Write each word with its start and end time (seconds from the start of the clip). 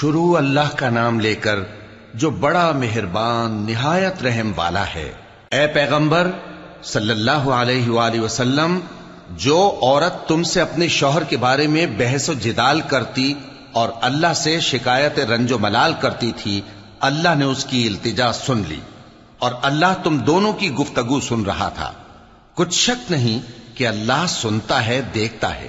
شروع 0.00 0.38
اللہ 0.38 0.76
کا 0.76 0.90
نام 0.90 1.20
لے 1.20 1.34
کر 1.34 1.58
جو 2.14 2.30
بڑا 2.30 2.72
مہربان، 2.72 3.52
نہایت 3.52 4.22
رحم 4.22 4.52
والا 4.56 4.84
ہے۔ 4.94 5.12
اے 5.50 5.66
پیغمبر، 5.66 6.30
صلی 6.82 7.10
اللہ 7.10 7.30
علیہ 7.30 7.88
وآلہ 7.88 8.20
وسلم، 8.20 8.78
جو 9.30 9.78
عورت 9.82 10.28
تم 10.28 10.42
سے 10.42 10.60
اپنے 10.60 10.88
شوہر 10.88 11.24
کے 11.24 11.36
بارے 11.36 11.66
میں 11.66 11.86
بحث 11.86 12.28
و 12.28 12.32
جدال 12.32 12.80
کرتی 12.80 13.34
اور 13.72 13.88
اللہ 14.00 14.32
سے 14.32 14.60
شکایت 14.60 15.18
رنج 15.18 15.52
و 15.52 15.58
ملال 15.58 15.94
کرتی 16.00 16.32
تھی، 16.36 16.60
اللہ 17.00 17.34
نے 17.34 17.44
اس 17.44 17.64
کی 17.64 17.86
التجا 17.86 18.32
سن 18.32 18.62
لی 18.68 18.80
اور 19.38 19.52
اللہ 19.62 19.94
تم 20.02 20.18
دونوں 20.18 20.52
کی 20.52 20.70
گفتگو 20.70 21.20
سن 21.20 21.42
رہا 21.42 21.68
تھا۔ 21.68 21.92
کچھ 22.54 22.74
شک 22.74 23.12
نہیں 23.12 23.40
کہ 23.76 23.88
اللہ 23.88 24.24
سنتا 24.28 24.86
ہے، 24.86 25.00
دیکھتا 25.14 25.54
ہے۔ 25.54 25.68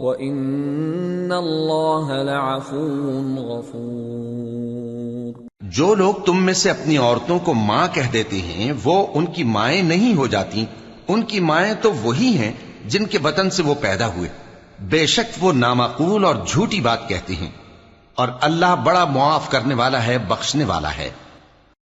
وَإِنَّ 0.00 1.34
اللَّهَ 1.34 2.24
لَعَفُوٌ 2.24 3.36
غَفُورٌ۔ 3.36 5.46
جو 5.60 5.94
لوگ 5.94 6.14
تم 6.14 6.44
میں 6.44 6.54
سے 6.54 6.70
اپنی 6.70 6.96
عورتوں 6.96 7.38
کو 7.38 7.54
ماں 7.54 7.88
کہہ 7.92 8.12
دیتے 8.12 8.38
ہیں، 8.38 8.72
وہ 8.84 9.06
ان 9.14 9.26
کی 9.26 9.44
مائیں 9.44 9.82
نہیں 9.82 10.14
ہو 10.14 10.26
جاتی۔ 10.26 10.64
ان 11.08 11.22
کی 11.22 11.40
مائیں 11.40 11.74
تو 11.82 11.92
وہی 11.92 12.38
ہیں 12.38 12.52
جن 12.84 13.06
کے 13.06 13.18
بطن 13.18 13.50
سے 13.50 13.62
وہ 13.62 13.74
پیدا 13.80 14.06
ہوئے۔ 14.06 14.28
بے 14.80 15.06
شک 15.06 15.44
وہ 15.44 15.52
نامعقول 15.52 16.24
اور 16.24 16.34
جھوٹی 16.46 16.80
بات 16.80 17.08
کہتے 17.08 17.34
ہیں۔ 17.34 17.50
اور 18.14 18.28
اللہ 18.40 18.76
بڑا 18.84 19.04
معاف 19.04 19.50
کرنے 19.50 19.74
والا 19.74 20.06
ہے، 20.06 20.18
بخشنے 20.18 20.64
والا 20.64 20.96
ہے۔ 20.96 21.10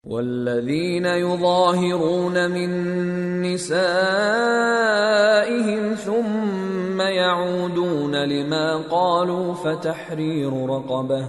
والذين 0.03 1.05
يظاهرون 1.05 2.51
من 2.51 2.71
نسائهم 3.41 3.93
ثم 5.95 7.01
يعودون 7.01 8.15
لما 8.15 8.77
قالوا 8.77 9.53
فتحرير 9.53 10.69
رقبة 10.69 11.27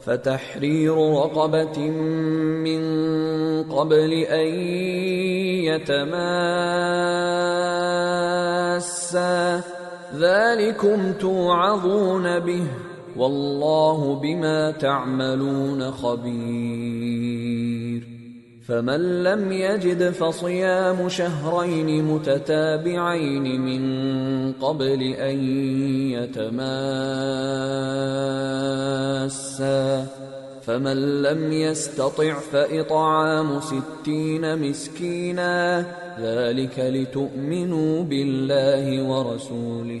فتحرير 0.00 0.96
رقبة 0.96 1.90
من 2.64 2.82
قبل 3.64 4.12
أن 4.12 4.46
يتماسا 5.68 6.40
ذلكم 10.16 11.12
توعظون 11.12 12.38
به. 12.38 12.66
والله 13.18 14.14
بما 14.14 14.70
تعملون 14.70 15.90
خبير. 15.90 17.36
فمن 18.68 19.22
لم 19.22 19.52
يجد 19.52 20.10
فصيام 20.10 21.08
شهرين 21.08 22.04
متتابعين 22.04 23.60
من 23.60 24.52
قبل 24.52 25.02
أن 25.02 25.38
يتماسا. 26.10 26.56
فمن 30.62 31.22
لم 31.22 31.52
يستطع 31.52 32.34
فإطعام 32.34 33.60
ستين 33.60 34.68
مسكينا. 34.68 35.86
ذلك 36.20 36.78
لتؤمنوا 36.78 38.02
بالله 38.02 39.02
ورسوله. 39.02 40.00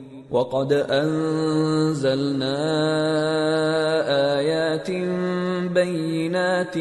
وقد 0.31 0.73
أنزلنا 0.73 2.57
آيات 4.39 4.91
بينات 5.73 6.77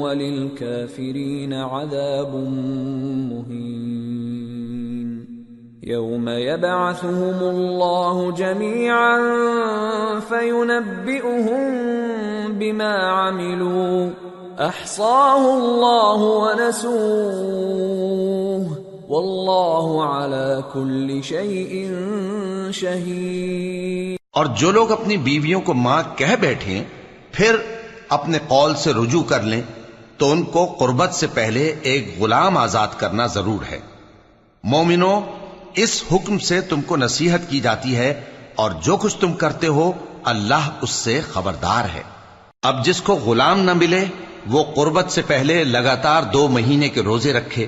وللكافرين 0.00 1.52
عذاب 1.52 2.34
مهين. 3.30 3.92
يوم 5.82 6.28
يبعثهم 6.28 7.38
الله 7.42 8.32
جميعا 8.32 9.20
فينبئهم 10.20 11.72
بما 12.52 12.94
عملوا. 12.94 14.10
أحصاه 14.58 15.58
الله 15.58 16.22
ونسوه. 16.22 18.11
والله 19.12 20.04
على 20.04 20.60
كل 20.72 21.22
شيء 21.22 21.88
اور 24.30 24.46
جو 24.46 24.70
لوگ 24.70 24.92
اپنی 24.92 25.16
بیویوں 25.16 25.60
کو 25.60 25.74
ماں 25.74 26.02
کہہ 26.16 26.36
بیٹھیں، 26.40 26.84
پھر 27.32 27.56
اپنے 28.08 28.38
قول 28.48 28.74
سے 28.74 28.92
رجوع 28.92 29.22
کر 29.22 29.42
لیں، 29.42 29.62
تو 30.16 30.32
ان 30.32 30.42
کو 30.42 30.76
قربت 30.78 31.14
سے 31.14 31.26
پہلے 31.26 31.74
ایک 31.82 32.20
غلام 32.20 32.58
آزاد 32.58 32.88
کرنا 32.96 33.26
ضرور 33.26 33.72
ہے۔ 33.72 33.78
مومنو 34.64 35.20
اس 35.74 36.04
حکم 36.12 36.38
سے 36.38 36.60
تم 36.60 36.80
کو 36.82 36.96
نصیحت 36.96 37.40
کی 37.48 37.60
جاتی 37.60 37.96
ہے 37.96 38.20
اور 38.54 38.70
جو 38.82 38.96
کچھ 38.96 39.16
تم 39.16 39.32
کرتے 39.32 39.66
ہو، 39.66 39.92
اللہ 40.24 40.70
اس 40.82 40.90
سے 40.90 41.20
خبردار 41.20 41.84
ہے۔ 41.94 42.02
اب 42.62 42.84
جس 42.84 43.02
کو 43.02 43.14
غلام 43.14 43.60
نہ 43.60 43.72
ملے، 43.72 44.04
وہ 44.50 44.64
قربت 44.74 45.12
سے 45.12 45.22
پہلے 45.22 45.64
لگاتار 45.64 46.22
دو 46.22 46.48
مہینے 46.48 46.88
کے 46.88 47.02
روزے 47.02 47.32
رکھے۔ 47.32 47.66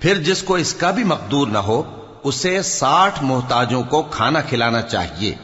پھر 0.00 0.22
جس 0.22 0.42
کو 0.42 0.54
اس 0.54 0.74
کا 0.74 0.90
بھی 0.90 1.04
مقدور 1.04 1.46
نہ 1.46 1.58
ہو، 1.58 1.82
اسے 2.24 2.62
ساٹھ 2.62 3.22
محتاجوں 3.22 3.82
کو 3.82 4.02
کھانا 4.02 4.40
کھلانا 4.40 4.82
چاہیے۔ 4.82 5.34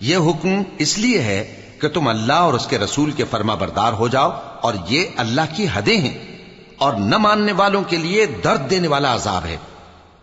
یہ 0.00 0.16
حکم 0.16 0.62
اس 0.78 0.98
لیے 0.98 1.20
ہے 1.20 1.56
کہ 1.80 1.88
تم 1.88 2.08
اللہ 2.08 2.32
اور 2.32 2.54
اس 2.54 2.66
کے 2.66 2.78
رسول 2.78 3.10
کے 3.10 3.24
فرما 3.30 3.54
بردار 3.54 3.92
ہو 3.92 4.08
جاؤ 4.08 4.30
اور 4.60 4.74
یہ 4.88 5.04
اللہ 5.16 5.40
کی 5.56 5.66
حدیں 5.72 5.96
ہیں۔ 5.96 6.18
اور 6.76 6.92
نہ 6.92 7.16
ماننے 7.16 7.52
والوں 7.52 7.82
کے 7.82 7.96
لیے 7.96 8.26
درد 8.26 8.70
دینے 8.70 8.88
والا 8.88 9.14
عذاب 9.14 9.44
ہے۔ 9.44 9.56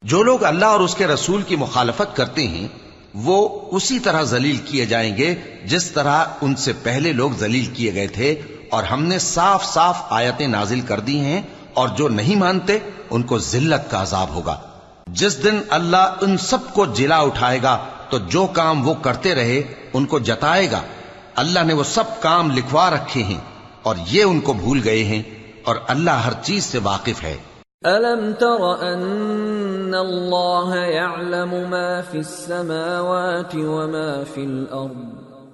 جو 0.04 0.24
لوگ 0.24 0.44
اللہ 0.44 0.66
اور 0.66 0.80
اس 0.80 0.96
کے 0.96 1.08
رسول 1.08 1.42
کی 1.42 1.56
مخالفت 1.56 2.16
کرتے 2.16 2.48
ہیں، 2.48 2.68
وہ 3.14 3.62
اسی 3.72 4.00
طرح 4.00 4.24
ذلیل 4.24 4.58
کیے 4.58 4.86
جائیں 4.86 5.18
گے 5.18 5.36
جس 5.66 5.92
طرح 5.92 6.26
ان 6.42 6.56
سے 6.56 6.74
پہلے 6.84 7.14
لوگ 7.14 7.32
ذلیل 7.40 7.66
کیے 7.66 7.94
گئے 7.94 8.08
تھے۔ 8.08 8.42
اور 8.70 8.84
ہم 8.84 9.04
نے 9.04 9.20
صاف 9.20 9.74
صاف 9.74 9.98
آیتیں 10.10 10.48
نازل 10.48 10.82
کر 10.82 11.00
دی 11.00 11.20
ہیں 11.20 11.42
اور 11.74 11.90
جو 11.90 12.08
نہیں 12.08 12.36
مانتے، 12.36 12.80
ان 13.10 13.24
کو 13.24 13.40
ذلت 13.40 13.92
کا 13.92 14.02
عذاب 14.02 14.30
ہوگا۔ 14.30 14.58
جس 15.08 15.44
دن 15.44 15.60
اللہ 15.70 16.16
ان 16.22 16.38
سب 16.38 16.58
کو 16.74 16.86
جلا 16.86 17.18
اٹھائے 17.18 17.60
گا، 17.64 17.78
تو 18.10 18.18
جو 18.18 18.48
کام 18.54 18.88
وہ 18.88 18.94
کرتے 19.02 19.36
رہے، 19.36 19.62
ان 19.94 20.06
کو 20.06 20.20
جتائے 20.20 20.72
گا۔ 20.72 20.82
اللہ 21.36 21.60
نے 21.64 21.74
وہ 21.74 21.84
سب 21.84 22.04
کام 22.22 22.52
لکھوا 22.52 22.90
رکھے 22.90 23.24
ہیں 23.24 23.40
اور 23.84 23.96
یہ 24.12 24.24
ان 24.24 24.40
کو 24.40 24.54
بھول 24.54 24.82
گئے 24.84 25.04
ہیں 25.04 25.22
اور 25.64 25.76
اللہ 25.88 26.12
ہر 26.12 26.32
چیز 26.44 26.64
سے 26.64 26.80
واقف 26.84 27.24
ہے۔ 27.24 27.38
أَلَمْ 27.86 28.40
تَرَ 28.40 28.80
أَنَّ 28.82 29.98
اللَّهَ 29.98 30.78
يَعْلَمُ 30.78 31.68
مَا 31.68 32.02
فِي 32.12 32.18
السَّمَاوَاتِ 32.18 33.58
وَمَا 33.58 34.24
فِي 34.34 34.46
الْأَرْضِ؟ 34.46 35.23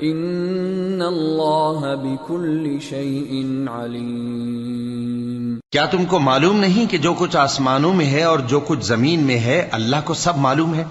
ان 0.00 1.02
اللہ 1.06 1.94
بكل 2.02 2.78
شيء 2.88 3.42
علیم 3.68 5.58
کیا 5.72 5.84
تم 5.84 6.04
کو 6.04 6.18
معلوم 6.18 6.60
نہیں 6.60 6.86
کہ 6.86 6.98
جو 6.98 7.14
کچھ 7.14 7.36
آسمانوں 7.36 7.94
میں 7.94 8.06
ہے 8.06 8.22
اور 8.22 8.38
جو 8.38 8.60
کچھ 8.60 8.84
زمین 8.84 9.20
میں 9.20 9.38
ہے، 9.38 9.68
اللہ 9.72 9.96
کو 10.04 10.14
سب 10.14 10.36
معلوم 10.36 10.74
ہے؟ 10.74 10.84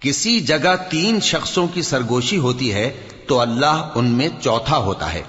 کسی 0.00 0.40
جگہ 0.40 0.76
تین 0.90 1.20
شخصوں 1.20 1.66
کی 1.74 1.82
سرگوشی 1.82 2.38
ہوتی 2.38 2.72
ہے 2.72 2.92
تو 3.26 3.40
اللہ 3.40 3.88
ان 3.94 4.04
میں 4.04 4.28
چوتھا 4.40 4.76
ہوتا 4.76 5.14
ہے۔ 5.14 5.22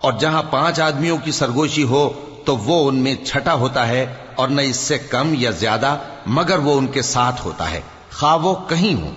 اور 0.00 0.12
جہاں 0.12 0.42
پانچ 0.50 0.80
آدمیوں 0.80 1.18
کی 1.24 1.32
سرگوشی 1.32 1.82
ہو 1.82 2.10
تو 2.44 2.56
وہ 2.56 2.88
ان 2.88 2.96
میں 2.96 3.14
چھٹا 3.24 3.54
ہوتا 3.54 3.88
ہے 3.88 4.14
اور 4.34 4.48
نہ 4.48 4.60
اس 4.60 4.76
سے 4.76 4.98
کم 4.98 5.34
یا 5.38 5.50
زیادہ، 5.50 5.96
مگر 6.26 6.58
وہ 6.58 6.78
ان 6.78 6.86
کے 6.86 7.02
ساتھ 7.02 7.44
ہوتا 7.44 7.70
ہے۔ 7.70 7.80
خواہ 8.12 8.36
وہ 8.36 8.54
کہیں 8.68 8.94
ہوں۔ 8.94 9.12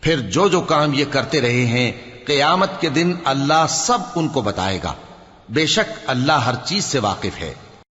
پھر 0.00 0.20
جو 0.20 0.48
جو 0.48 0.60
کام 0.60 0.92
یہ 0.94 1.04
کرتے 1.10 1.40
رہے 1.40 1.66
ہیں 1.66 1.92
قیامت 2.28 2.80
کے 2.80 2.88
دن 2.88 3.14
اللہ 3.24 3.66
سب 3.68 3.98
ان 4.14 4.28
کو 4.28 4.40
بتائے 4.40 4.78
گا۔ 4.84 4.92
بے 5.48 5.66
شک 5.66 5.98
اللہ 6.06 6.32
ہر 6.32 6.54
چیز 6.64 6.84
سے 6.84 6.98
واقف 6.98 7.40
ہے۔ 7.40 7.54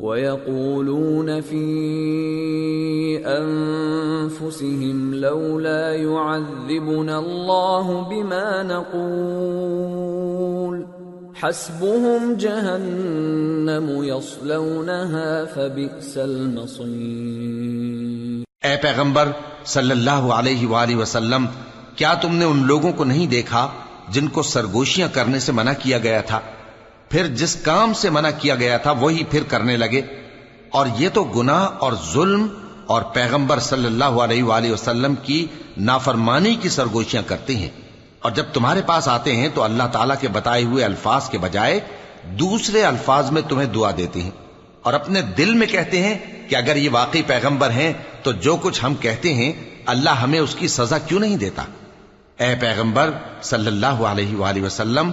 وَيَقُولُونَ 0.00 1.40
فِي 1.40 3.26
أَنفُسِهِمْ 3.26 5.14
لَوْلَا 5.14 5.92
يُعَذِّبُنَا 5.92 7.18
اللَّهُ 7.18 8.08
بِمَا 8.08 8.62
نَقُولُ. 8.62 10.84
حَسْبُهُمْ 11.34 12.34
جَهَنَّمُ 12.34 14.04
يَصْلَوْنَهَا 14.04 15.44
فَبِئْسَ 15.54 16.18
الْمَصِيرُ. 16.18 18.68
اے 18.68 18.76
پیغمبر 18.82 19.28
صلی 19.64 19.90
اللہ 19.90 20.10
علیہ 20.10 20.66
وآلہ 20.66 20.96
وسلم، 20.96 21.46
کیا 21.96 22.14
تم 22.14 22.34
نے 22.34 22.44
ان 22.44 22.66
لوگوں 22.66 22.92
کو 22.92 23.04
نہیں 23.04 23.26
دیکھا 23.26 23.68
جن 24.08 24.28
کو 24.28 24.42
سرگوشیاں 24.42 25.08
کرنے 25.12 25.38
سے 25.38 25.52
منع 25.52 25.72
کیا 25.82 25.98
گیا 25.98 26.20
تھا؟ 26.20 26.40
پھر 27.08 27.26
جس 27.26 27.54
کام 27.54 27.92
سے 27.92 28.10
منع 28.10 28.30
کیا 28.38 28.54
گیا 28.54 28.76
تھا 28.76 28.90
وہی 28.90 29.24
پھر 29.24 29.42
کرنے 29.42 29.76
لگے۔ 29.76 30.02
اور 30.70 30.86
یہ 30.98 31.08
تو 31.14 31.24
گناہ 31.24 31.68
اور 31.78 31.92
ظلم 32.12 32.46
اور 32.86 33.02
پیغمبر 33.02 33.58
صلی 33.58 33.86
اللہ 33.86 34.04
علیہ 34.04 34.42
وآلہ 34.42 34.72
وسلم 34.72 35.14
کی 35.14 35.46
نافرمانی 35.76 36.54
کی 36.54 36.68
سرگوشیاں 36.68 37.22
کرتے 37.26 37.56
ہیں۔ 37.56 37.70
اور 38.18 38.30
جب 38.30 38.44
تمہارے 38.52 38.82
پاس 38.86 39.08
آتے 39.08 39.36
ہیں 39.36 39.48
تو 39.54 39.62
اللہ 39.62 39.82
تعالیٰ 39.92 40.16
کے 40.20 40.28
بتائے 40.28 40.64
ہوئے 40.64 40.84
الفاظ 40.84 41.30
کے 41.30 41.38
بجائے 41.38 41.80
دوسرے 42.24 42.82
الفاظ 42.82 43.30
میں 43.30 43.42
تمہیں 43.48 43.68
دعا 43.68 43.90
دیتے 43.96 44.22
ہیں۔ 44.22 44.30
اور 44.82 44.92
اپنے 44.94 45.20
دل 45.22 45.54
میں 45.54 45.66
کہتے 45.66 46.02
ہیں 46.02 46.18
کہ 46.48 46.56
اگر 46.56 46.76
یہ 46.76 46.88
واقعی 46.92 47.22
پیغمبر 47.22 47.70
ہیں 47.70 47.92
تو 48.22 48.32
جو 48.32 48.56
کچھ 48.56 48.84
ہم 48.84 48.94
کہتے 48.94 49.34
ہیں، 49.34 49.52
اللہ 49.86 50.10
ہمیں 50.10 50.38
اس 50.38 50.54
کی 50.54 50.68
سزا 50.68 50.98
کیوں 50.98 51.20
نہیں 51.20 51.36
دیتا؟ 51.36 51.62
اے 52.38 52.54
پیغمبر 52.60 53.10
صلی 53.42 53.66
اللہ 53.66 53.86
علیہ 53.86 54.36
وآلہ 54.36 54.62
وسلم 54.62 55.10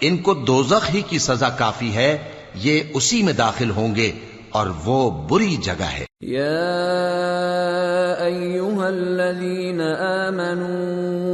ان 0.00 0.16
کو 0.16 0.34
دوزخ 0.34 0.94
ہی 0.94 1.02
کی 1.08 1.18
سزا 1.18 1.48
کافی 1.48 1.94
ہے، 1.94 2.18
یہ 2.54 2.80
اسی 2.94 3.22
میں 3.22 3.32
داخل 3.32 3.70
ہوں 3.70 3.94
گے 3.94 4.12
اور 4.50 4.66
وہ 4.84 5.28
بری 5.28 5.56
جگہ 5.56 5.84
ہے۔ 5.84 6.04
یا 6.20 6.64
ایوہا 8.18 8.86
الذین 8.86 9.80
آمنون 9.98 11.25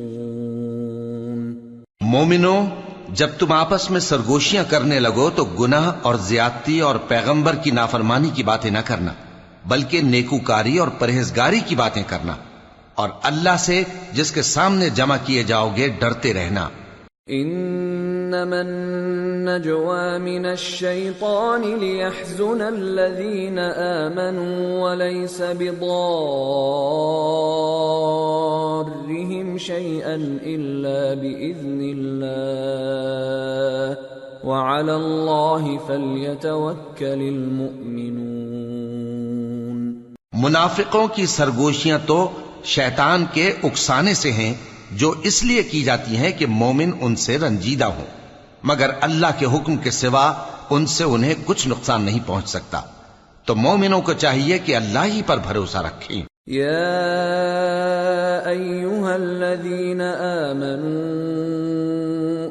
مومنو، 2.02 2.64
جب 3.10 3.28
تم 3.40 3.52
آپس 3.52 3.92
میں 3.92 4.00
سرگوشیاں 4.00 4.64
کرنے 4.70 5.00
لگو 5.00 5.30
تو 5.36 5.46
گناہ 5.46 5.92
اور 6.02 6.16
زیادتی 6.16 6.80
اور 6.80 6.96
پیغمبر 7.08 7.56
کی 7.56 7.72
نافرمانی 7.72 8.30
کی 8.34 8.44
باتیں 8.44 8.72
نہ 8.72 8.80
کرنا، 8.86 9.12
بلکہ 9.66 10.02
نیکوکاری 10.02 10.78
اور 10.78 10.88
پرہیزگاری 11.00 11.60
کی 11.68 11.76
باتیں 11.76 12.04
کرنا۔ 12.08 12.34
اور 13.02 13.10
اللہ 13.24 13.58
سے 13.60 13.84
جس 14.14 14.32
کے 14.32 14.42
سامنے 14.42 14.90
جمع 14.90 15.18
کیے 15.26 15.44
جاؤ 15.44 15.70
گے 15.78 15.88
ڈرتے 15.88 16.34
رہنا 16.34 16.70
إنما 17.32 18.60
النجوى 18.60 20.18
من 20.20 20.46
الشيطان 20.46 21.62
ليحزن 21.62 22.62
الذين 22.62 23.60
آمنوا 23.76 24.80
وليس 24.80 25.42
بضارهم 25.60 25.98
شيئا 29.58 30.18
إلا 30.44 31.14
بإذن 31.22 31.80
الله. 31.94 32.62
وعلى 34.44 34.94
الله 34.94 35.78
فليتوكل 35.88 37.22
المؤمنون. 37.22 38.42
منافقوں 40.34 41.08
کی 41.08 41.26
سرگوشیاں 41.26 42.00
تو 42.06 42.30
شیطان 42.64 43.26
کے 43.34 43.54
اکسانے 43.64 44.14
سے 44.14 44.32
ہیں 44.32 44.54
جو 44.92 45.14
اس 45.24 45.44
لیے 45.44 45.64
کی 45.64 45.84
جاتی 45.84 46.18
ہیں 46.18 46.32
کہ 46.38 46.46
مومن 46.46 46.92
ان 47.02 47.16
سے 47.16 47.38
رنجیدہ 47.38 47.86
ہوں۔ 47.86 48.06
مگر 48.64 48.90
اللہ 49.02 49.28
کے 49.40 49.46
حکم 49.46 49.76
کے 49.76 49.92
سوا 49.92 50.34
ان 50.70 50.86
سے 50.86 51.04
انہیں 51.04 51.34
کچھ 51.46 51.68
نقصان 51.68 52.02
نہیں 52.02 52.20
پہنچ 52.26 52.50
سکتا۔ 52.50 52.82
تو 53.46 53.56
مومنوں 53.56 54.02
کو 54.02 54.14
چاہیے 54.14 54.58
کہ 54.58 54.76
اللہ 54.76 55.06
ہی 55.06 55.22
پر 55.26 55.38
بھروسہ 55.38 55.78
رکھیں۔ 55.78 56.22
یا 56.48 56.80
ایوہا 58.46 59.14
الذین 59.14 60.02
آمنوا 60.02 61.22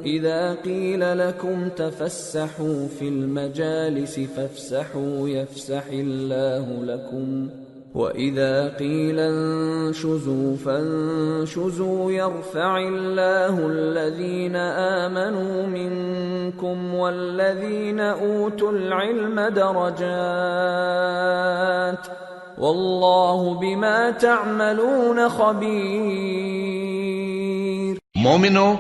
اذا 0.05 0.55
قیل 0.63 1.01
لکم 1.01 1.69
تفسحوا 1.77 2.87
فی 2.99 3.09
المجالس 3.09 4.19
فافسحوا 4.35 5.31
یفسح 5.31 5.89
اللہ 5.89 6.69
لکم۔ 6.69 7.47
وَإِذَا 7.95 8.79
قِيلَ 8.79 9.21
انشُزُوا 9.21 10.57
فَانشُزُوا 10.65 12.13
يَرْفَعِ 12.13 12.87
اللَّهُ 12.87 13.65
الَّذِينَ 13.65 14.57
آمَنُوا 15.05 15.67
مِنكُمْ 15.67 16.95
وَالَّذِينَ 16.95 18.03
أُوتُوا 18.03 18.73
الْعِلْمَ 18.73 19.41
دَرَجَاتٍ 19.57 22.11
وَاللَّهُ 22.59 23.59
بِمَا 23.59 24.11
تَعْمَلُونَ 24.21 25.21
خَبِيرٌ 25.37 27.97
مومنو، 28.15 28.75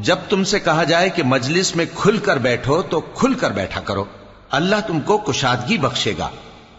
جب 0.00 0.16
تم 0.28 0.44
سے 0.44 0.60
کہا 0.60 0.84
جائے 0.84 1.10
کہ 1.10 1.22
مجلس 1.22 1.76
میں 1.76 1.84
کھل 1.94 2.18
کر 2.18 2.36
بیٹھو 2.36 2.82
تو 2.82 3.00
کھل 3.00 3.34
کر 3.34 3.50
بیٹھا 3.50 3.80
کرو۔ 3.80 4.04
اللہ 4.50 4.76
تم 4.86 5.00
کو 5.00 5.18
کشادگی 5.18 5.78
بخشے 5.78 6.12
گا۔ 6.18 6.28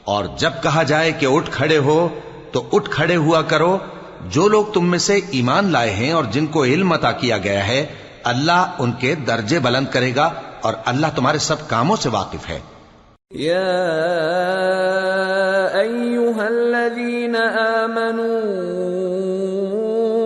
اور 0.06 0.26
جب 0.38 0.52
کہا 0.64 0.84
جائے 0.84 1.12
کہ 1.12 1.26
اٹھ 1.26 1.52
کھڑے 1.52 1.78
ہو، 1.78 2.08
تو 2.52 2.64
اٹھ 2.74 2.90
کھڑے 2.90 3.16
ہوا 3.16 3.42
کرو۔ 3.42 3.78
جو 4.30 4.48
لوگ 4.48 4.66
تم 4.66 4.90
میں 4.90 5.00
سے 5.00 5.20
ایمان 5.32 5.72
لائے 5.72 5.90
ہیں 5.90 6.12
اور 6.12 6.24
جن 6.24 6.48
کو 6.48 6.64
علم 6.64 6.94
عطا 6.94 7.12
کیا 7.12 7.38
گیا 7.38 7.68
ہے، 7.68 7.86
اللہ 8.24 8.76
ان 8.80 8.92
کے 8.92 9.16
درجے 9.16 9.60
بلند 9.60 9.86
کرے 9.92 10.16
گا 10.16 10.30
اور 10.62 10.74
اللہ 10.86 11.08
تمہارے 11.16 11.38
سب 11.38 11.56
کاموں 11.68 11.96
سے 11.96 12.10
واقف 12.10 12.50
ہے۔ 12.50 12.60
یا 13.32 13.66
ایوہا 15.74 16.46
الذین 16.46 17.36
آمنوا 17.60 18.66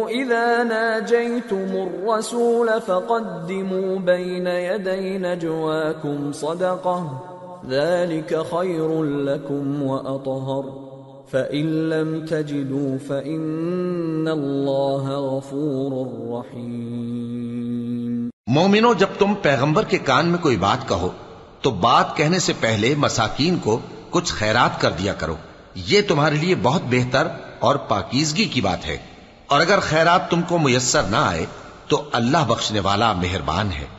اذا 0.10 0.64
ناجیتم 0.64 1.68
الرسول 1.72 2.70
فقدموا 2.86 3.96
بين 3.98 4.48
يدي 4.48 5.18
نجواكم 5.18 6.32
صدقة 6.32 7.29
ذلك 7.70 8.34
خير 8.50 9.04
لكم 9.04 9.84
وأطهر. 9.84 10.90
فإن 11.32 11.66
لم 11.66 12.26
تجدوا 12.26 12.96
فإن 13.08 14.28
الله 14.28 15.12
غفور 15.12 16.06
رحيم. 16.32 18.30
مومنو، 18.48 18.94
جب 18.94 19.08
تم 19.18 19.34
پیغمبر 19.42 19.84
کے 19.84 19.98
کان 19.98 20.28
میں 20.28 20.40
کوئی 20.40 20.58
بات 20.58 20.90
کہو، 20.90 21.10
تو 21.62 21.72
بات 21.72 22.18
کہنے 22.18 22.40
سے 22.40 22.54
پہلے 22.60 22.96
مساکین 22.98 23.58
کو 23.58 23.80
کچھ 24.10 24.34
خیرات 24.34 24.82
کر 24.82 24.92
دیا 24.92 25.14
کرو۔ 25.14 25.36
یہ 25.76 26.02
تمہارے 26.08 26.36
لیے 26.36 26.56
بہت 26.56 26.82
بہتر 26.90 27.28
اور 27.60 27.76
پاکیزگی 27.76 28.46
کی 28.46 28.62
بات 28.62 28.86
ہے۔ 28.86 28.98
اور 29.48 29.60
اگر 29.60 29.80
خیرات 29.82 30.30
تم 30.30 30.42
کو 30.42 30.58
میسر 30.58 31.04
نہ 31.04 31.18
آئے، 31.18 31.46
تو 31.88 32.04
اللہ 32.12 32.38
بخشنے 32.48 32.80
والا 32.80 33.14
مہربان 33.14 33.70
ہے۔ 33.72 33.99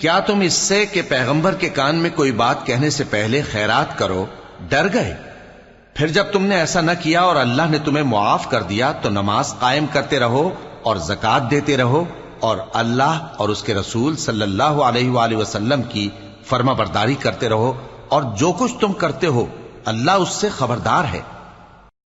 کیا 0.00 0.18
تم 0.20 0.40
اس 0.40 0.52
سے 0.52 0.86
کہ 0.86 1.02
پیغمبر 1.08 1.54
کے 1.54 1.68
کان 1.68 1.96
میں 1.96 2.10
کوئی 2.14 2.32
بات 2.32 2.66
کہنے 2.66 2.90
سے 2.90 3.04
پہلے 3.04 3.42
خیرات 3.42 3.98
کرو، 3.98 4.26
ڈر 4.68 4.86
گئے؟ 4.92 5.14
پھر 5.94 6.06
جب 6.06 6.24
تم 6.32 6.42
نے 6.42 6.56
ایسا 6.56 6.80
نہ 6.80 6.90
کیا 7.02 7.20
اور 7.20 7.36
اللہ 7.36 7.62
نے 7.70 7.78
تمہیں 7.78 8.04
معاف 8.04 8.50
کر 8.50 8.62
دیا، 8.62 8.92
تو 8.92 9.10
نماز 9.10 9.54
قائم 9.58 9.86
کرتے 9.92 10.20
رہو 10.20 10.50
اور 10.82 10.96
زکات 10.96 11.50
دیتے 11.50 11.76
رہو 11.76 12.04
اور 12.40 12.58
اللہ 12.72 13.26
اور 13.36 13.48
اس 13.48 13.62
کے 13.62 13.74
رسول 13.74 14.16
صلی 14.16 14.42
اللہ 14.42 14.78
علیہ 14.82 15.10
وآلہ 15.10 15.36
وسلم 15.36 15.82
کی 15.82 16.08
فرما 16.46 16.72
برداری 16.72 17.14
کرتے 17.14 17.48
رہو 17.48 17.72
اور 18.08 18.22
جو 18.22 18.52
کچھ 18.52 18.72
تم 18.80 18.92
کرتے 18.92 19.26
ہو، 19.26 19.46
اللہ 19.84 20.10
اس 20.10 20.28
سے 20.28 20.48
خبردار 20.48 21.04
ہے۔ 21.04 21.20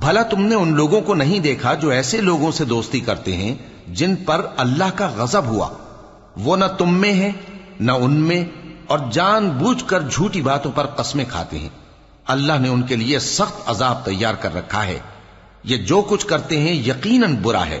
بھلا 0.00 0.22
تم 0.22 0.42
نے 0.46 0.54
ان 0.54 0.74
لوگوں 0.74 1.00
کو 1.00 1.14
نہیں 1.14 1.38
دیکھا 1.38 1.74
جو 1.74 1.90
ایسے 1.90 2.20
لوگوں 2.20 2.50
سے 2.50 2.64
دوستی 2.64 3.00
کرتے 3.00 3.36
ہیں 3.36 3.54
جن 3.88 4.16
پر 4.16 4.46
اللہ 4.56 4.90
کا 4.94 5.10
غضب 5.16 5.44
ہوا۔ 5.44 5.68
وہ 6.36 6.56
نہ 6.56 6.64
تم 6.78 6.94
میں 6.94 7.12
ہے 7.12 7.32
نہ 7.80 7.92
ان 7.92 8.12
میں، 8.12 8.44
اور 8.86 8.98
جان 9.12 9.48
بوجھ 9.50 9.84
کر 9.86 10.00
جھوٹی 10.00 10.42
باتوں 10.42 10.72
پر 10.74 10.86
قسمیں 10.86 11.24
کھاتے 11.28 11.58
ہیں۔ 11.58 11.68
اللہ 12.26 12.52
نے 12.60 12.68
ان 12.68 12.82
کے 12.82 12.96
لیے 12.96 13.18
سخت 13.18 13.60
عذاب 13.66 14.04
تیار 14.04 14.34
کر 14.34 14.54
رکھا 14.54 14.86
ہے۔ 14.86 14.98
یہ 15.64 15.76
جو 15.76 16.02
کچھ 16.08 16.26
کرتے 16.26 16.60
ہیں 16.60 16.72
یقیناً 16.72 17.36
برا 17.42 17.66
ہے۔ 17.66 17.80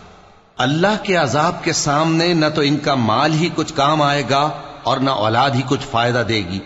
اللہ 0.58 1.04
کے 1.04 1.16
عذاب 1.16 1.64
کے 1.64 1.74
سامنے 1.74 2.34
نہ 2.34 2.46
تو 2.56 2.62
ان 2.62 2.78
کا 2.78 2.96
مال 2.96 3.34
ہی 3.34 3.50
کچھ 3.56 3.74
کام 3.74 4.02
آئے 4.02 4.24
گا 4.30 4.50
اور 4.84 4.98
نہ 4.98 5.10
اولاد 5.10 5.50
ہی 5.50 5.62
کچھ 5.70 5.88
فائدہ 5.92 6.24
دے 6.30 6.36
گی۔ 6.36 6.60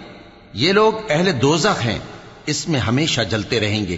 یہ 0.54 0.74
لوگ 0.74 0.94
اہل 1.10 1.42
دوزخ 1.42 1.86
ہیں، 1.86 2.00
اس 2.46 2.68
میں 2.68 2.80
ہمیشہ 2.80 3.22
جلتے 3.22 3.60
رہیں 3.60 3.88
گے۔ 3.88 3.98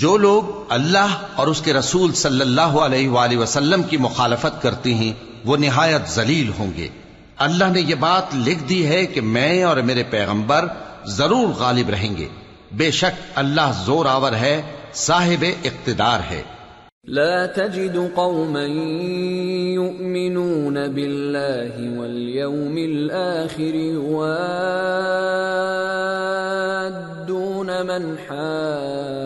جو 0.00 0.16
لوگ 0.16 0.64
اللہ 0.68 1.16
اور 1.36 1.46
اس 1.46 1.62
کے 1.62 1.72
رسول 1.72 2.12
صلی 2.12 2.40
اللہ 2.40 2.60
علیہ 2.60 3.08
وآلہ 3.08 3.36
وسلم 3.36 3.82
کی 3.82 3.96
مخالفت 3.96 4.62
کرتے 4.62 4.94
ہیں، 4.94 5.12
وہ 5.44 5.56
نہایت 5.56 6.08
ذلیل 6.08 6.50
ہوں 6.58 6.70
گے۔ 6.76 6.88
اللہ 7.36 7.64
نے 7.64 7.80
یہ 7.80 7.94
بات 7.94 8.22
لکھ 8.34 8.68
دی 8.68 8.86
ہے 8.86 9.06
کہ 9.06 9.20
میں 9.20 9.62
اور 9.62 9.76
میرے 9.76 10.02
پیغمبر 10.02 10.66
ضرور 11.06 11.48
غالب 11.48 11.90
رہیں 11.90 12.16
گے۔ 12.16 12.28
بے 12.72 12.90
شک 12.90 13.22
اللہ 13.34 13.82
زور 13.84 14.06
آور 14.06 14.32
ہے، 14.32 14.62
صاحب 14.94 15.44
اقتدار 15.64 16.20
ہے۔ 16.30 16.42
لا 17.04 17.46
تجد 17.46 17.96
قوما 18.14 18.62
يؤمنون 19.72 20.74
بالله 20.74 22.00
واليوم 22.00 22.76
الآخر 22.76 23.74
يوادون 23.74 24.46
من 27.66 28.14
حاد 28.30 29.25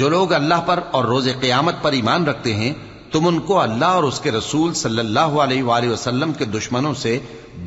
جو 0.00 0.08
لوگ 0.08 0.32
اللہ 0.32 0.60
پر 0.66 0.80
اور 0.90 1.04
روز 1.04 1.28
قیامت 1.40 1.74
پر 1.82 1.92
ایمان 1.92 2.26
رکھتے 2.26 2.54
ہیں، 2.54 2.74
تم 3.12 3.26
ان 3.26 3.38
کو 3.38 3.60
اللہ 3.60 3.84
اور 3.84 4.04
اس 4.04 4.20
کے 4.20 4.30
رسول 4.30 4.74
صلی 4.74 4.98
اللہ 4.98 5.34
علیہ 5.42 5.62
وآلہ 5.62 5.88
وسلم 5.88 6.32
کے 6.32 6.44
دشمنوں 6.44 6.94
سے 6.94 7.18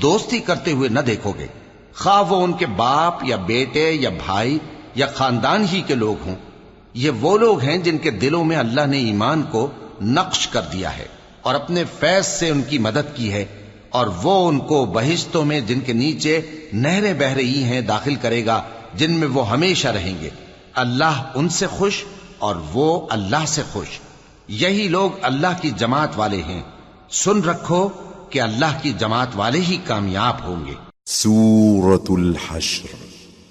دوستی 0.02 0.40
کرتے 0.40 0.72
ہوئے 0.72 0.90
نہ 0.90 1.00
دیکھو 1.00 1.34
گے۔ 1.40 1.48
خواہ 1.96 2.32
وہ 2.32 2.44
ان 2.44 2.54
کے 2.54 2.66
باپ 2.66 3.24
یا 3.24 3.36
بیٹے 3.36 3.92
یا 3.92 4.10
بھائی 4.10 4.58
یا 4.96 5.06
خاندان 5.06 5.66
ہی 5.74 5.82
کے 5.82 5.96
لوگ 5.96 6.16
ہوں۔ 6.26 6.36
یہ 6.94 7.10
وہ 7.10 7.38
لوگ 7.38 7.62
ہیں 7.62 7.78
جن 7.78 7.98
کے 7.98 8.12
دلوں 8.12 8.46
میں 8.46 8.58
اللہ 8.58 8.86
نے 8.86 8.98
ایمان 8.98 9.44
کو 9.44 9.72
نقش 10.02 10.48
کر 10.48 10.62
دیا 10.74 10.98
ہے 10.98 11.06
اور 11.42 11.56
اپنے 11.56 11.84
فیض 12.00 12.26
سے 12.26 12.50
ان 12.50 12.62
کی 12.62 12.78
مدد 12.80 13.16
کی 13.16 13.34
ہے 13.34 13.46
اور 13.90 14.08
وہ 14.24 14.48
ان 14.50 14.60
کو 14.60 14.86
بہشتوں 14.86 15.46
میں 15.46 15.60
جن 15.60 15.80
کے 15.80 15.94
نیچے 15.94 16.42
نہریں 16.74 17.14
بہ 17.14 17.34
رہی 17.34 17.64
ہیں 17.64 17.82
داخل 17.82 18.16
کرے 18.16 18.46
گا، 18.46 18.62
جن 18.94 19.12
میں 19.12 19.28
وہ 19.28 19.50
ہمیشہ 19.50 19.88
رہیں 19.88 20.22
گے۔ 20.22 20.30
اللہ 20.74 21.32
ان 21.36 21.50
سے 21.50 21.68
خوش 21.68 22.04
اور 22.44 22.56
وہ 22.74 23.08
اللہ 23.10 23.44
سے 23.48 23.62
خوش۔ 23.72 24.00
یہی 24.48 24.88
لوگ 24.88 25.10
اللہ 25.22 25.62
کی 25.62 25.70
جماعت 25.70 26.10
والے 26.16 26.42
ہیں۔ 26.42 26.64
سن 27.10 27.42
رکھو 27.42 27.90
کہ 28.30 28.42
اللہ 28.42 28.80
کی 28.82 28.94
جماعت 28.94 29.28
والے 29.36 29.60
ہی 29.60 29.78
کامیاب 29.88 30.48
ہوں 30.48 30.66
گے۔ 30.66 30.74
سورة 31.06 32.06
الحشر۔ 32.10 32.96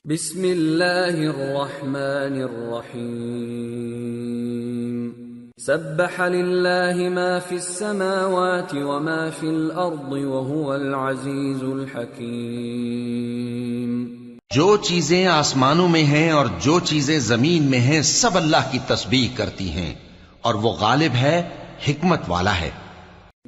بسم 0.05 0.43
اللہ 0.43 1.09
الرحمن 1.09 2.33
الرحیم۔ 2.33 5.11
سبح 5.59 6.29
للہ 6.29 7.09
ما 7.09 7.39
فی 7.39 7.55
السماوات 7.55 8.75
وما 8.75 9.29
فی 9.41 9.49
الارض 9.49 10.13
وهو 10.13 10.73
العزیز 10.73 11.63
الحکیم۔ 11.63 14.22
جو 14.55 14.77
چیزیں 14.77 15.27
آسمانوں 15.27 15.89
میں 15.89 16.05
ہیں 16.05 16.31
اور 16.31 16.47
جو 16.61 16.81
چیزیں 16.81 17.19
زمین 17.19 17.63
میں 17.63 17.79
ہیں، 17.79 18.03
سب 18.03 18.37
اللہ 18.37 18.57
کی 18.71 18.79
تسبیح 18.87 19.29
کرتی 19.35 19.71
ہیں۔ 19.71 19.95
اور 20.41 20.55
وہ 20.55 20.71
غالب 20.73 21.15
ہے، 21.15 21.49
حکمت 21.89 22.21
والا 22.29 22.61
ہے۔ 22.61 22.71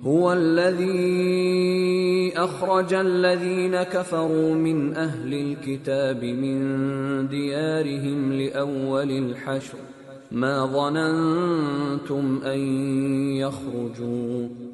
هو 0.07 0.28
الذي 0.28 1.05
أخرج 2.31 2.94
الذين 2.94 3.74
كفروا 3.92 4.55
من 4.55 4.94
أهل 4.94 5.33
الكتاب 5.33 6.22
من 6.22 6.76
ديارهم 7.31 8.33
لأول 8.33 9.11
الحشر. 9.11 9.76
ما 10.31 10.66
ظننتم 10.66 12.38
أن 12.44 12.61
يخرجوا. 13.37 14.73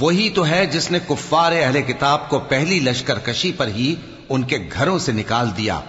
وہی 0.00 0.30
تو 0.30 0.46
ہے 0.46 0.66
جس 0.66 0.90
نے 0.90 0.98
کفار 1.08 1.52
اہل 1.52 1.82
کتاب 1.82 2.28
کو 2.28 2.38
پہلی 2.38 2.80
لشکر 2.80 3.18
کشی 3.18 3.52
پر 3.52 3.66
ہی 3.66 3.94
ان 4.28 4.42
کے 4.42 4.58
گھروں 4.72 4.98
سے 4.98 5.12
نکال 5.12 5.50
دیا۔ 5.56 5.80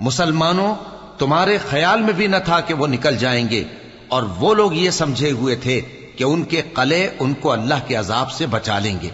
مسلمانوں، 0.00 0.74
تمہارے 1.18 1.58
خیال 1.70 2.02
میں 2.02 2.12
بھی 2.12 2.26
نہ 2.26 2.36
تھا 2.44 2.60
کہ 2.60 2.74
وہ 2.74 2.86
نکل 2.86 3.16
جائیں 3.16 3.48
گے۔ 3.48 3.64
اور 4.08 4.22
وہ 4.22 4.54
لوگ 4.54 4.72
یہ 4.72 4.90
سمجھے 4.90 5.30
ہوئے 5.30 5.56
تھے 5.56 5.80
کہ 6.16 6.24
ان 6.24 6.42
کے 6.42 6.62
قلعے 6.74 7.08
ان 7.18 7.34
کو 7.34 7.52
اللہ 7.52 7.74
کے 7.86 7.94
عذاب 7.94 8.32
سے 8.32 8.46
بچا 8.46 8.78
لیں 8.78 8.98
گے۔ 9.02 9.08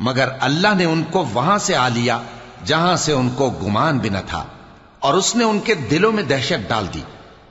مگر 0.00 0.28
اللہ 0.40 0.74
نے 0.76 0.84
ان 0.84 1.02
کو 1.10 1.26
وہاں 1.32 1.58
سے 1.58 1.76
آ 1.76 1.88
لیا 1.88 2.18
جہاں 2.64 2.96
سے 2.96 3.12
ان 3.12 3.30
کو 3.30 3.50
گمان 3.50 3.98
بھی 3.98 4.08
نہ 4.08 4.18
تھا۔ 4.26 4.44
اور 4.98 5.14
اس 5.14 5.36
نے 5.36 5.44
ان 5.44 5.58
کے 5.58 5.74
دلوں 5.74 6.12
میں 6.12 6.22
دہشت 6.22 6.68
ڈال 6.68 6.86
دی 6.94 7.02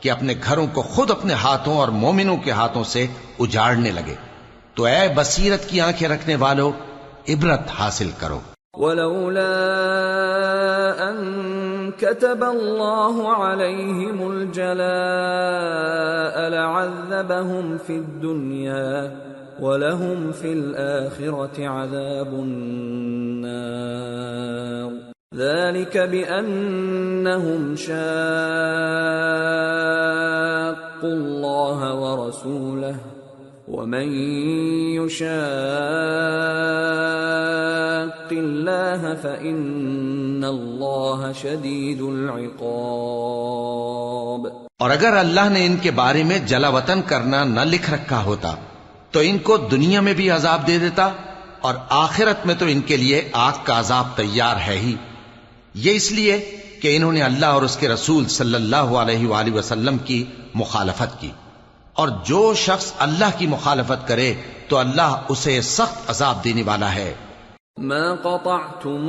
کہ 0.01 0.11
اپنے 0.11 0.33
گھروں 0.43 0.67
کو 0.67 0.81
خود 0.81 1.11
اپنے 1.11 1.33
ہاتھوں 1.33 1.77
اور 1.77 1.87
مومنوں 1.87 2.37
کے 2.37 2.51
ہاتھوں 2.51 2.83
سے 2.83 3.07
اجاڑنے 3.39 3.91
لگے۔ 3.91 4.15
تو 4.77 4.83
اے 4.85 5.07
بصیرت 5.15 5.63
کی 5.69 5.77
آنکھیں 5.81 6.09
رکھنے 6.09 6.35
والو 6.39 6.67
عبرت 7.33 7.69
حاصل 7.77 8.09
کرو 8.19 8.39
ولولا 8.77 9.53
أن 11.09 11.17
كتب 11.91 12.43
الله 12.43 13.33
عليهم 13.35 14.31
الجلاء 14.31 14.75
لعذبهم 16.49 17.77
في 17.77 17.95
الدنيا 17.97 19.17
ولهم 19.59 20.31
في 20.31 20.53
الآخرة 20.53 21.67
عذاب 21.67 22.27
النار 22.27 23.67
ذلك 25.35 25.97
بأنهم 25.97 27.75
شاقوا 27.75 27.97
الله 31.03 31.93
ورسوله 31.95 33.16
ومن 33.67 34.07
يشاق 34.95 35.29
الله 38.31 39.01
فإن 39.15 40.43
الله 40.43 41.31
شديد 41.33 42.01
العقاب 42.01 43.27
اور 44.77 44.89
اگر 44.89 45.17
اللہ 45.17 45.49
نے 45.49 45.65
ان 45.65 45.75
کے 45.81 45.91
بارے 45.91 46.21
میں 46.23 46.39
جلا 46.45 46.69
وطن 46.69 47.01
کرنا 47.07 47.39
نہ 47.43 47.63
لکھ 47.65 47.89
رکھا 47.91 48.19
ہوتا، 48.23 48.51
تو 49.11 49.19
ان 49.19 49.37
کو 49.37 49.57
دنیا 49.57 50.01
میں 50.01 50.13
بھی 50.13 50.29
عذاب 50.29 50.59
دے 50.67 50.77
دیتا 50.77 51.05
اور 51.61 51.75
آخرت 51.89 52.45
میں 52.45 52.55
تو 52.55 52.65
ان 52.65 52.81
کے 52.81 52.97
لیے 52.97 53.17
آگ 53.33 53.57
کا 53.63 53.79
عذاب 53.79 54.05
تیار 54.15 54.55
ہے 54.67 54.77
ہی۔ 54.77 54.95
یہ 55.75 55.91
اس 55.95 56.07
لیے 56.11 56.35
کہ 56.81 56.87
انہوں 56.95 57.13
نے 57.13 57.21
اللہ 57.21 57.49
اور 57.57 57.61
اس 57.61 57.75
کے 57.77 57.87
رسول 57.89 58.23
صلی 58.27 58.55
اللہ 58.55 58.87
علیہ 59.01 59.27
وآلہ 59.27 59.53
وسلم 59.53 59.97
کی 59.97 60.19
مخالفت 60.55 61.11
کی۔ 61.21 61.31
اور 61.97 62.07
جو 62.25 62.53
شخص 62.53 62.93
اللہ 62.97 63.25
کی 63.37 63.47
مخالفت 63.47 64.07
کرے 64.07 64.33
تو 64.67 64.77
اللہ 64.77 65.21
اسے 65.29 65.61
سخت 65.61 66.09
عذاب 66.09 66.43
دینے 66.43 66.63
والا 66.63 66.95
ہے۔ 66.95 67.13
ما 67.77 68.15
قطعتم 68.15 69.01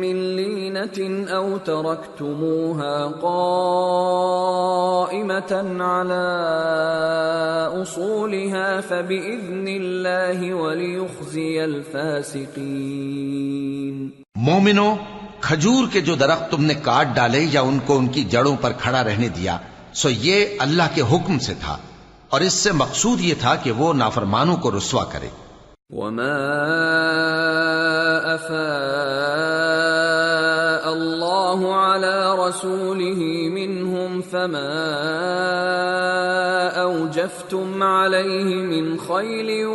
من 0.00 0.36
لينة 0.36 1.34
أو 1.34 1.58
تركتموها 1.64 3.20
قائمة 3.20 3.46
على 5.86 6.28
أصولها 7.82 8.80
فبإذن 8.80 9.68
الله 9.68 10.54
وليخزي 10.54 11.58
الفاسقين 11.58 14.10
مومنو 14.34 14.94
کھجور 15.40 15.84
کے 15.92 16.00
جو 16.00 16.14
درخت 16.14 16.50
تم 16.50 16.64
نے 16.64 16.74
کاٹ 16.74 17.06
ڈالے 17.14 17.46
یا 17.50 17.60
ان 17.60 17.78
کو 17.86 17.98
ان 17.98 18.08
کی 18.08 18.24
جڑوں 18.24 18.56
پر 18.60 18.72
کھڑا 18.78 19.04
رہنے 19.04 19.28
دیا 19.28 19.58
سو 19.94 20.10
یہ 20.10 20.46
اللہ 20.58 20.82
کے 20.94 21.02
حکم 21.02 21.38
سے 21.38 21.54
تھا۔ 21.60 21.76
اور 22.30 22.40
اس 22.40 22.54
سے 22.54 22.72
مقصود 22.74 23.20
یہ 23.20 23.34
تھا 23.40 23.52
کہ 23.62 23.70
وہ 23.78 23.92
نافرمانوں 23.94 24.56
کو 24.56 24.70
رسوا 24.70 25.04
کرے 25.12 25.30
وما 25.90 26.40
أفاء 28.34 29.70
الله 30.92 31.74
على 31.74 32.34
رسوله 32.34 33.48
منهم 33.48 34.20
فما 34.22 34.76
أوجفتم 36.74 37.82
عليه 37.82 38.54
من 38.54 38.98
خيل 39.00 39.66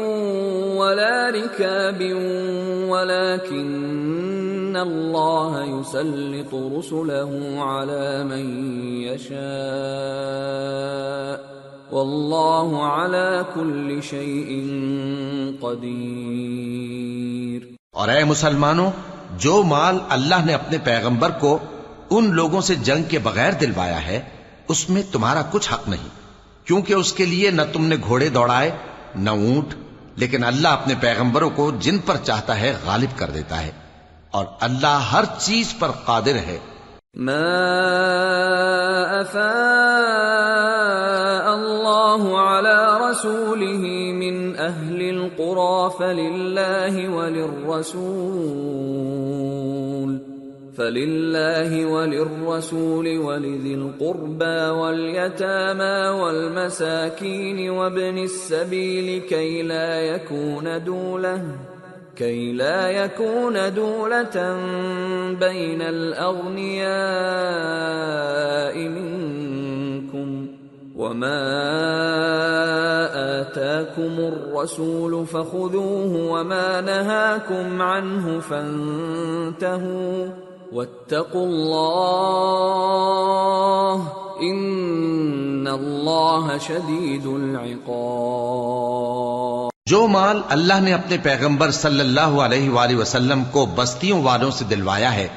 ولا 0.77 1.29
ركاب 1.31 2.01
ولكن 2.89 4.77
الله 4.77 5.63
يسلط 5.63 6.53
رسله 6.53 7.63
على 7.63 8.23
من 8.23 8.73
يشاء 9.03 9.35
واللہ 11.95 12.77
علی 12.77 13.41
کل 13.53 14.01
شیء 14.01 14.61
قدیر۔ 15.61 17.75
اور 17.91 18.09
اے 18.09 18.23
مسلمانوں 18.23 18.91
جو 19.37 19.63
مال 19.63 19.97
اللہ 20.09 20.45
نے 20.45 20.53
اپنے 20.53 20.77
پیغمبر 20.77 21.29
کو 21.29 21.59
ان 22.09 22.33
لوگوں 22.33 22.61
سے 22.61 22.75
جنگ 22.75 23.03
کے 23.03 23.19
بغیر 23.19 23.51
دلوایا 23.51 24.07
ہے 24.07 24.21
اس 24.67 24.89
میں 24.89 25.03
تمہارا 25.11 25.41
کچھ 25.51 25.73
حق 25.73 25.89
نہیں 25.89 26.07
کیونکہ 26.65 26.93
اس 26.93 27.13
کے 27.13 27.25
لیے 27.25 27.51
نہ 27.51 27.61
تم 27.73 27.85
نے 27.85 27.95
گھوڑے 28.07 28.29
دوڑائے 28.29 28.71
نہ 29.15 29.29
اونٹ 29.29 29.73
لیکن 30.15 30.43
اللہ 30.43 30.67
اپنے 30.67 30.93
پیغمبروں 30.99 31.49
کو 31.49 31.71
جن 31.79 31.97
پر 31.97 32.17
چاہتا 32.17 32.59
ہے 32.59 32.75
غالب 32.85 33.17
کر 33.17 33.29
دیتا 33.29 33.61
ہے 33.61 33.71
اور 34.31 34.45
اللہ 34.59 34.87
ہر 34.87 35.23
چیز 35.37 35.73
پر 35.79 35.91
قادر 35.91 36.35
ہے۔ 36.35 36.57
ما 37.15 37.41
الله 42.15 42.39
على 42.39 43.09
رسوله 43.09 43.83
من 44.15 44.55
أهل 44.55 45.01
القرى 45.01 45.91
فلله 45.99 47.09
وللرسول 47.15 48.05
فلله 50.77 51.85
وللرسول 51.85 53.17
ولذي 53.17 53.73
القربى 53.75 54.59
واليتامى 54.79 56.21
والمساكين 56.21 57.69
وابن 57.69 58.17
السبيل 58.17 59.21
كي 59.21 59.61
لا 59.61 60.01
يكون 60.01 60.83
دولة 60.83 61.43
كي 62.15 62.53
لا 62.53 62.89
يكون 62.89 63.73
دولة 63.73 64.55
بين 65.39 65.81
الأغنياء 65.81 66.95
منكم 68.79 69.54
وما 70.95 71.39
آتاكم 73.41 74.15
الرسول 74.19 75.25
فخذوه 75.25 76.13
وما 76.27 76.81
نهاكم 76.81 77.81
عنه 77.81 78.39
فانتهوا 78.39 80.27
واتقوا 80.73 81.45
الله 81.45 82.75
إن 84.41 85.67
الله 85.67 86.57
شديد 86.57 87.25
العقاب 87.27 88.95
جو 89.89 90.07
مال 90.07 90.37
اللہ 90.49 90.77
نے 90.81 90.93
اپنے 90.93 91.17
پیغمبر 91.23 91.71
صلی 91.83 91.99
اللہ 91.99 92.31
علیہ 92.43 92.69
وآلہ 92.69 92.95
وسلم 92.97 93.41
کو 93.51 93.61
بستیوں 93.75 94.19
والوں 94.23 94.51
سے 94.51 94.63
دلوایا 94.65 95.11
ہے، 95.15 95.27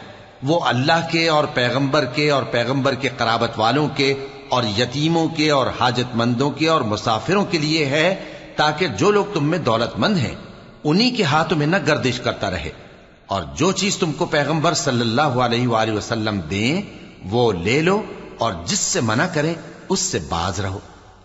وہ 0.42 0.56
اللہ 0.64 1.00
کے 1.12 1.22
اور 1.28 1.44
پیغمبر 1.54 2.04
کے 2.14 2.26
اور 2.30 2.42
پیغمبر 2.50 2.92
کے 3.02 3.08
قرابت 3.16 3.52
والوں 3.56 3.88
کے 3.96 4.08
اور 4.50 4.62
یتیموں 4.78 5.28
کے 5.28 5.50
اور 5.50 5.66
حاجت 5.80 6.16
مندوں 6.16 6.50
کے 6.50 6.68
اور 6.68 6.80
مسافروں 6.80 7.44
کے 7.44 7.58
لیے 7.58 7.86
ہے 7.86 8.24
تاکہ 8.56 8.86
جو 8.86 9.10
لوگ 9.10 9.24
تم 9.34 9.44
میں 9.44 9.58
دولت 9.58 9.98
مند 9.98 10.16
ہیں، 10.16 10.34
انہی 10.84 11.10
کے 11.10 11.22
ہاتھوں 11.22 11.58
میں 11.58 11.66
نہ 11.66 11.76
گردش 11.86 12.20
کرتا 12.20 12.50
رہے۔ 12.50 12.70
اور 13.26 13.42
جو 13.54 13.72
چیز 13.72 13.96
تم 13.96 14.12
کو 14.12 14.26
پیغمبر 14.26 14.74
صلی 14.74 15.00
اللہ 15.00 15.22
علیہ 15.22 15.68
وآلہ 15.68 15.92
وسلم 15.92 16.40
دیں، 16.40 16.82
وہ 17.30 17.52
لے 17.52 17.82
لو 17.82 18.02
اور 18.38 18.52
جس 18.64 18.78
سے 18.78 19.00
منع 19.00 19.26
کریں، 19.34 19.54
اس 19.88 20.00
سے 20.00 20.18
باز 20.28 20.60
رہو۔ 20.60 20.78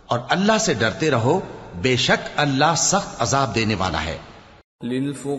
اور 0.08 0.20
اللہ 0.30 0.58
سے 0.58 0.74
ڈرتے 0.74 1.12
رہو، 1.12 1.40
بے 1.76 1.96
شک 1.96 2.28
اللہ 2.36 2.76
سخت 2.78 3.22
عذاب 3.22 3.56
دینے 3.56 3.76
والا 3.76 4.04
ہے۔ 4.04 4.18
للفقراء 4.84 5.34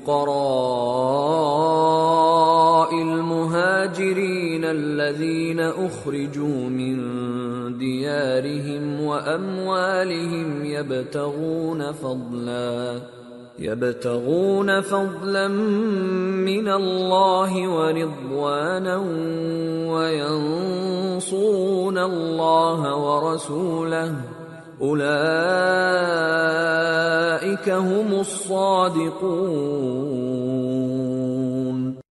المهاجرين 3.10 4.43
الذين 4.64 5.60
اخرجوا 5.60 6.68
من 6.68 6.96
ديارهم 7.78 9.00
واموالهم 9.00 10.64
يبتغون 10.64 11.92
فضلا 11.92 13.00
يبتغون 13.58 14.80
فضلا 14.80 15.48
من 15.48 16.68
الله 16.68 17.68
ورضوانا 17.68 18.96
وينصرون 19.94 21.98
الله 21.98 22.96
ورسوله. 22.96 24.14
اولئك 24.80 25.06
هم 27.68 28.20
الصادقون. 28.20 30.04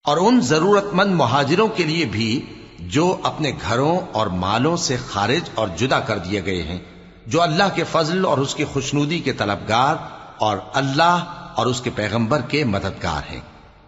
اور 0.08 0.18
ان 0.18 0.42
ضرورت 0.42 0.86
مند 0.94 1.16
مہاجروں 1.16 1.68
کے 1.68 1.84
لیے 1.84 2.06
بھی 2.06 2.42
جو 2.80 3.18
اپنے 3.24 3.52
گھروں 3.70 4.00
اور 4.12 4.28
مالوں 4.28 4.76
سے 4.76 4.96
خارج 5.08 5.50
اور 5.56 5.68
جدا 5.78 6.00
کر 6.00 6.18
دیے 6.18 6.46
گئے 6.46 6.64
ہیں، 6.64 6.80
جو 7.28 7.42
اللہ 7.42 7.64
کے 7.76 7.84
فضل 7.84 8.26
اور 8.26 8.38
اس 8.38 8.56
کی 8.56 8.64
خوشنودی 8.64 9.20
کے 9.20 9.34
طلبگار 9.34 9.96
اور 10.38 10.58
اللہ 10.74 11.52
اور 11.56 11.66
اس 11.66 11.82
کے 11.82 11.90
پیغمبر 11.96 12.42
کے 12.48 12.64
مددگار 12.64 13.32
ہیں۔ 13.32 13.40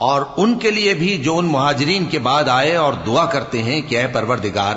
اور 0.00 0.22
ان 0.36 0.58
کے 0.58 0.70
لیے 0.70 0.94
بھی 0.94 1.18
جو 1.18 1.38
ان 1.38 1.46
مہاجرین 1.46 2.04
کے 2.04 2.18
بعد 2.18 2.44
آئے 2.48 2.76
اور 2.76 2.92
دعا 2.92 3.26
کرتے 3.26 3.62
ہیں 3.62 3.80
کہ 3.80 4.00
اے 4.00 4.06
پروردگار، 4.06 4.74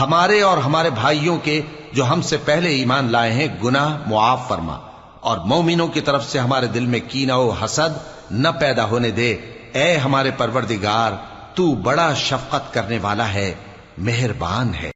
ہمارے 0.00 0.40
اور 0.42 0.58
ہمارے 0.58 0.90
بھائیوں 0.90 1.38
کے 1.42 1.60
جو 1.92 2.04
ہم 2.04 2.22
سے 2.22 2.36
پہلے 2.36 2.68
ایمان 2.68 3.12
لائے 3.12 3.32
ہیں، 3.32 3.48
گناہ 3.64 3.98
معاف 4.06 4.48
فرما۔ 4.48 4.78
اور 5.20 5.38
مومنوں 5.38 5.88
کی 5.88 6.00
طرف 6.00 6.26
سے 6.26 6.38
ہمارے 6.38 6.66
دل 6.66 6.86
میں 6.86 7.00
کینہ 7.08 7.32
و 7.32 7.50
حسد 7.50 7.98
نہ 8.30 8.48
پیدا 8.48 8.84
ہونے 8.84 9.10
دے۔ 9.10 9.36
اے 9.72 9.96
ہمارے 9.96 10.30
پروردگار، 10.30 11.12
تو 11.54 11.74
بڑا 11.74 12.14
شفقت 12.14 12.74
کرنے 12.74 12.98
والا 13.02 13.32
ہے، 13.34 13.54
مہربان 13.98 14.74
ہے۔ 14.74 14.95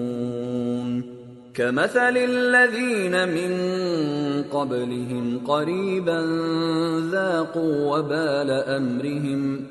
كمثل 1.53 2.17
الذين 2.17 3.11
من 3.11 3.51
قبلهم 4.49 5.45
قريبا 5.45 6.21
ذاقوا 7.11 7.97
وبال 7.97 8.51
امرهم 8.51 9.65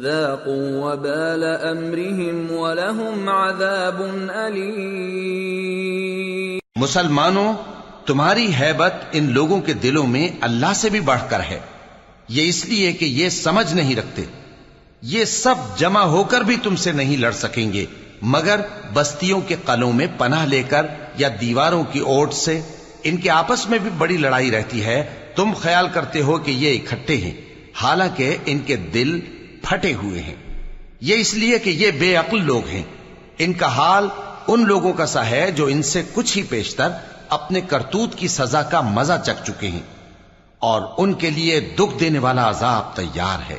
ذاقوا 0.00 0.84
وبال 0.84 1.44
امرهم 1.44 2.50
ولهم 2.50 3.28
عذاب 3.28 4.02
اليم 4.34 6.58
مسلمانوں، 6.76 7.54
تمہاری 8.06 8.52
حیبت 8.60 8.92
ان 9.12 9.32
لوگوں 9.32 9.60
کے 9.60 9.72
دلوں 9.72 10.06
میں 10.06 10.28
اللہ 10.40 10.74
سے 10.74 10.90
بھی 10.90 11.00
بڑھ 11.00 11.30
کر 11.30 11.40
ہے۔ 11.40 11.60
یہ 12.28 12.48
اس 12.48 12.66
لیے 12.66 12.92
کہ 12.92 13.04
یہ 13.04 13.28
سمجھ 13.28 13.74
نہیں 13.74 13.96
رکھتے۔ 13.96 14.22
یہ 15.02 15.24
سب 15.24 15.54
جمع 15.78 16.00
ہو 16.00 16.24
کر 16.24 16.40
بھی 16.40 16.56
تم 16.62 16.76
سے 16.76 16.92
نہیں 16.92 17.16
لڑ 17.16 17.32
سکیں 17.32 17.72
گے، 17.72 17.86
مگر 18.22 18.60
بستیوں 18.92 19.40
کے 19.40 19.56
قلوں 19.64 19.92
میں 19.92 20.06
پناہ 20.18 20.46
لے 20.46 20.62
کر 20.62 20.86
یا 21.16 21.28
دیواروں 21.40 21.84
کی 21.84 21.98
اوٹ 21.98 22.34
سے، 22.34 22.60
ان 23.02 23.16
کے 23.16 23.30
آپس 23.30 23.68
میں 23.68 23.78
بھی 23.78 23.90
بڑی 23.98 24.16
لڑائی 24.16 24.50
رہتی 24.50 24.84
ہے۔ 24.84 25.30
تم 25.36 25.52
خیال 25.52 25.88
کرتے 25.88 26.22
ہو 26.22 26.38
کہ 26.38 26.50
یہ 26.50 26.78
اکٹھے 26.78 27.16
ہیں، 27.16 27.34
حالانکہ 27.74 28.36
ان 28.46 28.58
کے 28.58 28.76
دل 28.76 29.20
پھٹے 29.62 29.94
ہوئے 29.94 30.22
ہیں۔ 30.22 30.34
یہ 31.00 31.16
اس 31.16 31.34
لیے 31.34 31.58
کہ 31.58 31.70
یہ 31.70 31.90
بے 31.90 32.16
عقل 32.16 32.44
لوگ 32.44 32.66
ہیں۔ 32.66 32.82
ان 33.38 33.52
کا 33.52 33.66
حال 33.66 34.08
ان 34.48 34.64
لوگوں 34.64 34.92
کا 34.92 35.06
سا 35.06 35.26
ہے 35.30 35.50
جو 35.50 35.66
ان 35.66 35.82
سے 35.82 36.02
کچھ 36.14 36.38
ہی 36.38 36.42
پیشتر 36.42 36.88
اپنے 37.28 37.60
کرتوت 37.60 38.14
کی 38.14 38.28
سزا 38.28 38.62
کا 38.62 38.80
مزہ 38.80 39.12
چک 39.24 39.44
چکے 39.44 39.68
ہیں۔ 39.68 39.80
اور 40.58 40.82
ان 40.98 41.12
کے 41.12 41.30
لیے 41.30 41.60
دکھ 41.60 42.00
دینے 42.00 42.18
والا 42.18 42.48
عذاب 42.48 42.96
تیار 42.96 43.50
ہے۔ 43.50 43.58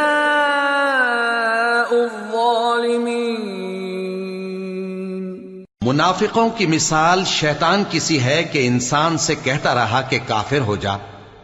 الظالمين. 1.91 3.63
منافقوں 5.81 6.49
کی 6.49 6.65
مثال 6.65 7.23
شیطان 7.25 7.83
کسی 7.89 8.23
ہے 8.23 8.43
کہ 8.51 8.67
انسان 8.67 9.17
سے 9.17 9.35
کہتا 9.35 9.75
رہا 9.75 10.01
کہ 10.01 10.19
کافر 10.27 10.59
ہو 10.59 10.75
جا، 10.75 10.97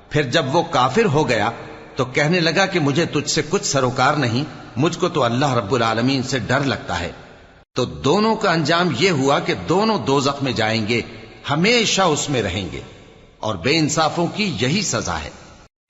پھر 0.10 0.24
جب 0.24 0.56
وہ 0.56 0.64
کافر 0.70 1.06
ہو 1.06 1.30
گیا 1.30 1.50
تو 1.96 2.06
کہنے 2.06 2.40
لگا 2.40 2.66
کہ 2.66 2.80
مجھے 2.80 3.06
تجھ 3.06 3.30
سے 3.30 3.42
کچھ 3.50 3.66
سروکار 3.66 4.14
نہیں، 4.14 4.44
مجھ 4.76 5.00
کو 5.00 5.10
تو 5.10 5.24
اللہ 5.24 5.54
رب 5.54 5.74
العالمین 5.74 6.24
سے 6.24 6.40
ڈر 6.40 6.60
لگتا 6.60 7.00
ہے۔ 7.00 7.12
تو 7.76 7.86
دونوں 7.86 8.36
کا 8.36 8.52
انجام 8.52 8.90
یہ 9.00 9.10
ہوا 9.10 9.40
کہ 9.40 9.54
دونوں 9.70 10.00
دوزخ 10.00 10.44
میں 10.44 10.52
جائیں 10.52 10.88
گے، 10.88 11.02
ہمیشہ 11.50 12.02
اس 12.02 12.30
میں 12.30 12.42
رہیں 12.42 12.70
گے۔ 12.72 12.99
اور 13.40 13.56
بے 13.56 13.80
انصافوں 13.80 14.28
کی 14.36 14.58
یہی 14.62 14.82
سزا 14.82 15.20
ہے۔ 15.20 15.30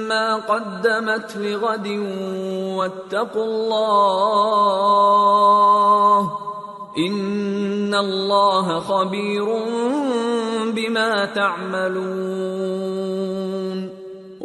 ما 0.08 0.38
قدمت 0.46 1.36
لغد 1.36 1.86
واتقوا 2.76 3.44
الله 3.44 3.96
إن 6.98 7.94
اللہ 7.94 8.80
خبیر 8.86 9.48
بما 10.74 11.24
تعملون۔ 11.34 13.65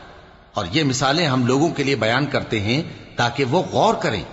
اور 0.54 0.66
یہ 0.72 0.84
مثالیں 0.84 1.28
ہم 1.28 1.46
لوگوں 1.46 1.70
کے 1.70 1.84
لیے 1.84 1.96
بیان 1.96 2.26
کرتے 2.26 2.60
ہیں 2.60 2.82
تاکہ 3.16 3.46
وہ 3.46 3.64
غور 3.72 3.94
کریں۔ 3.94 4.24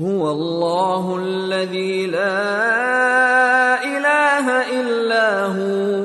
هو 0.00 0.30
الله 0.30 1.22
الذي 1.22 2.06
لا 2.06 3.76
إله 3.84 4.50
إلا 4.70 5.58
هو. 5.58 6.04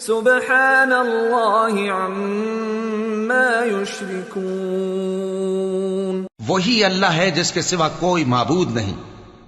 سبحان 0.00 0.92
الله 0.92 1.90
عما 1.90 3.66
يشركون 3.66 6.26
وہی 6.46 6.84
اللہ 6.84 7.06
ہے 7.06 7.30
جس 7.30 7.52
کے 7.52 7.62
سوا 7.62 7.88
کوئی 7.88 8.24
معبود 8.24 8.74
نہیں۔ 8.74 8.94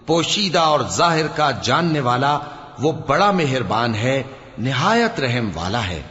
پوشیدہ 0.06 0.58
اور 0.58 0.80
ظاہر 0.90 1.26
کا 1.26 1.50
جاننے 1.50 2.00
والا 2.00 2.38
وہ 2.78 2.92
بڑا 2.92 3.30
مہربان 3.30 3.94
ہے، 3.94 4.22
نہایت 4.58 5.20
رحم 5.20 5.50
والا 5.54 5.86
ہے۔ 5.86 6.02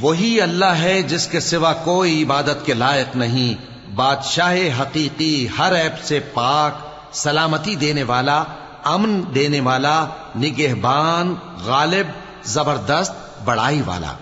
وہی 0.00 0.40
اللہ 0.40 0.64
ہے 0.64 1.02
جس 1.02 1.26
کے 1.26 1.40
سوا 1.40 1.72
کوئی 1.72 2.22
عبادت 2.22 2.64
کے 2.64 2.74
لائق 2.74 3.16
نہیں۔ 3.16 3.54
بادشاہ 3.94 4.56
حقیقی 4.80 5.48
ہر 5.58 5.82
عیب 5.82 6.02
سے 6.02 6.20
پاک، 6.34 6.72
سلامتی 7.12 7.74
دینے 7.74 8.02
والا، 8.02 8.44
امن 8.84 9.22
دینے 9.34 9.60
والا، 9.60 10.06
نگہبان، 10.36 11.34
غالب، 11.64 12.06
زبردست 12.44 13.27
بڑائی 13.44 13.82
والا۔ 13.86 14.12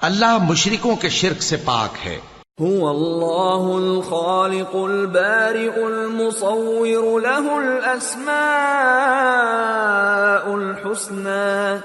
اللہ 0.00 0.38
مشرکوں 0.38 0.96
کے 0.96 1.08
شرک 1.08 1.42
سے 1.42 1.56
پاک 1.56 2.06
ہے۔ 2.06 2.18
هو 2.62 2.88
الله 2.88 3.74
الخالق 3.74 4.74
البارئ 4.74 5.68
المصور 5.76 7.20
له 7.20 7.56
الأسماء 7.56 10.52
الحسنى 10.52 11.76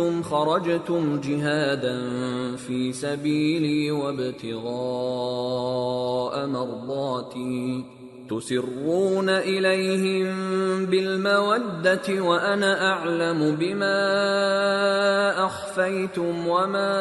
خرجتم 0.23 1.21
جهادا 1.21 1.97
في 2.55 2.93
سبيلي 2.93 3.91
وابتغاء 3.91 4.67
مرضاتي. 6.47 7.83
تسرون 8.29 9.29
إليهم 9.29 10.27
بالمودة 10.85 12.21
وأنا 12.21 12.91
أعلم 12.91 13.55
بما 13.55 13.99
أخفيتم 15.45 16.47
وما 16.47 16.93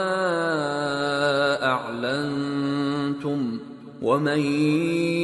أعلنتم. 1.62 3.58
ومن 4.02 4.40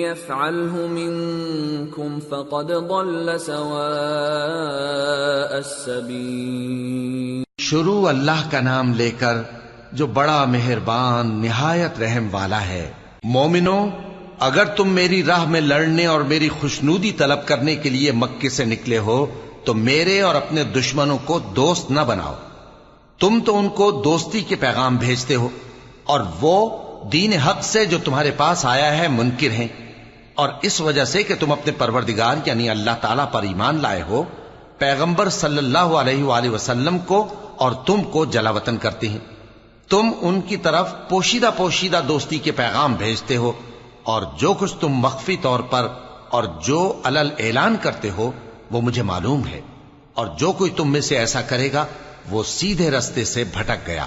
يفعله 0.04 0.86
منكم 0.86 2.20
فقد 2.20 2.66
ضل 2.66 3.40
سواء 3.40 3.76
السبيل. 5.58 7.45
شروع 7.70 8.08
اللہ 8.08 8.50
کا 8.50 8.60
نام 8.60 8.94
لے 8.94 9.10
کر 9.10 9.36
جو 9.92 10.06
بڑا 10.06 10.44
مہربان، 10.44 11.42
نہایت 11.42 11.98
رحم 11.98 12.28
والا 12.30 12.60
ہے۔ 12.60 12.92
مومنو 13.24 13.88
اگر 14.38 14.64
تم 14.64 14.88
میری 14.88 15.22
راہ 15.24 15.44
میں 15.44 15.60
لڑنے 15.60 16.06
اور 16.06 16.20
میری 16.20 16.48
خوشنودی 16.48 17.12
طلب 17.12 17.46
کرنے 17.46 17.76
کے 17.76 17.90
لیے 17.90 18.12
مکے 18.12 18.48
سے 18.48 18.64
نکلے 18.64 18.98
ہو، 18.98 19.26
تو 19.64 19.74
میرے 19.74 20.20
اور 20.20 20.34
اپنے 20.34 20.64
دشمنوں 20.64 21.18
کو 21.24 21.38
دوست 21.38 21.90
نہ 21.90 22.00
بناؤ۔ 22.00 22.34
تم 23.18 23.40
تو 23.46 23.58
ان 23.58 23.68
کو 23.68 24.02
دوستی 24.04 24.40
کے 24.40 24.54
پیغام 24.54 24.96
بھیجتے 24.96 25.34
ہو، 25.34 25.48
اور 26.04 26.20
وہ 26.40 26.78
دین 27.12 27.32
حق 27.32 27.62
سے 27.62 27.84
جو 27.84 27.98
تمہارے 28.04 28.30
پاس 28.30 28.64
آیا 28.64 28.98
ہے 28.98 29.08
منکر 29.08 29.50
ہیں۔ 29.50 29.68
اور 30.34 30.48
اس 30.62 30.80
وجہ 30.80 31.04
سے 31.04 31.22
کہ 31.22 31.34
تم 31.40 31.52
اپنے 31.52 31.72
پروردگار 31.72 32.36
یعنی 32.46 32.70
اللہ 32.70 32.90
تعالی 33.00 33.22
پر 33.32 33.42
ایمان 33.42 33.82
لائے 33.82 34.02
ہو 34.02 34.22
پیغمبر 34.78 35.28
صلی 35.28 35.58
اللہ 35.58 35.78
علیہ 35.78 36.24
وآلہ 36.24 36.50
وسلم 36.50 36.98
کو 36.98 37.34
اور 37.56 37.72
تم 37.72 38.02
کو 38.02 38.24
جلا 38.24 38.50
وطن 38.50 38.76
کرتے 38.76 39.08
ہیں۔ 39.08 39.18
تم 39.88 40.10
ان 40.20 40.40
کی 40.40 40.56
طرف 40.56 40.94
پوشیدہ 41.08 41.50
پوشیدہ 41.56 42.00
دوستی 42.08 42.38
کے 42.38 42.52
پیغام 42.52 42.94
بھیجتے 42.94 43.36
ہو 43.36 43.52
اور 44.02 44.22
جو 44.38 44.54
کچھ 44.58 44.74
تم 44.80 44.88
مخفی 44.88 45.36
طور 45.36 45.60
پر 45.60 45.88
اور 46.28 46.44
جو 46.64 47.00
علل 47.04 47.30
اعلان 47.38 47.76
کرتے 47.82 48.10
ہو 48.10 48.32
وہ 48.70 48.80
مجھے 48.80 49.02
معلوم 49.02 49.46
ہے۔ 49.46 49.60
اور 50.14 50.26
جو 50.38 50.52
کوئی 50.52 50.70
تم 50.70 50.92
میں 50.92 51.00
سے 51.00 51.18
ایسا 51.18 51.42
کرے 51.42 51.72
گا 51.72 51.86
وہ 52.30 52.42
سیدھے 52.44 52.90
رستے 52.90 53.24
سے 53.24 53.44
بھٹک 53.44 53.86
گیا۔ 53.86 54.06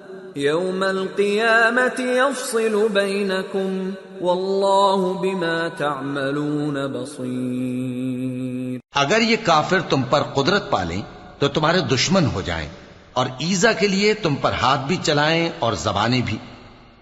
یوم 0.35 0.83
القیامت 0.83 1.99
یفصل 1.99 2.87
بینکم 2.93 3.89
واللہ 4.21 5.19
بما 5.21 5.67
تعملون 5.77 6.87
بصیر 6.87 8.79
اگر 8.95 9.21
یہ 9.21 9.35
کافر 9.43 9.81
تم 9.81 10.01
پر 10.09 10.21
قدرت 10.21 10.69
پالیں 10.69 11.01
تو 11.39 11.47
تمہارے 11.47 11.81
دشمن 11.81 12.25
ہو 12.25 12.41
جائیں 12.41 12.69
اور 13.13 13.25
ایزا 13.25 13.71
کے 13.71 13.87
لیے 13.87 14.13
تم 14.13 14.35
پر 14.35 14.51
ہاتھ 14.61 14.81
بھی 14.87 14.97
چلائیں 15.03 15.49
اور 15.59 15.73
زبانیں 15.73 16.21
بھی۔ 16.25 16.37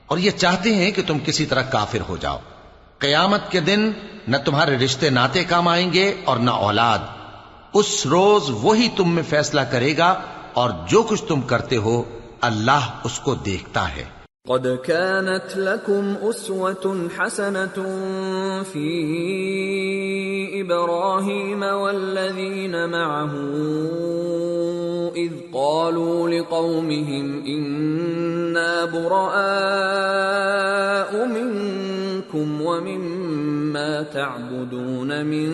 اور 0.05 0.17
یہ 0.17 0.31
چاہتے 0.31 0.75
ہیں 0.75 0.91
کہ 0.91 1.01
تم 1.07 1.17
کسی 1.25 1.45
طرح 1.45 1.61
کافر 1.61 1.99
ہو 2.09 2.17
جاؤ۔ 2.17 2.37
قیامت 2.97 3.51
کے 3.51 3.59
دن 3.59 3.91
نہ 4.27 4.37
تمہارے 4.37 4.77
رشتے 4.77 5.09
ناتے 5.09 5.43
کام 5.43 5.67
آئیں 5.67 5.93
گے 5.93 6.15
اور 6.25 6.37
نہ 6.37 6.51
اولاد۔ 6.51 6.99
اس 7.73 8.05
روز 8.05 8.43
وہی 8.49 8.87
تم 8.95 9.15
میں 9.15 9.23
فیصلہ 9.29 9.61
کرے 9.61 9.97
گا 9.97 10.21
اور 10.53 10.69
جو 10.87 11.03
کچھ 11.03 11.23
تم 11.23 11.41
کرتے 11.41 11.77
ہو 11.77 12.03
اللہ 12.41 12.89
اس 13.03 13.19
کو 13.19 13.33
دیکھتا 13.45 13.83
ہے 13.95 14.05
قد 14.45 14.67
كانت 14.83 15.57
لكم 15.57 16.15
أسوة 16.23 17.09
حسنة 17.17 17.77
في 18.63 18.87
إبراهيم 20.61 21.63
والذين 21.63 22.89
معه 22.89 23.33
إذ 25.15 25.31
قالوا 25.53 26.29
لقومهم 26.29 27.45
إنا 27.45 28.85
براء 28.85 30.05
منكم 31.27 32.61
ومما 32.61 34.03
تعبدون 34.03 35.25
من 35.25 35.53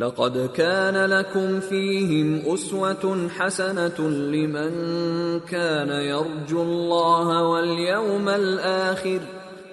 لقد 0.00 0.38
كان 0.54 0.94
لكم 0.94 1.58
فيهم 1.68 2.56
أسوة 2.56 3.16
حسنة 3.38 4.08
لمن 4.08 4.70
كان 5.46 5.88
يرجو 5.88 6.62
الله 6.62 7.26
واليوم 7.26 8.28
الآخر 8.28 9.18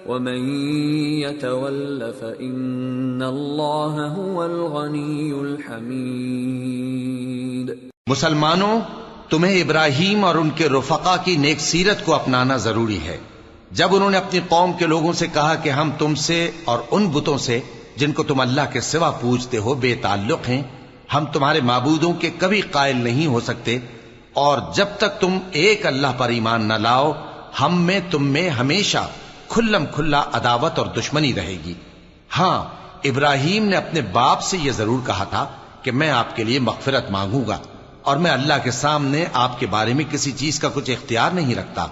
ومن 0.06 0.62
يتول 1.22 2.12
فإن 2.20 3.22
الله 3.22 4.16
هو 4.16 4.42
الغني 4.42 5.30
الحميد. 5.30 7.70
مسلمانوں، 8.06 8.80
تمہیں 9.30 9.60
ابراہیم 9.60 10.24
اور 10.24 10.34
ان 10.34 10.50
کے 10.50 10.68
رفقا 10.68 11.16
کی 11.16 11.36
نیک 11.36 11.60
سیرت 11.60 12.04
کو 12.04 12.14
اپنانا 12.14 12.56
ضروری 12.56 12.98
ہے۔ 13.04 13.16
جب 13.70 13.88
انہوں 13.92 14.10
نے 14.10 14.16
اپنی 14.16 14.40
قوم 14.48 14.72
کے 14.72 14.86
لوگوں 14.86 15.12
سے 15.12 15.26
کہا 15.34 15.54
کہ 15.54 15.70
ہم 15.70 15.90
تم 15.98 16.14
سے 16.14 16.50
اور 16.64 16.78
ان 16.90 17.08
بتوں 17.08 17.38
سے 17.38 17.60
جن 17.96 18.12
کو 18.12 18.22
تم 18.22 18.40
اللہ 18.40 18.72
کے 18.72 18.80
سوا 18.80 19.10
پوجتے 19.10 19.58
ہو 19.58 19.74
بے 19.74 19.94
تعلق 19.94 20.48
ہیں، 20.48 20.62
ہم 21.14 21.24
تمہارے 21.24 21.60
معبودوں 21.60 22.12
کے 22.12 22.30
کبھی 22.38 22.60
قائل 22.60 22.96
نہیں 22.96 23.26
ہو 23.26 23.40
سکتے۔ 23.40 23.78
اور 24.32 24.58
جب 24.74 24.86
تک 24.98 25.20
تم 25.20 25.38
ایک 25.50 25.86
اللہ 25.86 26.12
پر 26.16 26.28
ایمان 26.28 26.66
نہ 26.68 26.74
لاؤ، 26.74 27.12
ہم 27.60 27.80
میں 27.82 28.00
تم 28.10 28.26
میں 28.26 28.48
ہمیشہ 28.50 29.06
کھلم 29.48 29.84
کھلا 29.94 30.22
عداوت 30.32 30.78
اور 30.78 30.86
دشمنی 30.86 31.34
رہے 31.34 31.56
گی۔ 31.64 31.74
ہاں 32.38 32.64
ابراہیم 33.04 33.64
نے 33.64 33.76
اپنے 33.76 34.00
باپ 34.12 34.42
سے 34.42 34.56
یہ 34.58 34.72
ضرور 34.72 35.06
کہا 35.06 35.24
تھا 35.24 35.46
کہ 35.82 35.92
میں 35.92 36.10
آپ 36.10 36.36
کے 36.36 36.44
لیے 36.44 36.58
مغفرت 36.58 37.10
مانگوں 37.10 37.44
گا، 37.48 37.58
اور 38.02 38.16
میں 38.16 38.30
اللہ 38.30 38.54
کے 38.64 38.70
سامنے 38.70 39.24
آپ 39.32 39.58
کے 39.60 39.66
بارے 39.66 39.94
میں 39.94 40.04
کسی 40.10 40.32
چیز 40.32 40.58
کا 40.58 40.68
کچھ 40.74 40.90
اختیار 40.90 41.30
نہیں 41.30 41.54
رکھتا۔ 41.54 41.86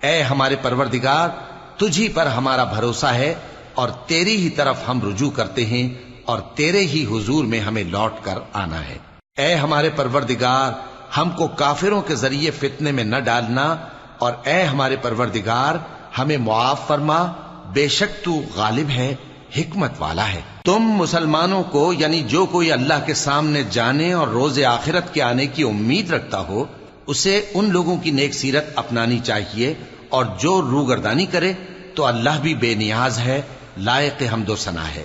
اے 0.00 0.22
ہمارے 0.22 0.56
پروردگار، 0.62 1.28
تجھی 1.76 2.08
پر 2.08 2.26
ہمارا 2.26 2.64
بھروسہ 2.64 3.06
ہے 3.06 3.34
اور 3.76 3.88
تیری 3.88 4.36
ہی 4.36 4.50
طرف 4.50 4.76
ہم 4.88 5.00
رجوع 5.08 5.30
کرتے 5.30 5.66
ہیں 5.66 5.88
اور 6.24 6.38
تیرے 6.54 6.80
ہی 6.80 7.04
حضور 7.04 7.44
میں 7.44 7.60
ہمیں 7.60 7.84
لوٹ 7.84 8.12
کر 8.22 8.38
آنا 8.52 8.80
ہے۔ 8.88 8.98
اے 9.38 9.54
ہمارے 9.54 9.90
پروردگار، 9.96 10.72
ہم 11.16 11.30
کو 11.30 11.48
کافروں 11.48 12.02
کے 12.02 12.14
ذریعے 12.14 12.50
فتنے 12.50 12.92
میں 12.92 13.04
نہ 13.04 13.16
ڈالنا 13.16 13.76
اور 14.18 14.32
اے 14.44 14.62
ہمارے 14.62 14.96
پروردگار، 14.96 15.74
ہمیں 16.18 16.36
معاف 16.36 16.86
فرما، 16.86 17.26
بے 17.72 17.88
شک 17.88 18.24
تو 18.24 18.40
غالب 18.54 18.90
ہے، 18.90 19.14
حکمت 19.56 19.92
والا 19.98 20.32
ہے۔ 20.32 20.40
تم 20.64 20.78
مسلمانوں 20.78 21.62
کو 21.62 21.92
یعنی 21.92 22.20
جو 22.20 22.46
کوئی 22.46 22.72
اللہ 22.72 23.06
کے 23.06 23.14
سامنے 23.14 23.62
جانے 23.70 24.12
اور 24.12 24.28
روز 24.28 24.62
آخرت 24.62 25.14
کے 25.14 25.22
آنے 25.22 25.46
کی 25.46 25.62
امید 25.62 26.10
رکھتا 26.10 26.40
ہو، 26.40 26.64
اسے 27.06 27.46
ان 27.54 27.70
لوگوں 27.70 27.96
کی 27.96 28.10
نیک 28.10 28.34
سیرت 28.34 28.64
اپنانی 28.76 29.18
چاہیے 29.18 29.74
اور 30.08 30.24
جو 30.38 30.62
روگردانی 30.62 31.26
کرے 31.26 31.52
تو 31.94 32.04
اللہ 32.04 32.40
بھی 32.42 32.54
بے 32.54 32.74
نیاز 32.74 33.18
ہے۔ 33.18 33.42
لائق 33.78 34.22
حمد 34.22 34.48
و 34.48 34.56
ثنا 34.56 34.96
ہے۔ 34.96 35.04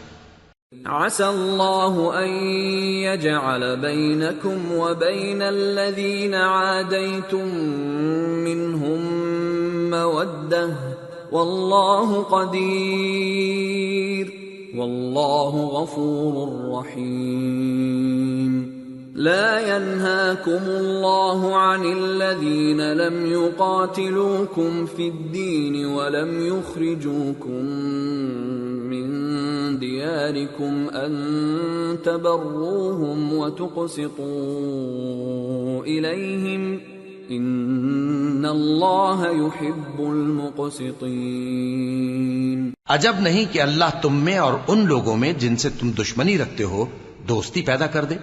عسى 0.86 1.24
الله 1.24 2.24
أن 2.24 2.30
يجعل 3.04 3.76
بينكم 3.76 4.72
وبين 4.72 5.42
الذين 5.42 6.34
عاديتم 6.34 7.68
منهم 8.48 9.00
مودة. 9.90 10.70
والله 11.32 12.24
قدير. 12.30 14.28
والله 14.78 15.68
غفور 15.68 16.78
رحيم. 16.78 18.81
لا 19.16 19.78
ينهاكم 19.78 20.64
الله 20.68 21.56
عن 21.56 21.86
الذين 21.86 22.94
لم 22.94 23.26
يقاتلوكم 23.26 24.86
في 24.86 25.08
الدين 25.08 25.86
ولم 25.86 26.48
يخرجوكم 26.48 27.66
من 28.88 29.80
دياركم 29.80 30.90
أن 30.90 31.98
تبروهم 32.06 33.34
وتقسطوا 33.34 34.24
إليهم 35.84 36.80
ان 37.30 38.46
اللہ 38.46 39.22
يحب 39.34 40.00
المقسطین 40.00 41.00
عجب 42.86 43.20
نہیں 43.20 43.46
کہ 43.54 43.62
اللہ 43.62 43.92
تم 44.02 44.14
میں 44.24 44.38
اور 44.38 44.54
ان 44.68 44.80
لوگوں 44.86 45.16
میں 45.18 45.32
جن 45.40 45.56
سے 45.56 45.70
تم 45.80 45.88
دشمنی 46.00 46.36
رکھتے 46.38 46.64
ہو 46.64 46.86
دوستی 47.28 47.62
پیدا 47.62 47.88
کر 47.88 48.04
دے؟ 48.06 48.18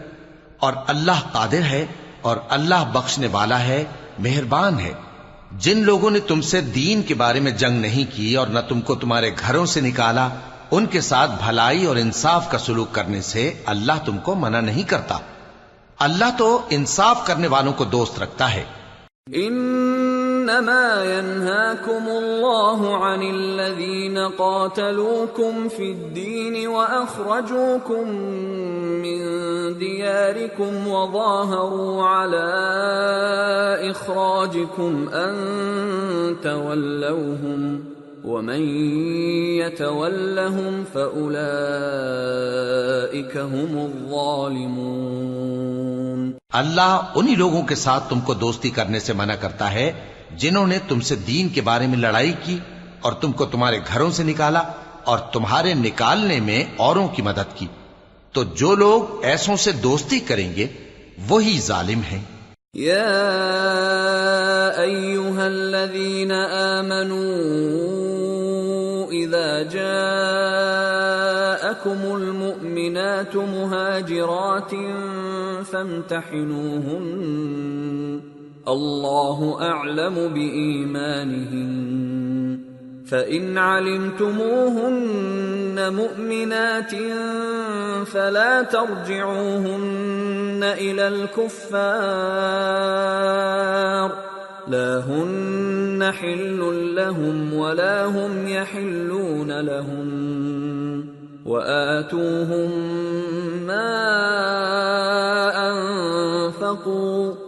اور 0.61 0.73
اللہ 0.87 1.21
قادر 1.33 1.63
ہے 1.63 1.87
اور 2.21 2.37
اللہ 2.49 2.91
بخشنے 2.93 3.27
والا 3.27 3.61
ہے، 3.61 3.85
مہربان 4.19 4.81
ہے۔ 4.81 4.93
جن 5.59 5.79
لوگوں 5.79 6.11
نے 6.11 6.21
تم 6.21 6.41
سے 6.41 6.61
دین 6.61 7.03
کے 7.03 7.15
بارے 7.15 7.41
میں 7.41 7.51
جنگ 7.51 7.81
نہیں 7.81 8.17
کی 8.17 8.35
اور 8.35 8.47
نہ 8.47 8.59
تم 8.69 8.81
کو 8.81 8.95
تمہارے 8.95 9.31
گھروں 9.47 9.67
سے 9.67 9.81
نکالا، 9.81 10.29
ان 10.71 10.87
کے 10.87 11.01
ساتھ 11.01 11.31
بھلائی 11.31 11.85
اور 11.85 11.97
انصاف 11.97 12.51
کا 12.51 12.59
سلوک 12.59 12.93
کرنے 12.93 13.23
سے 13.23 13.53
اللہ 13.67 13.93
تم 14.05 14.19
کو 14.19 14.35
منع 14.35 14.61
نہیں 14.61 14.83
کرتا۔ 14.83 15.19
اللہ 15.99 16.39
تو 16.39 16.67
انصاف 16.71 17.27
کرنے 17.27 17.47
والوں 17.47 17.73
کو 17.73 17.85
دوست 17.85 18.19
رکھتا 18.19 18.55
ہے۔ 18.55 18.65
انما 20.49 21.05
ينهاكم 21.05 22.09
الله 22.09 22.97
عن 22.97 23.23
الذين 23.23 24.19
قاتلوكم 24.19 25.69
في 25.69 25.93
الدين 25.93 26.69
واخرجوكم 26.69 28.09
من 29.05 29.19
دياركم 29.79 30.89
وظاهروا 30.89 32.03
على 32.03 32.49
اخراجكم 33.91 35.09
ان 35.09 36.37
تولوهم 36.43 37.85
ومن 38.25 38.63
يتولهم 39.61 40.85
فاولئك 40.85 41.37
هم 43.37 43.79
الظالمون 43.79 45.29
اللہ 46.59 47.13
انہی 47.17 47.35
لوگوں 47.35 47.63
کے 47.63 47.75
ساتھ 47.75 48.05
تم 48.11 48.21
کو 48.27 48.35
دوستی 48.35 48.71
کرنے 48.71 49.01
سے 49.01 49.13
منع 49.13 49.35
کرتا 49.41 49.67
ہے 49.73 49.87
جنہوں 50.37 50.67
نے 50.67 50.79
تم 50.89 51.01
سے 51.01 51.15
دین 51.15 51.49
کے 51.49 51.61
بارے 51.61 51.87
میں 51.87 51.99
لڑائی 51.99 52.33
کی 52.45 52.59
اور 53.01 53.13
تم 53.13 53.33
کو 53.33 53.47
تمہارے 53.47 53.79
گھروں 53.93 54.11
سے 54.11 54.23
نکالا 54.23 54.63
اور 55.05 55.19
تمہارے 55.19 55.75
نکالنے 55.75 56.41
میں 56.41 56.65
اوروں 56.77 57.09
کی 57.09 57.23
مدد 57.23 57.59
کی۔ 57.59 57.67
تو 58.33 58.45
جو 58.45 58.75
لوگ 58.75 59.25
ایسوں 59.25 59.57
سے 59.57 59.73
دوستی 59.73 60.21
کریں 60.21 60.57
گے، 60.57 60.67
وہی 61.29 61.61
ظالم 61.61 62.01
ہیں۔ 62.01 62.23
يا 62.77 63.11
ايها 64.79 65.47
الذين 65.47 66.31
امنوا 66.31 67.19
اذا 69.11 69.63
جاءكم 69.63 70.29
المؤمنات 72.13 73.37
مهاجرات 73.37 74.75
فامتحنوهن 75.71 76.99
الله 78.69 79.63
أعلم 79.63 80.29
بإيمانهن. 80.35 81.89
فإن 83.11 83.59
علمتموهن 83.59 84.99
مؤمنات 85.93 86.91
فلا 88.07 88.63
ترجعوهن 88.63 90.61
إلى 90.63 91.09
الكفار. 91.09 91.89
لا 94.69 94.99
هن 94.99 96.13
حل 96.13 96.95
لهم 96.95 97.55
ولا 97.55 98.05
هم 98.05 98.49
يحلون 98.49 99.61
لهم. 99.61 100.09
وآتوهم 101.47 102.71
ما 103.67 103.91
أنفقوا. 105.71 107.48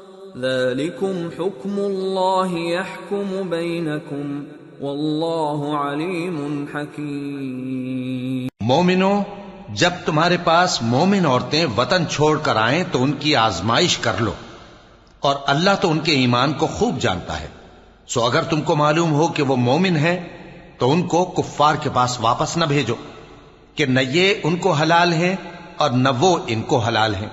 ذلكم 0.37 1.29
حكم 1.39 1.79
الله 1.79 2.57
يحكم 2.57 3.49
بينكم 3.49 4.43
والله 4.81 5.71
عليم 5.77 6.65
حكيم. 6.75 8.47
مومنو، 8.61 9.23
جب 9.69 9.89
تمہارے 10.05 10.37
پاس 10.43 10.81
مومن 10.81 11.25
عورتیں 11.25 11.65
وطن 11.77 12.07
چھوڑ 12.09 12.37
کر 12.37 12.55
آئیں 12.55 12.83
تو 12.91 13.03
ان 13.03 13.11
کی 13.11 13.35
آزمائش 13.35 13.97
کر 13.97 14.13
لو، 14.19 14.31
اور 15.19 15.35
اللہ 15.45 15.69
تو 15.81 15.91
ان 15.91 15.99
کے 15.99 16.11
ایمان 16.11 16.53
کو 16.53 16.67
خوب 16.67 16.99
جانتا 16.99 17.39
ہے۔ 17.41 17.47
سو 18.07 18.25
اگر 18.25 18.43
تم 18.43 18.61
کو 18.61 18.75
معلوم 18.75 19.13
ہو 19.13 19.27
کہ 19.27 19.43
وہ 19.43 19.55
مومن 19.55 19.95
ہے 19.95 20.27
تو 20.77 20.91
ان 20.91 21.07
کو 21.07 21.25
کفار 21.25 21.75
کے 21.75 21.89
پاس 21.93 22.19
واپس 22.21 22.57
نہ 22.57 22.65
بھیجو، 22.65 22.95
کہ 23.75 23.85
نہ 23.85 23.99
یہ 23.99 24.33
ان 24.43 24.55
کو 24.55 24.71
حلال 24.71 25.13
ہیں 25.13 25.35
اور 25.77 25.89
نہ 25.89 26.09
وہ 26.19 26.37
ان 26.47 26.61
کو 26.61 26.77
حلال 26.77 27.15
ہیں۔ 27.15 27.29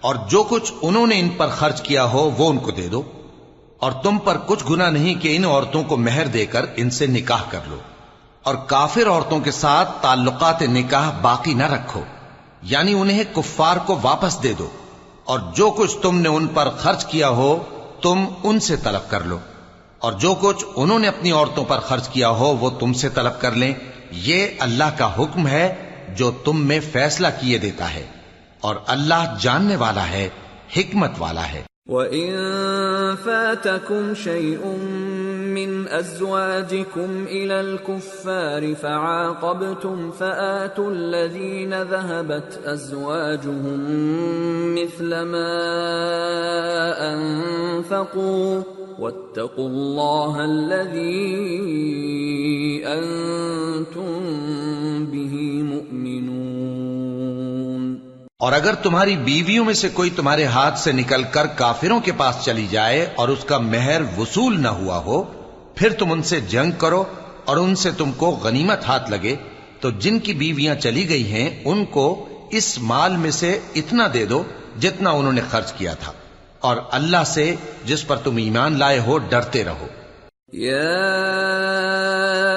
اور 0.00 0.14
جو 0.28 0.42
کچھ 0.42 0.72
انہوں 0.82 1.06
نے 1.06 1.20
ان 1.20 1.28
پر 1.28 1.48
خرچ 1.48 1.82
کیا 1.82 2.04
ہو 2.04 2.30
وہ 2.38 2.50
ان 2.50 2.58
کو 2.58 2.70
دے 2.70 2.88
دو 2.88 3.02
اور 3.78 3.92
تم 3.92 4.18
پر 4.18 4.38
کچھ 4.46 4.64
گنا 4.70 4.90
نہیں 4.90 5.14
کہ 5.14 5.36
ان 5.36 5.44
عورتوں 5.44 5.84
کو 5.84 5.96
مہر 5.96 6.26
دے 6.26 6.46
کر 6.46 6.64
ان 6.76 6.90
سے 6.90 7.06
نکاح 7.06 7.42
کر 7.50 7.58
لو 7.66 7.78
اور 8.42 8.54
کافر 8.54 9.08
عورتوں 9.08 9.40
کے 9.40 9.50
ساتھ 9.50 10.02
تعلقات 10.02 10.62
نکاح 10.62 11.10
باقی 11.22 11.54
نہ 11.54 11.72
رکھو 11.72 12.00
یعنی 12.62 12.94
انہیں 12.94 13.24
کفار 13.34 13.76
کو 13.76 13.98
واپس 14.02 14.42
دے 14.42 14.52
دو 14.52 14.68
اور 15.24 15.38
جو 15.54 15.70
کچھ 15.70 15.96
تم 16.02 16.18
نے 16.18 16.28
ان 16.28 16.46
پر 16.46 16.70
خرچ 16.70 17.06
کیا 17.06 17.28
ہو 17.28 17.58
تم 18.02 18.24
ان 18.42 18.60
سے 18.60 18.76
طلب 18.76 19.10
کر 19.10 19.20
لو 19.20 19.38
اور 19.98 20.12
جو 20.12 20.34
کچھ 20.40 20.64
انہوں 20.76 20.98
نے 20.98 21.08
اپنی 21.08 21.30
عورتوں 21.30 21.64
پر 21.64 21.78
خرچ 21.78 22.08
کیا 22.08 22.28
ہو 22.28 22.56
وہ 22.56 22.70
تم 22.70 22.92
سے 22.92 23.08
طلب 23.08 23.40
کر 23.40 23.50
لیں، 23.50 23.74
یہ 24.10 24.46
اللہ 24.58 24.96
کا 24.96 25.18
حکم 25.18 25.46
ہے 25.46 25.74
جو 26.16 26.30
تم 26.30 26.66
میں 26.66 26.80
فیصلہ 26.92 27.28
کیے 27.40 27.58
دیتا 27.58 27.94
ہے۔ 27.94 28.06
اور 28.60 28.76
اللہ 28.86 29.36
جاننے 29.40 29.76
والا 29.76 30.06
ہے 30.10 30.28
حکمت 30.76 31.10
والا 31.18 31.44
ہے 31.52 31.62
وَإِن 31.86 32.34
فَاتَكُمْ 33.24 34.14
شَيْءٌ 34.14 34.66
مِّنْ 35.54 35.88
أَزْوَاجِكُمْ 35.88 37.24
إِلَى 37.26 37.60
الْكُفَّارِ 37.60 38.74
فَعَاقَبْتُمْ 38.74 40.10
فَآتُوا 40.10 40.90
الَّذِينَ 40.90 41.82
ذَهَبَتْ 41.82 42.60
أَزْوَاجُهُم 42.64 43.80
مِّثْلَ 44.74 45.22
مَا 45.22 45.56
أَنفَقُوا 47.14 48.62
وَاتَّقُوا 48.98 49.68
اللَّهَ 49.68 50.44
الَّذِي 50.44 51.26
أَنتُم 52.86 54.12
بِهِ 55.12 55.34
مُؤْمِنُونَ 55.62 56.59
اور 58.40 58.52
اگر 58.52 58.74
تمہاری 58.74 59.16
بیویوں 59.16 59.64
میں 59.64 59.74
سے 59.74 59.88
کوئی 59.88 60.10
تمہارے 60.10 60.44
ہاتھ 60.44 60.78
سے 60.78 60.92
نکل 60.92 61.22
کر 61.22 61.46
کافروں 61.46 62.00
کے 62.00 62.12
پاس 62.12 62.44
چلی 62.44 62.66
جائے 62.70 63.06
اور 63.14 63.28
اس 63.28 63.44
کا 63.44 63.58
مہر 63.58 64.02
وصول 64.18 64.60
نہ 64.60 64.68
ہوا 64.68 64.98
ہو، 64.98 65.24
پھر 65.74 65.92
تم 65.92 66.12
ان 66.12 66.22
سے 66.22 66.40
جنگ 66.40 66.72
کرو 66.72 67.04
اور 67.44 67.56
ان 67.56 67.74
سے 67.74 67.90
تم 67.90 68.12
کو 68.12 68.30
غنیمت 68.30 68.86
ہاتھ 68.86 69.10
لگے۔ 69.10 69.36
تو 69.80 69.90
جن 69.90 70.18
کی 70.18 70.32
بیویاں 70.32 70.74
چلی 70.74 71.08
گئی 71.08 71.32
ہیں، 71.32 71.62
ان 71.64 71.84
کو 71.84 72.28
اس 72.50 72.78
مال 72.78 73.16
میں 73.16 73.30
سے 73.30 73.58
اتنا 73.74 74.08
دے 74.14 74.26
دو 74.26 74.42
جتنا 74.80 75.10
انہوں 75.10 75.32
نے 75.32 75.40
خرچ 75.50 75.72
کیا 75.72 75.94
تھا۔ 75.94 76.12
اور 76.60 76.76
اللہ 76.90 77.22
سے 77.26 77.54
جس 77.84 78.06
پر 78.06 78.16
تم 78.16 78.36
ایمان 78.36 78.78
لائے 78.78 78.98
ہو، 78.98 79.18
ڈرتے 79.18 79.64
رہو۔ 79.64 79.86
يا 80.54 81.10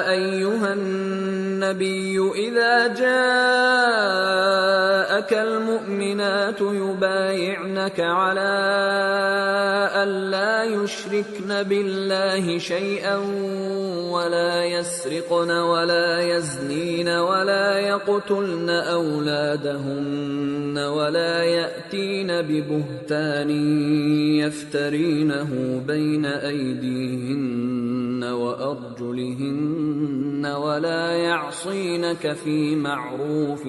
أيها 0.08 0.70
النبي 0.70 2.16
إذا 2.16 2.86
جاءك 2.86 5.34
المؤمنات 6.44 6.60
يبايعنك 6.60 8.00
على 8.00 8.54
ألا 10.02 10.64
يشركن 10.64 11.62
بالله 11.62 12.58
شيئا 12.58 13.16
ولا 14.10 14.64
يسرقن 14.64 15.50
ولا 15.50 16.36
يزنين 16.36 17.08
ولا 17.08 17.78
يقتلن 17.78 18.70
أولادهن 18.70 20.78
ولا 20.78 21.42
يأتين 21.42 22.42
ببهتان 22.42 23.50
يفترينه 24.40 25.82
بين 25.86 26.26
أيديهن 26.26 28.24
وأرجلهن 28.24 29.84
ولا 30.46 31.12
يعصينك 31.12 32.32
في 32.32 32.76
معروف 32.76 33.62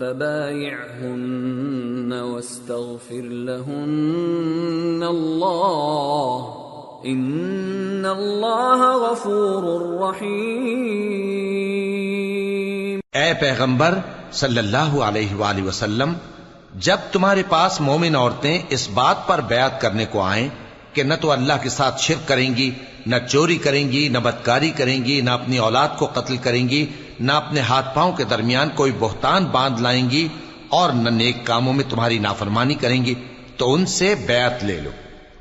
فبايعهن 0.00 1.59
واستغفر 2.12 3.24
لهن 3.42 5.02
الله. 5.02 6.40
ان 7.04 8.04
اللہ 8.04 8.82
غفور 9.02 9.68
رحیم 10.00 10.98
اے 13.14 13.28
پیغمبر 13.40 13.92
صلی 14.32 14.58
اللہ 14.58 14.96
علیہ 15.04 15.34
وآلہ 15.34 15.62
وسلم، 15.62 16.12
جب 16.74 16.98
تمہارے 17.12 17.42
پاس 17.48 17.80
مومن 17.80 18.14
عورتیں 18.16 18.56
اس 18.68 18.84
بات 18.94 19.18
پر 19.26 19.38
بیعت 19.48 19.74
کرنے 19.80 20.06
کو 20.10 20.18
آئیں 20.22 20.48
کہ 20.94 21.02
نہ 21.02 21.14
تو 21.20 21.30
اللہ 21.30 21.56
کے 21.62 21.68
ساتھ 21.68 21.96
شرک 22.02 22.22
کریں 22.28 22.50
گی، 22.56 22.70
نہ 23.06 23.16
چوری 23.28 23.56
کریں 23.56 23.86
گی، 23.92 24.08
نہ 24.08 24.18
بدکاری 24.18 24.70
کریں 24.76 25.00
گی، 25.04 25.20
نہ 25.20 25.30
اپنی 25.30 25.56
اولاد 25.58 25.90
کو 25.98 26.06
قتل 26.06 26.36
کریں 26.36 26.68
گی، 26.68 26.82
نہ 27.20 27.32
اپنے 27.32 27.60
ہاتھ 27.60 27.88
پاؤں 27.94 28.12
کے 28.16 28.24
درمیان 28.30 28.68
کوئی 28.74 28.92
بہتان 28.98 29.44
باندھ 29.52 29.78
لائیں 29.82 30.10
گی 30.10 30.24
اور 30.70 30.90
نہ 30.90 31.08
نیک 31.08 31.46
کاموں 31.46 31.72
میں 31.72 31.84
تمہاری 31.90 32.18
نافرمانی 32.18 32.74
کریں 32.74 33.04
گی 33.04 33.14
تو 33.56 33.74
ان 33.74 33.86
سے 33.86 34.14
بیعت 34.14 34.64
لے 34.64 34.80
لو 34.80 34.90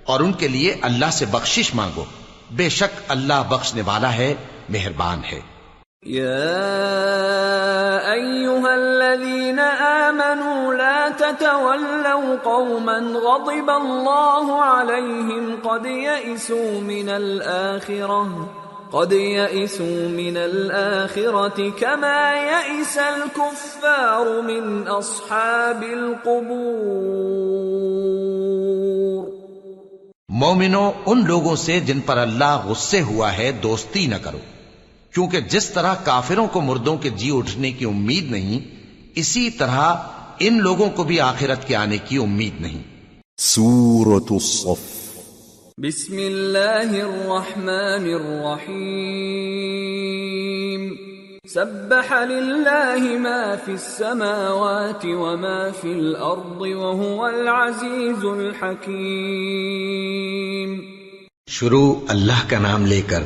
اور 0.03 0.19
ان 0.19 0.33
کے 0.33 0.47
لیے 0.47 0.75
اللہ 0.81 1.11
سے 1.11 1.25
بخشش 1.25 1.75
مانگو۔ 1.75 2.03
بے 2.51 2.69
شک 2.69 2.99
اللہ 3.07 3.43
بخشنے 3.49 3.81
والا 3.85 4.15
ہے، 4.15 4.33
مہربان 4.69 5.21
ہے۔ 5.31 5.39
يا 6.07 6.49
ايها 8.11 8.73
الذين 8.73 9.59
امنوا 9.79 10.73
لا 10.73 11.07
تتولوا 11.17 12.35
قوما 12.43 12.97
غضب 12.97 13.69
الله 13.69 14.59
عليهم 14.61 15.55
قد 15.63 15.85
يئسوا 15.85 16.81
من 16.81 17.09
الاخره 17.09 18.58
قد 18.91 19.11
يئسوا 19.11 20.07
من 20.09 20.37
الاخره 20.37 21.69
كما 21.69 22.33
يئس 22.33 22.97
الكفار 22.97 24.41
من 24.41 24.87
اصحاب 24.87 25.81
القبور 25.81 26.99
مومنو 30.29 30.91
ان 31.05 31.25
لوگوں 31.25 31.55
سے 31.55 31.79
جن 31.79 31.99
پر 31.99 32.17
اللہ 32.17 32.65
غصے 32.65 33.01
ہوا 33.01 33.37
ہے 33.37 33.51
دوستی 33.63 34.05
نہ 34.07 34.15
کرو۔ 34.15 34.39
کیونکہ 35.13 35.39
جس 35.39 35.69
طرح 35.69 35.93
کافروں 35.93 36.47
کو 36.47 36.61
مردوں 36.61 36.97
کے 36.97 37.09
جی 37.09 37.37
اٹھنے 37.37 37.71
کی 37.71 37.85
امید 37.85 38.31
نہیں 38.31 38.59
اسی 39.15 39.49
طرح 39.49 39.95
ان 40.39 40.57
لوگوں 40.57 40.89
کو 40.89 41.03
بھی 41.03 41.19
آخرت 41.19 41.67
کے 41.67 41.75
آنے 41.75 41.97
کی 41.97 42.17
امید 42.17 42.61
نہیں۔ 42.61 42.83
سورة 43.37 44.27
الصف۔ 44.29 44.98
بسم 45.83 46.17
اللہ 46.17 46.77
الرحمن 46.77 48.03
الرحیم 48.03 50.95
سبح 51.47 52.25
للہ 52.25 53.17
ما 53.17 53.55
فی 53.65 53.71
السماوات 53.71 55.05
وما 55.05 55.67
فی 55.81 55.91
الارض 55.91 56.59
وهو 56.59 57.25
العزیز 57.25 58.23
الحکیم 58.23 60.79
شروع 61.47 61.95
اللہ 62.07 62.47
کا 62.47 62.59
نام 62.59 62.85
لے 62.85 63.01
کر 63.01 63.23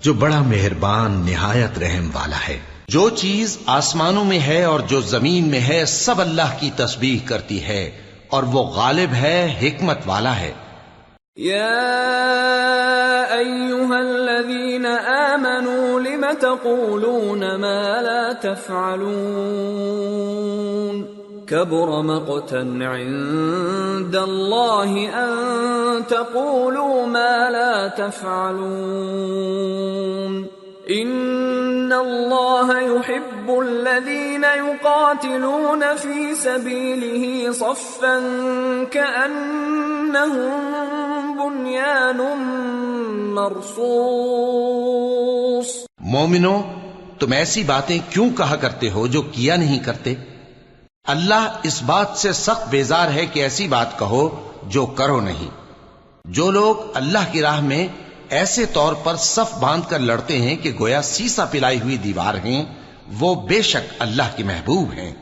جو 0.00 0.12
بڑا 0.12 0.42
مہربان 0.42 1.12
نہایت 1.12 1.78
رحم 1.78 2.10
والا 2.12 2.48
ہے۔ 2.48 2.58
جو 2.88 3.10
چیز 3.10 3.58
آسمانوں 3.66 4.24
میں 4.24 4.40
ہے 4.40 4.64
اور 4.64 4.80
جو 4.80 5.00
زمین 5.00 5.48
میں 5.48 5.60
ہے، 5.60 5.84
سب 5.84 6.20
اللہ 6.20 6.56
کی 6.60 6.70
تسبیح 6.76 7.18
کرتی 7.24 7.62
ہے 7.62 7.90
اور 8.28 8.42
وہ 8.42 8.62
غالب 8.62 9.12
ہے، 9.12 9.58
حکمت 9.62 9.98
والا 10.06 10.40
ہے۔ 10.40 10.67
يا 11.38 13.30
أيها 13.38 14.00
الذين 14.00 14.86
آمنوا 14.86 16.00
لم 16.00 16.32
تقولون 16.32 17.54
ما 17.56 18.02
لا 18.02 18.32
تفعلون؟ 18.32 19.78
كبر 21.46 22.02
مقتا 22.02 22.78
عند 22.80 24.16
الله 24.16 25.08
أن 25.08 26.06
تقولوا 26.06 27.06
ما 27.06 27.50
لا 27.50 27.88
تفعلون. 27.88 29.38
إن 30.88 31.92
الله 31.92 32.80
يحب 32.80 33.48
الذين 33.48 34.44
يقاتلون 34.44 35.96
في 35.96 36.34
سبيله 36.34 37.52
صفا 37.52 38.20
كأنهم 38.90 40.72
بنيان 41.36 42.20
مرصوص 43.34 45.66
مومنو، 46.00 46.62
تم 47.18 47.32
ایسی 47.32 47.64
باتیں 47.64 47.98
کیوں 48.10 48.30
کہا 48.36 48.56
کرتے 48.56 48.90
ہو 48.90 49.06
جو 49.06 49.22
کیا 49.22 49.56
نہیں 49.56 49.78
کرتے؟ 49.78 50.14
اللہ 51.04 51.56
اس 51.62 51.82
بات 51.82 52.16
سے 52.16 52.32
سخت 52.32 52.70
بیزار 52.70 53.08
ہے 53.08 53.26
کہ 53.26 53.40
ایسی 53.40 53.68
بات 53.68 53.98
کہو 53.98 54.50
جو 54.62 54.86
کرو 54.86 55.20
نہیں۔ 55.20 55.48
جو 56.24 56.50
لوگ 56.50 56.76
اللہ 56.94 57.32
کی 57.32 57.42
راہ 57.42 57.60
میں 57.60 58.07
ایسے 58.30 58.66
طور 58.66 58.92
پر 59.04 59.16
صف 59.16 59.58
باندھ 59.58 59.90
کر 59.90 59.98
لڑتے 59.98 60.38
ہیں 60.38 60.56
کہ 60.56 60.72
گویا 60.80 61.02
سیسا 61.02 61.44
پلائی 61.44 61.80
ہوئی 61.80 61.96
دیوار 61.96 62.34
ہیں، 62.34 62.64
وہ 63.20 63.34
بے 63.34 63.62
شک 63.62 63.94
اللہ 63.98 64.36
کے 64.36 64.44
محبوب 64.44 64.92
ہیں۔ 64.92 65.14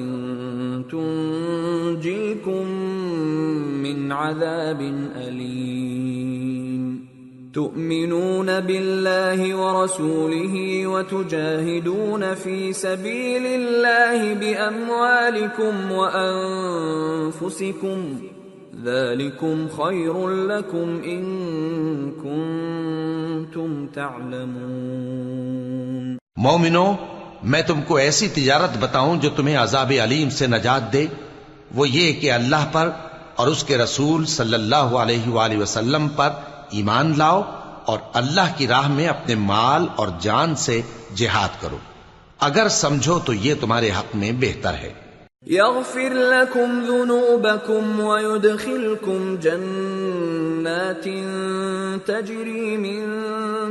تنجيكم 0.90 2.70
من 3.82 4.12
عذاب 4.12 4.80
اليم 5.16 6.65
تؤمنون 7.56 8.60
بالله 8.60 9.54
ورسوله 9.58 10.86
وتجاهدون 10.86 12.34
في 12.34 12.72
سبيل 12.72 13.46
الله 13.46 14.34
باموالكم 14.34 15.92
وانفسكم 15.92 17.98
ذلكم 18.84 19.68
خير 19.76 20.28
لكم 20.50 21.00
ان 21.04 21.22
كنتم 22.22 23.86
تعلمون 23.94 26.16
مومنو، 26.36 26.92
میں 27.42 27.62
تم 27.62 27.80
کو 27.86 27.96
ایسی 27.96 28.28
تجارت 28.28 28.76
بتاؤں 28.80 29.16
جو 29.22 29.30
تمہیں 29.36 29.56
عذاب 29.56 29.92
علیم 30.02 30.30
سے 30.30 30.46
نجات 30.46 30.92
دے۔ 30.92 31.06
وہ 31.74 31.88
یہ 31.88 32.12
کہ 32.20 32.32
اللہ 32.32 32.66
پر 32.72 32.90
اور 33.36 33.46
اس 33.46 33.64
کے 33.64 33.78
رسول 33.78 34.24
صلی 34.24 34.54
اللہ 34.54 34.96
علیہ 35.04 35.28
وآلہ 35.28 35.62
وسلم 35.62 36.08
پر 36.08 36.30
ایمان 36.70 37.18
لاؤ 37.18 37.42
اور 37.84 37.98
اللہ 38.12 38.52
کی 38.56 38.66
راہ 38.66 38.88
میں 38.88 39.08
اپنے 39.08 39.34
مال 39.34 39.86
اور 39.96 40.08
جان 40.20 40.54
سے 40.54 40.80
جہاد 41.14 41.62
کرو۔ 41.62 41.76
اگر 42.40 42.68
سمجھو 42.68 43.18
تو 43.18 43.32
یہ 43.32 43.54
تمہارے 43.60 43.90
حق 43.90 44.16
میں 44.16 44.32
بہتر 44.32 44.74
ہے۔ 44.74 44.92
يغفر 45.50 46.14
لكم 46.14 46.84
ذنوبكم 46.86 48.00
ويدخلكم 48.00 49.36
جنات 49.40 51.08
تجري 52.06 52.76
من 52.76 53.22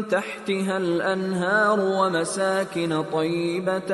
تحتها 0.10 0.76
الأنهار 0.76 1.78
ومساكن 1.78 2.94
طيبة 3.12 3.94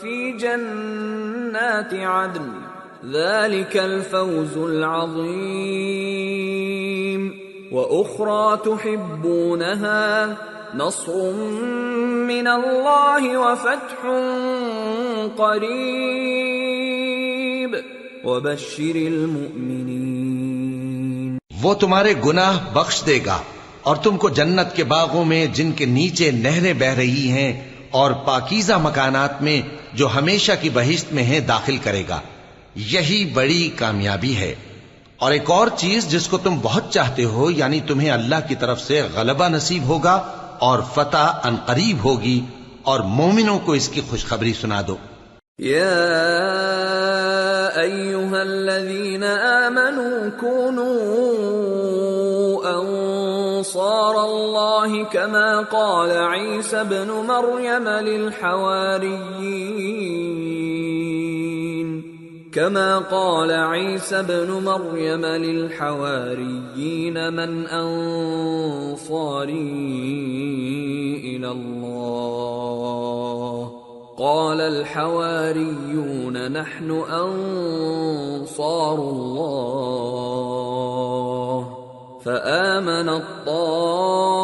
في 0.00 0.32
جنات 0.32 1.94
عدن۔ 1.94 2.58
ذلك 3.12 3.76
الفوز 3.76 4.56
العظيم 4.56 7.47
وأخرى 7.72 8.58
تحبونها 8.64 10.36
نصر 10.74 11.32
من 12.26 12.48
الله 12.48 13.38
وفتح 13.38 14.02
قريب 15.36 15.88
وبشر 18.24 18.94
المؤمنين 18.94 21.38
وہ 21.62 21.74
تمہارے 21.74 22.14
گناہ 22.26 22.72
بخش 22.72 23.02
دے 23.06 23.18
گا 23.26 23.38
اور 23.82 23.96
تم 23.96 24.16
کو 24.16 24.28
جنت 24.28 24.76
کے 24.76 24.84
باغوں 24.84 25.24
میں 25.24 25.46
جن 25.46 25.72
کے 25.72 25.84
نیچے 25.84 26.30
نہریں 26.30 26.72
بہ 26.72 26.84
رہی 26.84 27.28
ہیں 27.28 27.62
اور 27.90 28.12
پاکیزہ 28.12 28.72
مکانات 28.82 29.42
میں 29.42 29.62
جو 29.94 30.08
ہمیشہ 30.16 30.52
کی 30.60 30.68
بہشت 30.74 31.12
میں 31.12 31.22
ہیں 31.22 31.40
داخل 31.40 31.76
کرے 31.76 32.02
گا۔ 32.08 32.20
یہی 32.74 33.30
بڑی 33.34 33.70
کامیابی 33.76 34.36
ہے۔ 34.36 34.54
اور 35.18 35.32
ایک 35.32 35.50
اور 35.50 35.68
چیز 35.76 36.08
جس 36.08 36.28
کو 36.28 36.38
تم 36.38 36.58
بہت 36.62 36.90
چاہتے 36.90 37.24
ہو 37.24 37.50
یعنی 37.50 37.80
تمہیں 37.80 38.10
اللہ 38.10 38.48
کی 38.48 38.54
طرف 38.54 38.80
سے 38.80 39.02
غلبہ 39.14 39.48
نصیب 39.48 39.84
ہوگا 39.84 40.14
اور 40.58 40.78
فتح 40.94 41.38
ان 41.44 41.56
قریب 41.66 42.04
ہوگی 42.04 42.40
اور 42.82 43.00
مومنوں 43.00 43.58
کو 43.58 43.72
اس 43.72 43.88
کی 43.88 44.00
خوشخبری 44.10 44.52
سنا 44.52 44.80
دو۔ 44.86 44.96
يا 45.58 45.98
ايها 47.80 48.40
الذين 48.42 49.24
امنوا 49.24 50.28
كونوا 50.40 51.32
انصار 52.70 54.20
الله 54.24 55.02
كما 55.04 55.62
قال 55.62 56.10
عيسى 56.10 56.76
ابن 56.76 57.10
مريم 57.26 57.88
للحواريين 57.88 59.28
كما 62.58 62.98
قال 62.98 63.50
عيسى 63.50 64.20
ابن 64.20 64.50
مريم 64.50 65.26
للحواريين 65.26 67.32
من 67.32 67.66
انصاري 67.66 69.52
إلى 71.24 71.50
الله؟ 71.50 73.70
قال 74.18 74.60
الحواريون 74.60 76.52
نحن 76.52 76.90
انصار 76.90 78.94
الله 78.94 80.08
فامنت 82.24 83.24
طائفه 83.46 84.40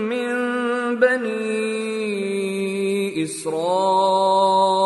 من 0.00 0.34
بني 1.00 1.62
اسرائيل 3.24 4.81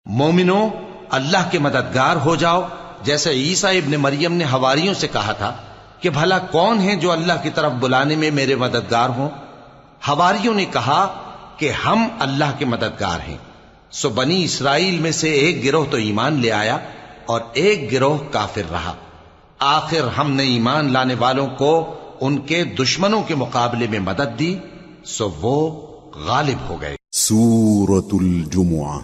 مومنو، 0.07 0.69
اللہ 1.11 1.51
کے 1.51 1.59
مددگار 1.59 2.17
ہو 2.25 2.37
جاؤ، 2.37 2.63
جیسے 3.03 3.31
عیسیٰ 3.31 3.77
ابن 3.77 3.91
مریم 3.91 4.33
نے 4.33 4.45
ہواریوں 4.45 4.95
سے 4.95 5.09
کہا 5.09 5.33
تھا 5.33 5.57
کہ 6.01 6.11
بھلا 6.11 6.39
کون 6.39 6.79
ہیں 6.79 6.97
جو 6.97 7.13
اللہ 7.13 7.33
کی 7.43 7.51
طرف 7.51 7.73
بلانے 7.73 8.17
میں 8.17 8.31
میرے 8.31 8.55
مددگار 8.55 9.09
ہوں؟ 9.09 9.29
ہواریوں 10.09 10.55
نے 10.55 10.65
کہا 10.65 11.15
کہ 11.57 11.71
ہم 11.71 12.09
اللہ 12.21 12.53
کے 12.59 12.65
مددگار 12.65 13.29
ہیں۔ 13.29 13.37
سو 13.93 14.09
بنی 14.09 14.45
اسرائیل 14.45 15.01
میں 15.01 15.13
سے 15.13 15.31
ایک 15.31 15.65
گروہ 15.65 15.85
تو 15.91 15.97
ایمان 15.97 16.41
لے 16.41 16.53
آیا 16.53 16.79
اور 17.27 17.41
ایک 17.53 17.93
گروہ 17.93 18.19
کافر 18.31 18.63
رہا۔ 18.71 18.95
آخر 19.59 20.09
ہم 20.19 20.31
نے 20.31 20.43
ایمان 20.43 20.93
لانے 20.93 21.15
والوں 21.15 21.47
کو 21.47 21.95
ان 22.21 22.39
کے 22.39 22.65
دشمنوں 22.65 23.23
کے 23.23 23.35
مقابلے 23.35 23.87
میں 23.91 23.99
مدد 23.99 24.39
دی 24.39 24.57
سو 25.05 25.31
وہ 25.41 25.87
غالب 26.15 26.69
ہو 26.69 26.81
گئے۔ 26.81 26.97
سورة 27.13 28.09
الجمعة۔ 28.13 28.99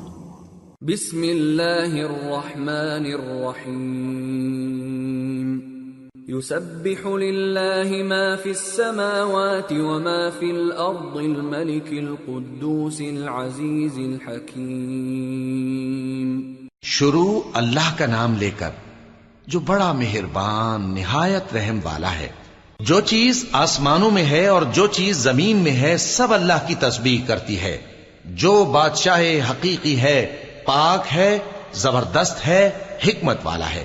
بسم 0.80 1.22
الله 1.22 1.92
الرحمن 1.92 3.20
الرحيم 3.20 5.67
يسبح 6.30 7.08
لله 7.08 8.04
ما 8.04 8.36
في 8.36 8.50
السماوات 8.50 9.72
وما 9.72 10.30
في 10.38 10.50
الأرض 10.50 11.16
الملك 11.16 11.86
القدوس 11.90 13.00
العزيز 13.00 13.98
الحكيم. 13.98 16.54
شروع 16.82 17.40
اللہ 17.54 17.96
کا 17.96 18.06
نام 18.06 18.38
لے 18.38 18.50
کر 18.58 18.70
جو 19.46 19.60
بڑا 19.60 19.92
مہربان، 19.92 20.94
نہایت 20.94 21.56
رحم 21.56 21.80
والا 21.82 22.18
ہے۔ 22.18 22.28
جو 22.80 23.00
چیز 23.00 23.46
آسمانوں 23.52 24.10
میں 24.10 24.24
ہے 24.24 24.46
اور 24.46 24.62
جو 24.62 24.86
چیز 24.86 25.16
زمین 25.16 25.56
میں 25.56 25.72
ہے، 25.72 25.96
سب 25.96 26.34
اللہ 26.34 26.66
کی 26.66 26.74
تسبیح 26.74 27.18
کرتی 27.26 27.60
ہے۔ 27.60 27.78
جو 28.24 28.64
بادشاہ 28.64 29.22
حقیقی 29.50 30.00
ہے، 30.00 30.44
پاک 30.64 31.14
ہے، 31.14 31.38
زبردست 31.72 32.46
ہے، 32.46 32.70
حکمت 33.04 33.38
والا 33.44 33.70
ہے۔ 33.70 33.84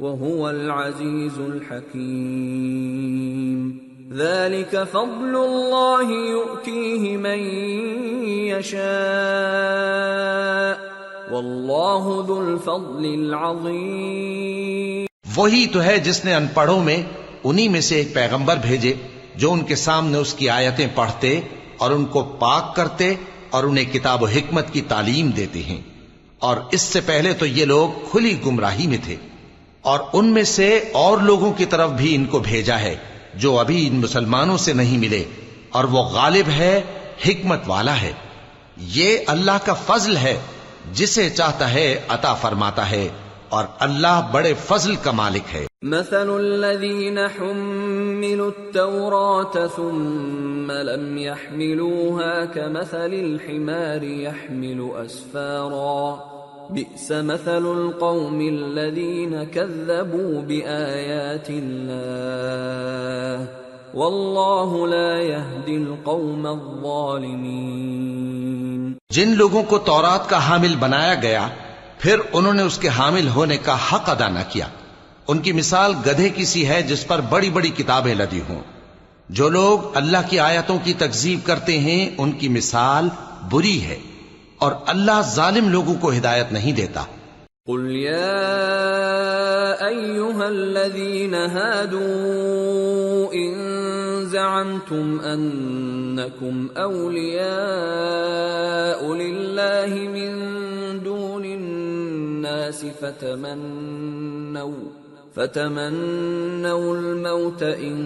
وهو 0.00 0.46
العزيز 0.46 1.38
الحكيم. 1.38 3.78
ذلك 4.12 4.74
فضل 4.92 5.36
الله 5.36 6.10
يؤتيه 6.10 7.20
من 7.20 7.48
يشاء. 8.58 10.92
واللہ 11.30 12.22
ذو 12.26 12.46
الفضل 12.46 13.04
العظیم 13.04 15.04
وہی 15.36 15.66
تو 15.66 15.82
ہے 15.82 15.98
جس 15.98 16.24
نے 16.24 16.34
ان 16.34 16.46
پڑھوں 16.54 16.84
میں 16.84 17.02
انہی 17.44 17.68
میں 17.68 17.80
سے 17.80 17.96
ایک 17.96 18.14
پیغمبر 18.14 18.56
بھیجے 18.56 18.94
جو 19.36 19.52
ان 19.52 19.60
کے 19.60 19.74
سامنے 19.74 20.18
اس 20.18 20.34
کی 20.34 20.48
آیتیں 20.48 20.86
پڑھتے 20.94 21.40
اور 21.78 21.90
ان 21.90 22.04
کو 22.04 22.22
پاک 22.22 22.76
کرتے 22.76 23.14
اور 23.50 23.64
انہیں 23.64 23.92
کتاب 23.92 24.22
و 24.22 24.26
حکمت 24.26 24.72
کی 24.72 24.80
تعلیم 24.80 25.30
دیتے 25.30 25.62
ہیں۔ 25.62 25.80
اور 26.38 26.56
اس 26.72 26.80
سے 26.80 27.00
پہلے 27.06 27.32
تو 27.32 27.46
یہ 27.46 27.64
لوگ 27.64 27.88
کھلی 28.10 28.36
گمراہی 28.46 28.86
میں 28.86 28.98
تھے۔ 29.04 29.16
اور 29.82 30.00
ان 30.12 30.26
میں 30.26 30.42
سے 30.42 30.90
اور 30.92 31.18
لوگوں 31.18 31.52
کی 31.52 31.64
طرف 31.64 31.90
بھی 31.90 32.14
ان 32.14 32.24
کو 32.24 32.38
بھیجا 32.38 32.78
ہے، 32.80 32.96
جو 33.34 33.58
ابھی 33.58 33.86
ان 33.86 33.96
مسلمانوں 33.96 34.56
سے 34.56 34.72
نہیں 34.72 34.98
ملے۔ 34.98 35.24
اور 35.70 35.84
وہ 35.84 35.98
غالب 35.98 36.48
ہے، 36.48 36.80
حکمت 37.28 37.60
والا 37.66 38.00
ہے۔ 38.00 38.12
یہ 38.76 39.18
اللہ 39.26 39.58
کا 39.64 39.74
فضل 39.74 40.16
ہے، 40.16 40.40
جسے 40.92 41.30
چاہتا 41.30 41.74
ہے، 41.74 42.00
عطا 42.08 42.34
فرماتا 42.34 42.90
ہے۔ 42.90 43.08
اور 43.48 43.64
اللہ 43.78 44.28
بڑے 44.32 44.54
فضل 44.66 44.96
کا 44.96 45.10
مالک 45.10 45.54
ہے۔ 45.54 45.66
مثل 45.82 46.30
الذين 46.30 47.18
حملوا 47.18 48.46
التوراة 48.46 49.66
ثم 49.76 50.72
لم 50.72 51.18
يحملوها، 51.18 52.44
كمثل 52.54 53.24
الحمار 53.24 54.02
يحمل 54.02 54.80
أسفارا۔ 55.06 56.41
بئس 56.74 57.10
مثل 57.10 57.50
القوم 57.50 58.38
الذين 58.38 59.44
كذبوا 59.44 60.40
بآيات 60.40 61.50
الله 61.50 63.44
والله 63.94 64.86
لا 64.86 65.20
يهدي 65.20 65.74
القوم 65.74 66.46
الظالمين. 66.46 68.92
جن 69.10 69.36
لوگوں 69.36 69.62
کو 69.62 69.78
تورات 69.78 70.28
کا 70.28 70.48
حامل 70.48 70.74
بنایا 70.78 71.14
گیا، 71.14 71.48
پھر 71.98 72.16
انہوں 72.32 72.52
نے 72.52 72.62
اس 72.62 72.78
کے 72.78 72.88
حامل 72.88 73.28
ہونے 73.28 73.56
کا 73.56 73.74
حق 73.74 74.10
ادا 74.10 74.28
نہ 74.28 74.40
کیا۔ 74.48 74.66
ان 75.28 75.38
کی 75.38 75.52
مثال 75.52 75.92
گدھے 76.06 76.28
کی 76.28 76.44
سی 76.44 76.68
ہے 76.68 76.82
جس 76.82 77.06
پر 77.06 77.20
بڑی 77.20 77.50
بڑی 77.50 77.68
کتابیں 77.68 78.14
لدی 78.14 78.40
ہوں۔ 78.48 78.60
جو 79.28 79.48
لوگ 79.48 79.78
اللہ 79.94 80.18
کی 80.28 80.38
آیتوں 80.38 80.78
کی 80.84 80.92
تکزیب 80.92 81.38
کرتے 81.44 81.78
ہیں، 81.78 82.10
ان 82.18 82.32
کی 82.32 82.48
مثال 82.48 83.08
بری 83.50 83.82
ہے۔ 83.82 83.98
اور 84.62 84.72
اللہ 84.86 85.20
ظالم 85.34 85.68
لوگوں 85.68 85.94
کو 86.00 86.10
ہدایت 86.10 86.52
نہیں 86.52 86.72
دیتا 86.72 87.04
قل 87.66 87.96
يا 87.96 89.86
ايها 89.86 90.48
الذين 90.48 91.34
هادوا 91.34 93.32
ان 93.32 93.54
زعمتم 94.24 95.20
انكم 95.20 96.68
اولياء 96.76 97.44
لله 99.14 99.94
من 100.16 100.32
دون 101.04 101.44
الناس 101.44 102.84
فتمنوا 103.00 104.74
فتمنوا 105.34 106.96
الموت 106.96 107.62
ان 107.62 107.96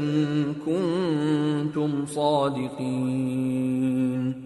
كنتم 0.67 2.07
صادقين۔ 2.15 4.46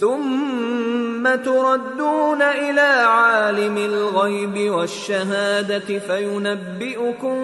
ثم 0.00 1.28
تردون 1.44 2.42
إلى 2.60 3.04
عالم 3.04 3.76
الغيب 3.76 4.72
والشهادة 4.72 5.94
فينبئكم 6.06 7.34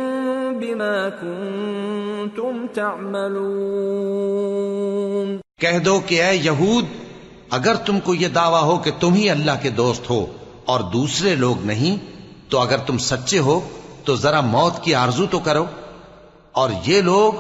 بما 0.59 1.09
كنتم 1.09 2.67
تعملون. 2.75 5.37
کہہ 5.61 5.79
دو 5.79 6.01
کہ 6.07 6.23
اے 6.23 6.37
یہود، 6.37 6.85
اگر 7.51 7.75
تم 7.75 8.01
کو 8.01 8.15
یہ 8.15 8.29
دعویٰ 8.29 8.63
ہو 8.63 8.79
کہ 8.79 8.91
تم 9.01 9.15
ہی 9.15 9.31
اللہ 9.31 9.51
کے 9.63 9.71
دوست 9.71 10.11
ہو 10.11 10.27
اور 10.65 10.81
دوسرے 10.81 11.35
لوگ 11.35 11.65
نہیں، 11.65 11.97
تو 12.49 12.59
اگر 12.59 12.79
تم 12.79 12.99
سچے 12.99 13.39
ہو، 13.39 13.61
تو 14.05 14.17
ذرا 14.17 14.41
موت 14.41 14.85
کی 14.85 14.95
آرزو 14.95 15.27
تو 15.31 15.39
کرو۔ 15.39 15.65
اور 16.53 16.71
یہ 16.87 17.01
لوگ 17.01 17.33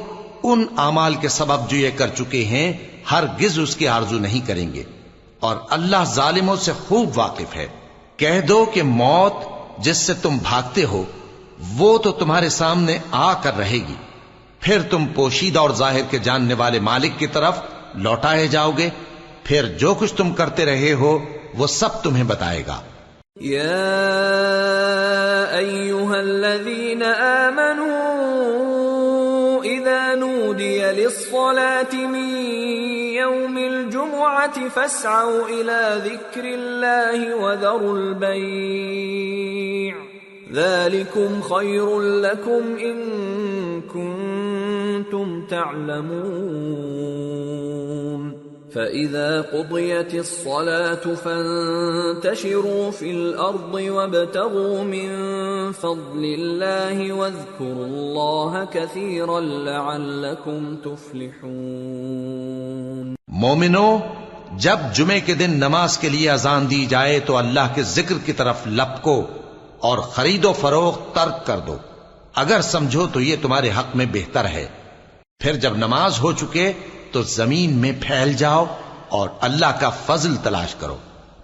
ان 0.42 0.64
اعمال 0.76 1.14
کے 1.14 1.28
سبب 1.28 1.70
جو 1.70 1.76
یہ 1.76 1.90
کر 1.96 2.08
چکے 2.08 2.44
ہیں 2.44 2.72
ہر 3.10 3.24
گز 3.40 3.58
اس 3.58 3.76
کی 3.76 3.88
آرزو 3.88 4.18
نہیں 4.18 4.46
کریں 4.46 4.74
گے۔ 4.74 4.82
اور 5.46 5.56
اللہ 5.70 5.96
ظالموں 6.04 6.56
سے 6.56 6.72
خوب 6.72 7.10
واقف 7.14 7.56
ہے۔ 7.56 7.66
کہہ 8.16 8.40
دو 8.40 8.64
کہ 8.64 8.82
موت 8.82 9.32
جس 9.78 9.96
سے 9.96 10.14
تم 10.14 10.38
بھاگتے 10.42 10.84
ہو، 10.84 11.04
وہ 11.78 11.98
تو 11.98 12.12
تمہارے 12.12 12.48
سامنے 12.48 12.98
آ 13.10 13.42
کر 13.42 13.56
رہے 13.56 13.78
گی۔ 13.88 13.94
پھر 14.60 14.82
تم 14.82 15.06
پوشیدہ 15.06 15.58
اور 15.58 15.70
ظاہر 15.70 16.00
کے 16.10 16.18
جاننے 16.18 16.54
والے 16.54 16.80
مالک 16.80 17.12
کی 17.18 17.26
طرف 17.26 17.58
لوٹائے 17.94 18.48
جاؤ 18.48 18.70
گے۔ 18.78 18.90
پھر 19.44 19.64
جو 19.64 19.94
کچھ 19.94 20.14
تم 20.14 20.32
کرتے 20.32 20.64
رہے 20.64 20.92
ہو، 20.92 21.18
وہ 21.58 21.66
سب 21.66 22.02
تمہیں 22.02 22.24
بتائے 22.24 22.62
گا۔ 22.66 22.80
یا 23.40 23.62
ایوہا 25.52 26.18
الذین 26.18 27.02
آمنوا 27.02 27.96
اذا 29.64 30.14
نودی 30.14 30.78
للصلاة 30.78 32.10
من 32.10 32.15
فاسعوا 34.68 35.48
إلى 35.48 36.00
ذكر 36.04 36.44
الله 36.44 37.34
وذروا 37.36 37.98
البيع. 37.98 39.96
ذلكم 40.52 41.40
خير 41.40 42.00
لكم 42.00 42.76
إن 42.76 42.96
كنتم 43.82 45.46
تعلمون. 45.46 46.26
فَإِذَا 48.76 49.40
قُضِيَتِ 49.40 50.18
الصَّلَاةُ 50.18 51.14
فَانْتَشِرُوا 51.22 52.90
فِي 52.98 53.10
الْأَرْضِ 53.10 53.88
وَابْتَغُوا 53.88 54.82
مِنْ 54.82 55.08
فَضْلِ 55.80 56.34
اللَّهِ 56.34 57.10
وَاذْكُرُوا 57.10 57.86
اللَّهَ 57.86 58.64
كَثِيرًا 58.72 59.40
لَعَلَّكُمْ 59.40 60.76
تُفْلِحُونَ 60.82 63.14
مومنو، 63.28 63.98
جب 64.56 64.76
جمعے 64.94 65.20
کے 65.20 65.34
دن 65.34 65.50
نماز 65.50 65.98
کے 65.98 66.08
لیے 66.08 66.30
اذان 66.30 66.70
دی 66.70 66.86
جائے 66.86 67.20
تو 67.20 67.36
اللہ 67.36 67.74
کے 67.74 67.82
ذکر 67.82 68.14
کی 68.24 68.32
طرف 68.32 68.66
لپکو 68.66 69.24
اور 69.78 69.98
خرید 69.98 70.44
و 70.44 70.52
فروخت 70.52 71.14
ترک 71.14 71.46
کر 71.46 71.58
دو۔ 71.58 71.76
اگر 72.34 72.60
سمجھو 72.60 73.06
تو 73.12 73.20
یہ 73.20 73.36
تمہارے 73.42 73.70
حق 73.78 73.96
میں 73.96 74.06
بہتر 74.12 74.44
ہے۔ 74.44 74.66
پھر 75.38 75.56
جب 75.56 75.76
نماز 75.76 76.22
ہو 76.22 76.32
چکے 76.32 76.72
تو 77.12 77.22
زمین 77.30 77.78
میں 77.80 77.92
پھیل 78.00 78.32
جاؤ 78.34 78.64
اور 79.18 79.28
اللہ 79.40 79.80
کا 79.80 79.90
فضل 80.06 80.36
تلاش 80.42 80.74
کرو 80.74 80.96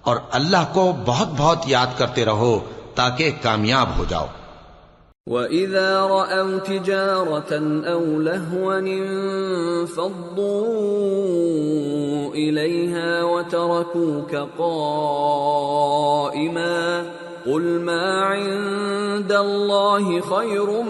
اور 0.03 0.17
اللہ 0.33 0.65
کو 0.73 0.93
بہت 1.07 1.29
بہت 1.39 1.69
یاد 1.69 1.99
کرتے 1.99 2.25
رہو 2.25 2.59
تاکہ 2.95 3.31
کامیاب 3.43 3.99
ہو 3.99 4.05
جاؤ 4.11 4.27
وإذا 5.27 6.03
رأوا 6.03 6.59
تجارة 6.59 7.59
أو 7.87 8.21
لهوا 8.21 8.81
انفضوا 10.33 12.35
إليها 12.35 13.25
وتركوك 13.25 14.35
قائما 14.59 15.93
قل 17.47 17.81
ما 17.81 18.23
عند 18.23 19.33
الله 19.33 20.21
خير 20.21 20.83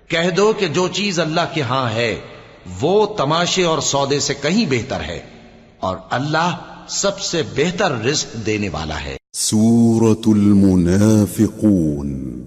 کہہ 0.07 0.29
دو 0.37 0.53
کہ 0.57 0.67
جو 0.67 0.87
چیز 0.87 1.19
اللہ 1.19 1.41
کے 1.53 1.61
ہاں 1.61 1.89
ہے 1.89 2.19
وہ 2.81 3.05
تماشے 3.05 3.63
اور 3.63 3.79
سودے 3.79 4.19
سے 4.19 4.33
کہیں 4.33 4.65
بہتر 4.69 4.99
ہے۔ 4.99 5.19
اور 5.79 5.97
اللہ 6.09 6.55
سب 6.87 7.19
سے 7.19 7.43
بہتر 7.55 7.91
رزق 7.91 8.45
دینے 8.45 8.69
والا 8.69 9.03
ہے۔ 9.03 9.17
سورة 9.33 10.21
المنافقون۔ 10.25 12.46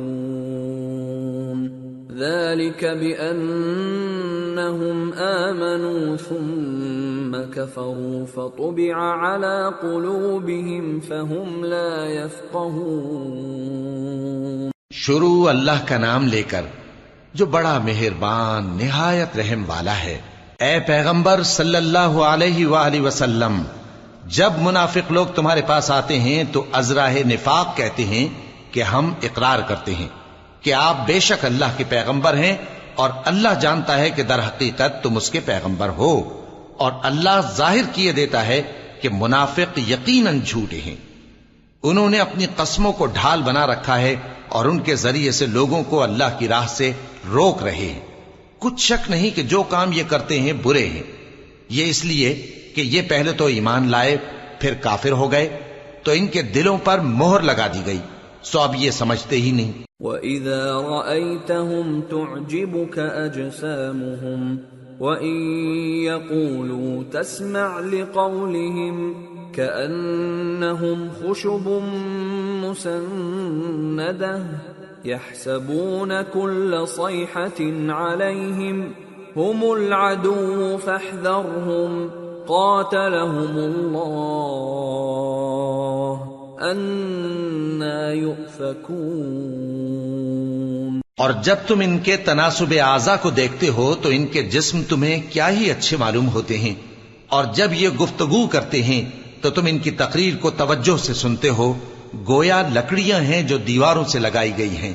ذلك 2.21 2.83
بانهم 2.83 5.11
امنوا 5.17 6.15
ثم 6.29 7.51
كفروا 7.51 8.25
فطبع 8.33 8.97
على 8.97 9.69
قلوبهم 9.81 10.99
فهم 10.99 11.63
لا 11.63 12.05
يفقهون. 12.05 14.69
شروع 14.93 15.49
اللہ 15.49 15.87
کا 15.87 15.97
نام 15.97 16.27
لے 16.27 16.43
کر 16.43 16.61
جو 17.33 17.45
بڑا 17.45 17.79
مہربان، 17.83 18.65
نہایت 18.65 19.37
رحم 19.37 19.63
والا 19.67 20.03
ہے۔ 20.03 20.21
اے 20.59 20.79
پیغمبر 20.87 21.43
صلی 21.43 21.75
اللہ 21.75 21.99
علیہ 21.99 22.67
وآلہ 22.67 23.01
وسلم، 23.01 23.61
جب 24.25 24.51
منافق 24.61 25.11
لوگ 25.11 25.25
تمہارے 25.25 25.61
پاس 25.67 25.91
آتے 25.91 26.19
ہیں 26.19 26.43
تو 26.51 26.63
ازراہ 26.71 27.27
نفاق 27.27 27.77
کہتے 27.77 28.03
ہیں 28.03 28.27
کہ 28.73 28.83
ہم 28.83 29.13
اقرار 29.23 29.59
کرتے 29.67 29.95
ہیں۔ 29.95 30.07
کہ 30.61 30.73
آپ 30.73 31.07
بے 31.07 31.19
شک 31.19 31.45
اللہ 31.45 31.65
کے 31.77 31.83
پیغمبر 31.89 32.37
ہیں 32.37 32.57
اور 32.95 33.09
اللہ 33.25 33.59
جانتا 33.61 33.97
ہے 33.97 34.09
کہ 34.09 34.23
در 34.23 34.39
حقیقت 34.47 35.03
تم 35.03 35.17
اس 35.17 35.29
کے 35.29 35.39
پیغمبر 35.39 35.89
ہو 35.89 36.45
اور 36.77 36.91
اللہ 37.03 37.41
ظاہر 37.55 37.81
کیے 37.93 38.11
دیتا 38.11 38.45
ہے 38.45 38.61
کہ 39.01 39.09
منافق 39.11 39.79
یقیناً 39.89 40.39
جھوٹے 40.45 40.81
ہیں۔ 40.81 40.95
انہوں 41.83 42.09
نے 42.09 42.19
اپنی 42.19 42.45
قسموں 42.55 42.93
کو 42.93 43.05
ڈھال 43.05 43.41
بنا 43.41 43.67
رکھا 43.67 43.99
ہے 43.99 44.15
اور 44.49 44.65
ان 44.65 44.79
کے 44.79 44.95
ذریعے 44.95 45.31
سے 45.31 45.45
لوگوں 45.45 45.83
کو 45.83 46.03
اللہ 46.03 46.39
کی 46.39 46.47
راہ 46.47 46.67
سے 46.67 46.91
روک 47.31 47.63
رہے 47.63 47.75
ہیں۔ 47.75 47.99
کچھ 48.59 48.81
شک 48.81 49.11
نہیں 49.11 49.31
کہ 49.31 49.43
جو 49.43 49.63
کام 49.63 49.91
یہ 49.93 50.03
کرتے 50.07 50.39
ہیں 50.39 50.53
برے 50.53 50.85
ہیں۔ 50.85 51.03
یہ 51.69 51.85
اس 51.85 52.05
لیے 52.05 52.51
کہ 52.75 52.81
یہ 52.81 53.01
پہلے 53.01 53.33
تو 53.33 53.45
ایمان 53.45 53.91
لائے، 53.91 54.17
پھر 54.59 54.73
کافر 54.73 55.11
ہو 55.11 55.31
گئے، 55.31 55.59
تو 56.03 56.11
ان 56.11 56.27
کے 56.27 56.41
دلوں 56.41 56.77
پر 56.77 56.99
مہر 56.99 57.39
لگا 57.39 57.67
دی 57.67 57.81
گئی۔ 57.85 57.99
سو 58.43 58.59
اب 58.59 58.75
یہ 58.75 58.91
سمجھتے 58.91 59.35
ہی 59.35 59.51
نہیں۔ 59.51 59.71
وَإِذَا 59.99 60.81
رَأَيْتَهُمْ 60.81 62.01
تُعْجِبُكَ 62.09 62.99
أَجْسَامُهُمْ 62.99 64.57
وَإِن 64.99 65.35
يَقُولُوا 66.03 67.03
تَسْمَعْ 67.11 67.79
لِقَوْلِهِمْ 67.79 69.13
كَأَنَّهُمْ 69.51 71.09
خُشُبٌ 71.21 71.81
مُّسَنَّدَةٌ 72.65 74.41
يَحْسَبُونَ 75.05 76.21
كُلَّ 76.21 76.87
صَيْحَةٍ 76.87 77.89
عَلَيْهِمْ 77.89 78.93
هُمُ 79.37 79.73
الْعَدُوُّ 79.73 80.77
فَاحْذَرْهُمْ 80.77 82.09
قَاتَلَهُمُ 82.47 83.57
اللَّهُ 83.57 84.91
اور 91.17 91.29
جب 91.43 91.55
تم 91.67 91.79
ان 91.79 91.99
کے 91.99 92.17
تناسب 92.17 92.73
اعضا 92.85 93.15
کو 93.15 93.29
دیکھتے 93.29 93.69
ہو 93.69 93.95
تو 93.95 94.09
ان 94.09 94.27
کے 94.27 94.43
جسم 94.43 94.83
تمہیں 94.83 95.21
کیا 95.29 95.49
ہی 95.49 95.71
اچھے 95.71 95.97
معلوم 95.97 96.29
ہوتے 96.29 96.57
ہیں۔ 96.57 96.73
اور 97.27 97.45
جب 97.53 97.73
یہ 97.73 97.89
گفتگو 97.89 98.47
کرتے 98.47 98.83
ہیں 98.83 99.09
تو 99.41 99.49
تم 99.49 99.65
ان 99.65 99.79
کی 99.79 99.91
تقریر 99.91 100.37
کو 100.37 100.49
توجہ 100.49 100.97
سے 100.97 101.13
سنتے 101.13 101.49
ہو۔ 101.49 101.73
گویا 102.27 102.61
لکڑیاں 102.73 103.19
ہیں 103.19 103.41
جو 103.43 103.57
دیواروں 103.57 104.05
سے 104.05 104.19
لگائی 104.19 104.51
گئی 104.57 104.77
ہیں۔ 104.77 104.93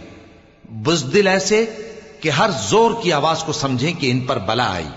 بزدل 0.70 1.28
ایسے 1.28 1.66
کہ 2.20 2.30
ہر 2.30 2.50
زور 2.68 2.90
کی 3.02 3.12
آواز 3.12 3.44
کو 3.44 3.52
سمجھیں 3.52 3.92
کہ 4.00 4.10
ان 4.10 4.20
پر 4.20 4.38
بلا 4.38 4.74
آئی۔ 4.74 4.88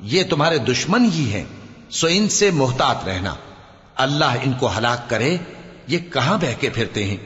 یہ 0.00 0.22
تمہارے 0.30 0.58
دشمن 0.58 1.04
ہی 1.04 1.32
ہیں۔ 1.32 1.44
سو 1.90 2.06
ان 2.10 2.28
سے 2.28 2.50
محتاط 2.50 3.08
رہنا۔ 3.08 3.34
اللہ 3.96 4.24
ان 4.24 4.52
کو 4.52 4.70
ہلاک 4.78 5.10
کرے 5.10 5.36
یہ 5.88 5.98
کہاں 6.12 6.38
بہ 6.38 6.52
کے 6.60 6.68
پھرتے 6.74 7.04
ہیں 7.04 7.16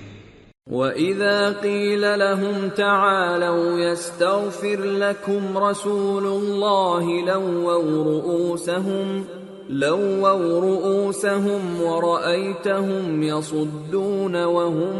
وَإِذَا 0.72 1.50
قِيلَ 1.62 2.04
لَهُمْ 2.16 2.68
تَعَالَوْا 2.68 3.80
يَسْتَغْفِرْ 3.80 4.80
لَكُمْ 5.02 5.58
رَسُولُ 5.58 6.24
اللَّهِ 6.26 7.24
لَوَّوْا 7.26 8.04
رُؤُوسَهُمْ 8.04 9.24
لَوَّوْا 9.68 10.60
رُؤُوسَهُمْ 10.60 11.82
وَرَأَيْتَهُمْ 11.82 13.22
يَصُدُّونَ 13.22 14.44
وَهُمْ 14.44 14.96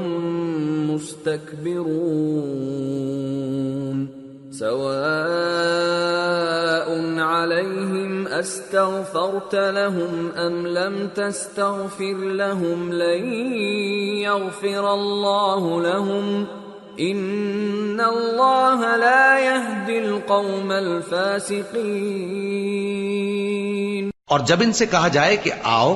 مُسْتَكْبِرُونَ 0.95 1.87
سواء 4.59 4.77
عليهم 7.21 8.27
استغفرت 8.27 9.55
لهم 9.55 10.31
ام 10.37 10.67
لم 10.67 10.95
تستغفر 11.15 12.23
لهم 12.43 12.93
لن 12.93 13.27
يغفر 14.21 14.85
الله 14.95 15.83
لهم 15.83 16.47
ان 16.99 18.01
الله 18.01 18.97
لا 18.97 19.27
يهدي 19.39 19.99
القوم 19.99 20.71
الفاسقين 20.71 21.71
اور 24.27 24.41
جب 24.41 24.61
ان 24.61 24.73
سے 24.73 24.87
کہا 24.87 25.09
جائے 25.09 25.37
کہ 25.37 25.51
آؤ، 25.65 25.91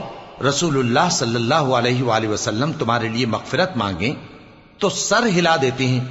رسول 0.48 0.78
اللہ 0.78 1.08
صلی 1.10 1.34
اللہ 1.34 1.74
علیہ 1.82 2.02
وآلہ 2.02 2.28
وسلم 2.28 2.72
تمہارے 2.78 3.08
لیے 3.08 3.26
مغفرت 3.26 3.76
مانگیں، 3.76 4.14
تو 4.78 4.88
سر 4.88 5.22
ہلا 5.36 5.56
دیتے 5.62 5.86
ہیں۔ 5.86 6.04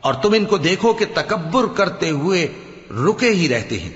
اور 0.00 0.14
تم 0.14 0.32
ان 0.32 0.44
کو 0.44 0.58
دیکھو 0.58 0.92
کہ 0.92 1.04
تکبر 1.14 1.66
کرتے 1.76 2.10
ہوئے 2.10 2.48
رکے 2.90 3.30
ہی 3.30 3.48
رہتے 3.48 3.78
ہیں۔ 3.78 3.92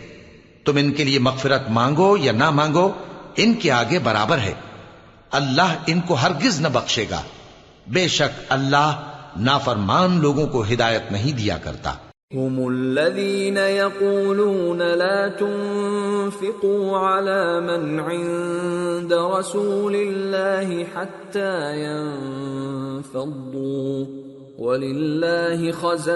تم 0.65 0.77
ان 0.77 0.93
کے 0.93 1.05
لیے 1.05 1.19
مغفرت 1.19 1.63
مانگو 1.69 2.17
یا 2.17 2.33
نہ 2.33 2.51
مانگو، 2.51 2.91
ان 3.37 3.55
کے 3.55 3.71
آگے 3.71 3.99
برابر 3.99 4.39
ہے۔ 4.39 4.55
اللہ 5.31 5.75
ان 5.87 6.01
کو 6.01 6.15
ہرگز 6.15 6.61
نہ 6.61 6.69
بخشے 6.69 7.05
گا۔ 7.11 7.23
بے 7.87 8.09
شک 8.09 8.41
اللہ 8.49 9.13
نافرمان 9.37 10.21
لوگوں 10.21 10.47
کو 10.47 10.63
ہدایت 10.63 11.13
نہیں 11.13 11.33
دیا 11.33 11.57
کرتا۔ 11.57 11.95
هم 12.37 12.67
الذين 12.67 13.57
يقولون 13.57 14.79
لا 14.79 15.27
تنفقوا 15.39 16.99
على 16.99 17.61
من 17.61 18.01
عند 18.01 19.13
رسول 19.13 19.95
الله 19.95 20.81
حتى 20.95 21.79
ينفضوا 21.81 22.91
ولله 24.61 25.73
خزائن 25.73 26.11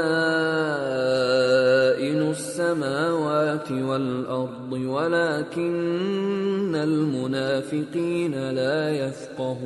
السماوات 2.31 3.73
والأرض 3.73 4.73
ولكن 4.73 6.75
المنافقين 6.75 8.51
لا 8.51 8.91
يفقهون. 8.91 9.65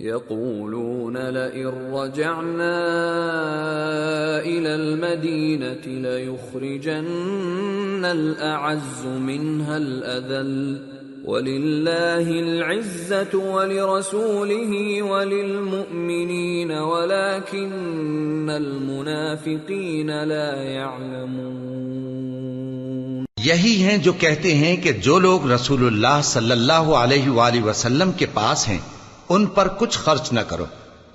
يقولون 0.00 1.16
لئن 1.16 1.72
رجعنا 1.92 2.78
إلى 4.40 4.74
المدينة 4.74 5.86
ليخرجن 5.86 7.04
الأعز 8.04 9.06
منها 9.06 9.76
الأذل. 9.76 10.78
ولله 11.24 12.28
العزة 12.28 13.38
ولرسوله 13.38 15.02
وللمؤمنين 15.02 16.70
ولكن 16.70 18.50
المنافقين 18.50 20.10
لا 20.24 20.62
يعلمون 20.62 21.52
یہی 23.44 23.82
ہیں 23.82 23.96
جو 23.96 24.12
کہتے 24.12 24.54
ہیں 24.54 24.76
کہ 24.76 24.92
جو 24.92 25.18
لوگ 25.18 25.50
رسول 25.50 25.86
اللہ 25.86 26.20
صلی 26.24 26.50
اللہ 26.50 26.72
علیہ 26.72 27.28
وآلہ 27.28 27.62
وسلم 27.62 28.12
کے 28.12 28.26
پاس 28.34 28.68
ہیں، 28.68 28.78
ان 29.28 29.46
پر 29.46 29.68
کچھ 29.68 29.98
خرچ 29.98 30.32
نہ 30.32 30.40
کرو، 30.40 30.66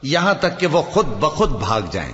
یہاں 0.04 0.34
تک 0.34 0.60
کہ 0.60 0.68
وہ 0.68 0.82
خود 0.82 1.06
بخود 1.06 1.50
بھاگ 1.50 1.82
جائیں۔ 1.92 2.14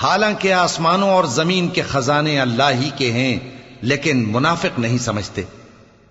حالانکہ 0.00 0.52
آسمانوں 0.52 1.10
اور 1.10 1.24
زمین 1.24 1.68
کے 1.68 1.82
خزانے 1.82 2.40
اللہ 2.40 2.70
ہی 2.80 2.90
کے 2.96 3.10
ہیں، 3.12 3.38
لیکن 3.82 4.24
منافق 4.28 4.78
نہیں 4.78 4.98
سمجھتے۔ 4.98 5.42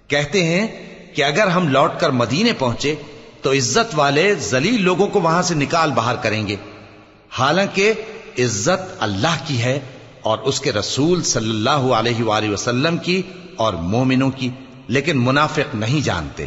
کہتے 0.07 0.43
ہیں 0.43 0.88
کہ 1.15 1.23
اگر 1.23 1.47
ہم 1.47 1.67
لوٹ 1.67 1.91
کر 1.99 2.09
مدینے 2.09 2.53
پہنچے 2.59 2.95
تو 3.41 3.51
عزت 3.51 3.93
والے 3.95 4.35
ذلیل 4.35 4.83
لوگوں 4.83 5.07
کو 5.07 5.21
وہاں 5.21 5.41
سے 5.41 5.55
نکال 5.55 5.91
باہر 5.91 6.15
کریں 6.15 6.47
گے۔ 6.47 6.55
حالانکہ 7.31 7.93
عزت 8.39 8.95
اللہ 8.99 9.35
کی 9.47 9.61
ہے 9.61 9.79
اور 10.21 10.37
اس 10.37 10.59
کے 10.59 10.71
رسول 10.71 11.23
صلی 11.23 11.49
اللہ 11.49 11.69
علیہ 11.69 12.23
وآلہ 12.23 12.49
وسلم 12.49 12.97
کی 12.97 13.21
اور 13.55 13.73
مومنوں 13.73 14.31
کی، 14.31 14.49
لیکن 14.87 15.25
منافق 15.25 15.75
نہیں 15.75 16.05
جانتے۔ 16.05 16.45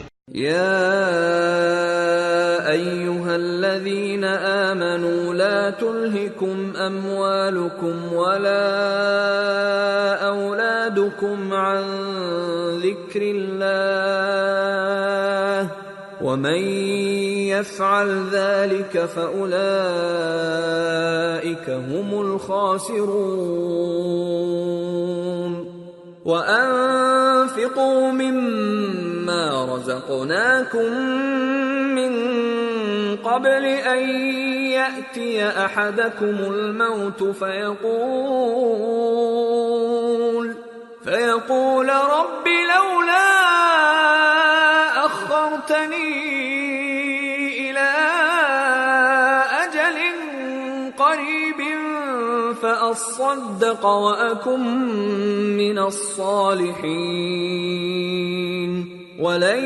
ايها 2.63 3.35
الذين 3.35 4.25
امنوا 4.25 5.35
لا 5.35 5.71
تلهكم 5.71 6.73
اموالكم 6.77 8.13
ولا 8.13 8.67
اولادكم 10.27 11.53
عن 11.53 11.83
ذكر 12.83 13.21
الله 13.21 14.12
ومن 16.23 16.62
يفعل 17.49 18.27
ذلك 18.33 19.05
فاولئك 19.05 19.53
هم 21.70 22.20
الخاسرون 22.20 23.83
وانفقوا 26.25 28.11
مما 28.11 29.75
رزقناكم 29.75 30.93
من 31.95 32.12
قبل 33.16 33.64
ان 33.64 33.99
ياتي 34.70 35.49
احدكم 35.49 36.37
الموت 36.55 37.23
فيقول 37.23 38.62
فيقول 41.05 41.89
رب 41.89 42.47
لولا 42.47 44.02
أصدق 52.93 53.84
وأكن 53.84 54.61
من 55.57 55.78
الصالحين. 55.78 56.62
ولن 59.18 59.64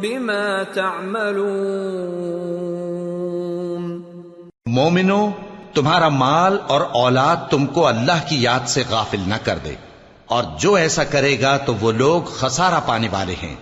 بما 0.00 0.62
تعملون. 0.74 1.52
مومنو 4.66 5.30
تمہارا 5.74 6.08
مال 6.08 6.58
اور 6.66 6.80
أولاد 6.80 7.36
تم 7.50 7.66
کو 7.66 7.86
اللہ 7.86 8.28
کی 8.28 8.42
یاد 8.42 8.68
سے 8.68 8.82
غافل 8.90 9.20
نہ 9.26 9.34
کر 9.44 9.58
دے۔ 9.64 9.74
اور 10.26 10.44
جو 10.58 10.74
ایسا 10.74 11.04
کرے 11.04 11.40
گا 11.40 11.56
تو 11.56 11.74
وہ 11.74 11.92
لوگ 11.92 12.22
خسارہ 12.22 12.80
پانے 12.86 13.08
والے 13.10 13.34
ہیں۔ 13.42 13.54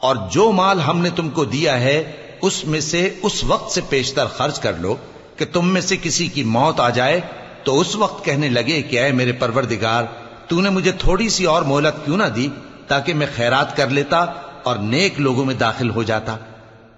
اور 0.00 0.16
جو 0.30 0.52
مال 0.52 0.80
ہم 0.80 0.98
نے 0.98 1.10
تم 1.16 1.30
کو 1.30 1.44
دیا 1.44 1.80
ہے، 1.80 2.12
اس 2.42 2.64
میں 2.64 2.80
سے 2.80 3.14
اس 3.22 3.44
وقت 3.44 3.72
سے 3.72 3.80
پیشتر 3.88 4.26
خرچ 4.26 4.60
کر 4.60 4.72
لو 4.72 4.96
کہ 5.36 5.44
تم 5.52 5.68
میں 5.68 5.80
سے 5.80 5.96
کسی 6.02 6.26
کی 6.26 6.42
موت 6.42 6.80
آ 6.80 6.90
جائے۔ 6.90 7.20
تو 7.64 7.80
اس 7.80 7.96
وقت 7.96 8.24
کہنے 8.24 8.48
لگے 8.48 8.82
کہ 8.82 9.00
اے 9.00 9.12
میرے 9.12 9.32
پروردگار، 9.32 10.04
تو 10.48 10.60
نے 10.60 10.70
مجھے 10.70 10.92
تھوڑی 10.92 11.28
سی 11.28 11.44
اور 11.44 11.62
مہلت 11.62 12.04
کیوں 12.04 12.16
نہ 12.16 12.24
دی 12.24 12.48
تاکہ 12.86 13.14
میں 13.14 13.26
خیرات 13.36 13.76
کر 13.76 13.88
لیتا 13.88 14.18
اور 14.62 14.76
نیک 14.76 15.20
لوگوں 15.20 15.44
میں 15.44 15.54
داخل 15.54 15.90
ہو 15.90 16.02
جاتا۔ 16.02 16.36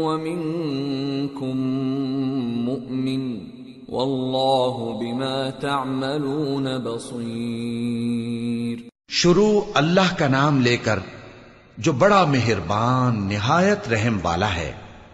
ومنكم 0.00 1.56
مؤمن 2.64 3.38
والله 3.88 4.96
بما 5.00 5.50
تعملون 5.50 6.66
بصير. 6.84 8.76
شروع 9.08 9.60
اللہ 9.74 10.18
کا 10.18 10.28
نام 10.28 10.60
لے 10.60 10.76
کر 10.76 10.98
جو 11.78 11.92
بڑا 11.92 12.24
مہربان، 12.24 13.28
نہایت 13.28 13.88
رحم 13.88 14.18
والا 14.22 14.54
ہے۔ 14.54 14.72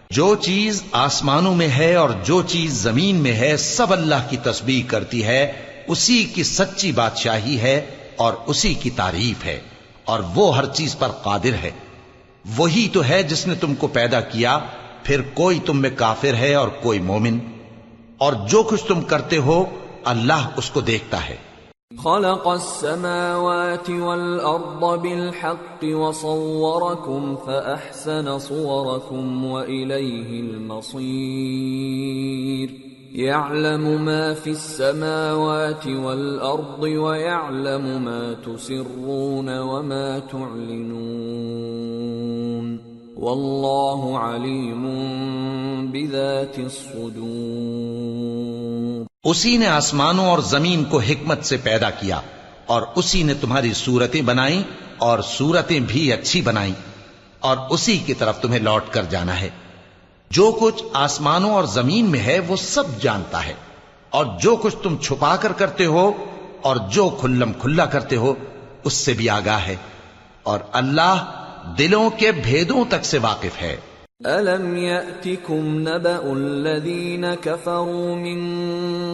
جو 0.09 0.35
چیز 0.35 0.83
آسمانوں 0.91 1.55
میں 1.55 1.69
ہے 1.69 1.95
اور 1.95 2.09
جو 2.23 2.41
چیز 2.47 2.73
زمین 2.73 3.15
میں 3.15 3.33
ہے، 3.33 3.57
سب 3.57 3.93
اللہ 3.93 4.27
کی 4.29 4.37
تسبیح 4.37 4.83
کرتی 4.87 5.23
ہے، 5.23 5.51
اسی 5.87 6.23
کی 6.23 6.43
سچی 6.43 6.91
بادشاہی 6.91 7.59
ہے۔ 7.59 7.85
اور 8.17 8.33
اسی 8.45 8.73
کی 8.73 8.89
تعریف 8.89 9.45
ہے، 9.45 9.59
اور 10.05 10.19
وہ 10.35 10.57
ہر 10.57 10.65
چیز 10.65 10.99
پر 10.99 11.07
قادر 11.07 11.63
ہے۔ 11.63 11.71
وہی 12.57 12.87
تو 12.93 13.03
ہے 13.03 13.23
جس 13.23 13.47
نے 13.47 13.55
تم 13.55 13.75
کو 13.75 13.87
پیدا 13.87 14.21
کیا، 14.21 14.59
پھر 15.03 15.21
کوئی 15.33 15.59
تم 15.65 15.81
میں 15.81 15.89
کافر 15.95 16.33
ہے 16.33 16.53
اور 16.53 16.67
کوئی 16.67 16.99
مومن۔ 16.99 17.37
اور 18.17 18.33
جو 18.49 18.63
کچھ 18.63 18.85
تم 18.85 19.01
کرتے 19.01 19.37
ہو، 19.37 19.65
اللہ 20.03 20.49
اس 20.57 20.69
کو 20.69 20.81
دیکھتا 20.81 21.29
ہے۔ 21.29 21.35
خلق 22.03 22.47
السماوات 22.47 23.89
والأرض 23.89 24.99
بالحق 24.99 25.83
وصوركم 25.83 27.35
فأحسن 27.45 28.39
صوركم 28.39 29.45
وإليه 29.45 30.45
المصير۔ 30.45 32.94
يعلم 33.15 34.05
ما 34.05 34.33
في 34.33 34.49
السماوات 34.49 35.87
والأرض 35.87 36.83
ويعلم 36.83 38.01
ما 38.01 38.35
تسرون 38.43 39.57
وما 39.57 40.19
تعلنون 40.19 42.79
والله 43.17 44.19
عليم 44.19 44.83
بذات 45.91 46.57
الصدور 46.57 49.05
اسی 49.23 49.57
نے 49.57 49.67
آسمانوں 49.67 50.25
اور 50.25 50.39
زمین 50.39 50.83
کو 50.83 50.99
حکمت 50.99 51.45
سے 51.45 51.57
پیدا 51.57 51.89
کیا 51.89 52.21
اور 52.65 52.81
اسی 52.95 53.23
نے 53.23 53.33
تمہاری 53.33 53.73
صورتیں 53.73 54.21
بنائی 54.21 54.63
اور 54.97 55.19
صورتیں 55.19 55.79
بھی 55.79 56.13
اچھی 56.13 56.41
بنائی 56.41 56.73
اور 57.39 57.57
اسی 57.69 57.97
کی 57.97 58.13
طرف 58.13 58.41
تمہیں 58.41 58.59
لوٹ 58.59 58.83
کر 58.91 59.03
جانا 59.03 59.41
ہے۔ 59.41 59.49
جو 60.29 60.57
کچھ 60.61 60.83
آسمانوں 60.93 61.49
اور 61.49 61.63
زمین 61.63 62.05
میں 62.05 62.19
ہے 62.19 62.39
وہ 62.47 62.55
سب 62.55 63.01
جانتا 63.01 63.45
ہے۔ 63.45 63.53
اور 64.09 64.25
جو 64.41 64.55
کچھ 64.55 64.75
تم 64.83 64.97
چھپا 64.97 65.35
کر 65.35 65.51
کرتے 65.51 65.85
ہو 65.85 66.11
اور 66.61 66.75
جو 66.91 67.17
کھلم 67.19 67.53
کھلا 67.53 67.85
کرتے 67.85 68.15
ہو، 68.15 68.33
اس 68.83 68.93
سے 68.93 69.13
بھی 69.13 69.29
آگاہ 69.29 69.57
ہے۔ 69.57 69.75
اور 70.43 70.59
اللہ 70.71 71.41
دلوں 71.77 72.09
کے 72.09 72.31
بھیدوں 72.31 72.83
تک 72.89 73.05
سے 73.05 73.17
واقف 73.17 73.61
ہے۔ 73.61 73.77
أَلَمْ 74.25 74.77
يَأْتِكُمْ 74.77 75.59
نَبَأُ 75.59 76.35
الَّذِينَ 76.35 77.25
كَفَرُوا 77.41 78.15
مِن 78.15 78.55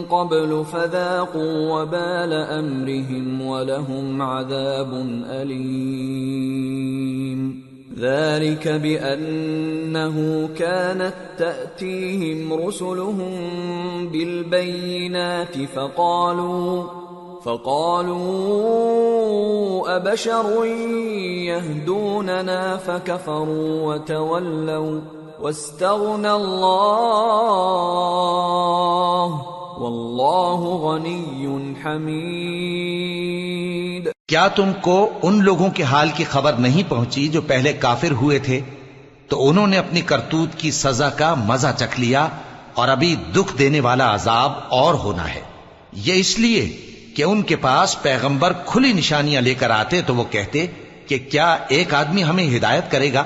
قَبْلُ 0.08 0.62
فَذَاقُوا 0.70 1.44
وَبَالَ 1.44 2.58
أَمْرِهِمْ 2.58 3.42
وَلَهُمْ 3.42 4.22
عَذَابٌ 4.22 4.96
أَلِيمٌ 5.42 7.71
ذَلِكَ 7.98 8.68
بِأَنَّهُ 8.68 10.48
كَانَتْ 10.56 11.14
تَأْتِيهِمْ 11.38 12.52
رُسُلُهُم 12.52 13.32
بِالْبَيِّنَاتِ 14.08 15.56
فَقَالُوا 15.58 17.02
فقالوا 17.44 18.16
أبشر 19.96 20.64
يهدوننا 21.44 22.76
فكفروا 22.76 23.94
وتولوا 23.94 25.00
واستغنى 25.42 26.32
الله 26.32 27.42
والله 29.80 30.76
غني 30.76 31.76
حميد. 31.76 33.32
کیا 34.32 34.48
تم 34.48 34.72
کو 34.80 35.18
ان 35.22 35.44
لوگوں 35.44 35.70
کے 35.70 35.82
حال 35.82 36.10
کی 36.14 36.24
خبر 36.24 36.52
نہیں 36.52 36.90
پہنچی 36.90 37.28
جو 37.28 37.42
پہلے 37.42 37.72
کافر 37.72 38.10
ہوئے 38.10 38.38
تھے؟ 38.38 38.60
تو 39.28 39.48
انہوں 39.48 39.66
نے 39.66 39.78
اپنی 39.78 40.00
کرتوت 40.00 40.48
کی 40.56 40.70
سزا 40.70 41.08
کا 41.08 41.34
مزہ 41.34 41.68
چکھ 41.78 42.00
لیا 42.00 42.28
اور 42.74 42.88
ابھی 42.88 43.16
دکھ 43.16 43.58
دینے 43.58 43.80
والا 43.80 44.14
عذاب 44.14 44.52
اور 44.68 44.94
ہونا 44.94 45.34
ہے۔ 45.34 45.40
یہ 45.92 46.14
اس 46.14 46.38
لیے 46.38 46.76
کہ 47.16 47.22
ان 47.22 47.42
کے 47.42 47.56
پاس 47.56 48.02
پیغمبر 48.02 48.52
کھلی 48.66 48.92
نشانیاں 48.92 49.42
لے 49.42 49.54
کر 49.54 49.70
آتے 49.70 50.02
تو 50.02 50.14
وہ 50.14 50.24
کہتے 50.30 50.66
کہ 51.06 51.18
کیا 51.18 51.56
ایک 51.68 51.94
آدمی 51.94 52.24
ہمیں 52.24 52.56
ہدایت 52.56 52.90
کرے 52.90 53.12
گا؟ 53.12 53.24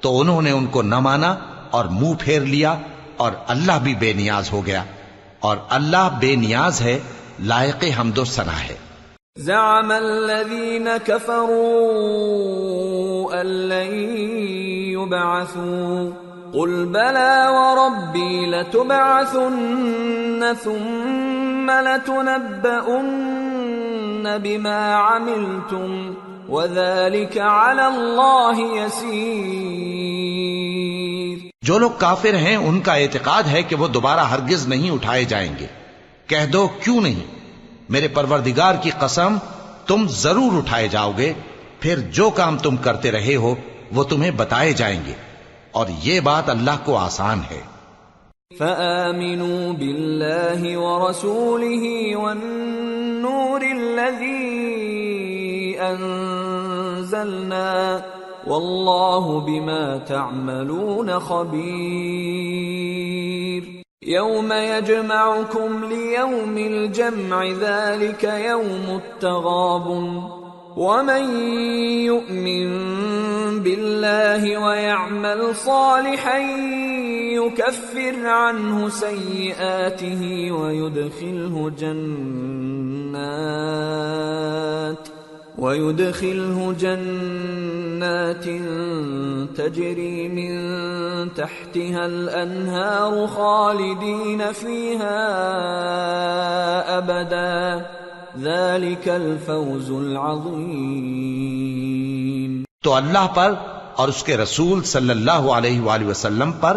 تو 0.00 0.20
انہوں 0.20 0.42
نے 0.42 0.50
ان 0.50 0.66
کو 0.66 0.82
نہ 0.82 0.98
مانا 0.98 1.36
اور 1.70 1.84
منہ 1.84 2.12
پھیر 2.20 2.40
لیا 2.40 2.78
اور 3.16 3.32
اللہ 3.46 3.78
بھی 3.82 3.94
بے 3.94 4.12
نیاز 4.12 4.52
ہو 4.52 4.66
گیا۔ 4.66 4.84
اور 5.40 5.56
اللہ 5.68 6.08
بے 6.18 6.36
نیاز 6.36 6.80
ہے، 6.80 6.98
لائق 7.40 7.84
حمد 8.00 8.18
و 8.18 8.24
ثنا 8.24 8.62
ہے۔ 8.62 8.74
زعم 9.38 9.90
الذين 9.90 10.88
كفروا 11.04 13.40
أن 13.40 13.46
لن 13.46 14.16
يبعثوا. 14.86 16.10
قل 16.52 16.84
بلى 16.84 17.48
وربي 17.48 18.46
لتبعثن 18.46 20.52
ثم 20.62 21.70
لتنبؤن 21.70 24.36
بما 24.42 24.94
عملتم 24.94 26.14
وذلك 26.48 27.38
على 27.38 27.96
الله 27.96 28.76
يسير. 28.76 31.38
جو 31.62 31.78
لوگ 31.78 31.90
کافر 31.98 32.34
ہیں 32.34 32.56
ان 32.56 32.80
کا 32.80 32.94
اعتقاد 32.94 33.42
ہے 33.42 33.62
کہ 33.62 33.76
وہ 33.76 33.88
دوبارہ 33.88 34.20
ہرگز 34.20 34.68
نہیں 34.68 34.90
اٹھائے 34.90 35.24
جائیں 35.24 35.52
گے۔ 35.60 35.66
کہہ 36.26 36.52
دو 36.52 36.68
کیوں 36.84 37.00
نہیں؟ 37.00 37.43
میرے 37.88 38.08
پروردگار 38.08 38.74
کی 38.82 38.90
قسم، 38.98 39.36
تم 39.86 40.06
ضرور 40.08 40.58
اٹھائے 40.58 40.88
جاؤ 40.88 41.12
گے، 41.18 41.32
پھر 41.80 41.98
جو 41.98 42.30
کام 42.30 42.58
تم 42.58 42.76
کرتے 42.76 43.10
رہے 43.10 43.36
ہو، 43.36 43.54
وہ 43.92 44.04
تمہیں 44.04 44.30
بتائے 44.30 44.72
جائیں 44.72 45.00
گے۔ 45.06 45.12
اور 45.72 45.86
یہ 46.02 46.20
بات 46.20 46.50
اللہ 46.50 46.70
کو 46.84 46.96
آسان 46.96 47.40
ہے۔ 47.50 47.60
فآمنوا 48.58 49.72
بالله 49.72 50.74
ورسوله 50.74 52.24
والنور 52.24 53.60
الذي 53.60 54.74
أنزلنا 55.90 57.98
والله 58.46 59.40
بما 59.40 59.98
تعملون 59.98 61.18
خبير 61.18 63.83
يوم 64.06 64.52
يجمعكم 64.52 65.84
ليوم 65.84 66.58
الجمع 66.58 67.44
ذلك 67.44 68.24
يوم 68.24 69.00
التغابن. 69.02 70.22
ومن 70.76 71.46
يؤمن 72.10 72.68
بالله 73.62 74.58
ويعمل 74.66 75.54
صالحا 75.54 76.38
يكفر 77.38 78.26
عنه 78.26 78.88
سيئاته 78.88 80.52
ويدخله 80.52 81.70
جنات. 81.78 83.14
ويدخله 85.58 86.74
جنات 86.78 88.46
تجري 89.56 90.28
من 90.28 90.58
تحتها 91.28 92.04
الأنهار 92.04 93.34
خالدين 93.34 94.40
فيها 94.60 95.28
أبدا. 96.96 97.78
ذلك 98.38 99.08
الفوز 99.08 99.90
العظيم. 99.90 102.64
تو 102.82 102.94
اللہ 102.94 103.26
پر 103.34 103.54
اور 103.96 104.08
اس 104.08 104.24
کے 104.24 104.36
رسول 104.36 104.82
صلی 104.82 105.10
اللہ 105.10 105.30
علیہ 105.30 105.80
وآلہ 105.80 106.06
وسلم 106.06 106.52
پر 106.52 106.76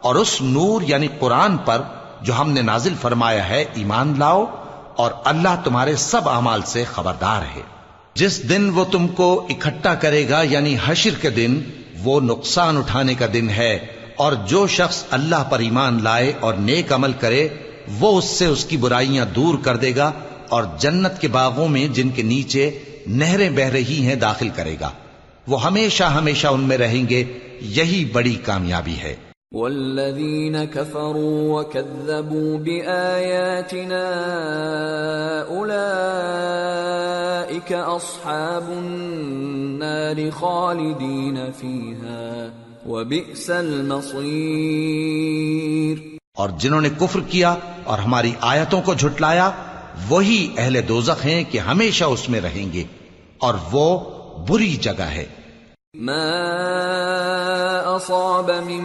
اور 0.00 0.14
اس 0.14 0.42
نور 0.42 0.82
یعنی 0.82 1.08
قرآن 1.18 1.56
پر 1.56 1.82
جو 2.20 2.40
ہم 2.40 2.50
نے 2.50 2.62
نازل 2.62 2.94
فرمایا 3.00 3.48
ہے، 3.48 3.64
ایمان 3.74 4.14
لاؤ 4.18 4.44
اور 4.96 5.10
اللہ 5.24 5.60
تمہارے 5.64 5.96
سب 5.96 6.28
اعمال 6.28 6.62
سے 6.62 6.84
خبردار 6.84 7.56
ہے۔ 7.56 7.81
جس 8.14 8.48
دن 8.48 8.70
وہ 8.70 8.84
تم 8.84 9.08
کو 9.08 9.46
اکٹھا 9.50 9.94
کرے 9.94 10.28
گا 10.28 10.42
یعنی 10.42 10.76
حشر 10.84 11.10
کے 11.20 11.30
دن، 11.30 11.62
وہ 11.98 12.20
نقصان 12.20 12.76
اٹھانے 12.76 13.14
کا 13.14 13.26
دن 13.32 13.50
ہے۔ 13.50 13.78
اور 14.16 14.32
جو 14.32 14.66
شخص 14.66 15.04
اللہ 15.10 15.44
پر 15.50 15.58
ایمان 15.58 16.02
لائے 16.02 16.32
اور 16.40 16.54
نیک 16.54 16.92
عمل 16.92 17.12
کرے، 17.12 17.48
وہ 17.98 18.18
اس 18.18 18.24
سے 18.24 18.46
اس 18.46 18.64
کی 18.64 18.76
برائیاں 18.76 19.24
دور 19.24 19.58
کر 19.62 19.76
دے 19.76 19.96
گا 19.96 20.12
اور 20.48 20.64
جنت 20.78 21.20
کے 21.20 21.28
باغوں 21.28 21.68
میں 21.68 21.88
جن 21.88 22.08
کے 22.08 22.22
نیچے 22.22 22.78
نہریں 23.06 23.50
بہ 23.50 23.62
رہی 23.62 24.06
ہیں 24.06 24.14
داخل 24.14 24.48
کرے 24.48 24.76
گا۔ 24.80 24.90
وہ 25.46 25.64
ہمیشہ 25.64 26.04
ہمیشہ 26.04 26.46
ان 26.46 26.60
میں 26.60 26.78
رہیں 26.78 27.08
گے، 27.08 27.24
یہی 27.60 28.04
بڑی 28.04 28.36
کامیابی 28.44 28.96
ہے۔ 29.02 29.16
والذين 29.54 30.64
كفروا 30.64 31.60
وكذبوا 31.60 32.58
بآياتنا 32.58 34.06
أولئك 35.50 37.72
أصحاب 37.72 38.68
النار 38.68 40.30
خالدين 40.30 41.38
فيها 41.60 42.50
وبئس 42.88 43.50
المصير. 43.50 45.98
اور 46.36 46.48
جنہوں 46.58 46.80
نے 46.80 46.88
کفر 46.98 47.20
کیا 47.28 47.54
اور 47.84 47.98
ہماری 47.98 48.32
آیتوں 48.40 48.82
کو 48.82 48.94
جھٹلایا 48.94 49.50
وہی 50.08 50.48
اہل 50.56 50.80
دوزخ 50.88 51.26
ہیں 51.26 51.44
کہ 51.50 51.58
ہمیشہ 51.58 52.04
اس 52.04 52.28
میں 52.28 52.40
رہیں 52.40 52.72
گے 52.72 52.84
اور 53.38 53.54
وہ 53.72 54.00
بری 54.48 54.76
جگہ 54.76 55.02
ہے۔ 55.02 55.24
ما 55.94 56.42
أصاب 57.96 58.50
من 58.50 58.84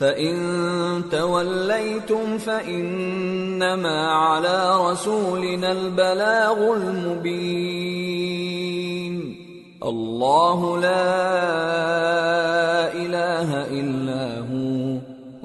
فَإِن 0.00 0.36
تَوَلَّيْتُمْ 1.12 2.38
فَإِنَّمَا 2.38 3.98
عَلَى 4.10 4.60
رَسُولِنَا 4.90 5.72
الْبَلَاغُ 5.72 6.62
الْمُبِينُ 6.76 7.34
اللَّهُ 9.82 10.80
لَا 10.80 11.04
إِلَٰهَ 12.94 13.50
إِلَّا 13.80 14.24
هُوَ 14.48 14.98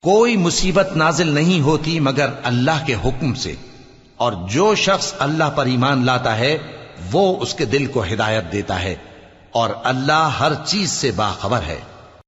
کوئی 0.04 0.38
مصیبت 0.38 0.98
نازل 0.98 1.34
نہیں 1.34 1.62
ہوتی 1.62 2.00
مگر 2.00 2.30
اللہ 2.44 2.86
کے 2.88 2.96
حکم 3.06 3.34
سے 3.34 3.56
اور 4.18 4.34
جو 4.50 4.76
شخص 4.76 5.16
اللہ 5.20 5.50
پر 5.56 5.66
ایمان 5.66 6.06
لاتا 6.06 6.38
ہے 6.38 6.54
وہ 7.12 7.38
اس 7.40 7.54
کے 7.54 7.66
دل 7.66 7.86
کو 7.86 8.04
ہدایت 8.04 8.52
دیتا 8.52 8.84
ہے 8.84 8.96
اور 9.52 9.70
اللہ 9.84 10.30
ہر 10.40 10.52
چیز 10.66 10.92
سے 10.92 11.12
باخبر 11.12 11.60
ہے۔ 11.68 11.80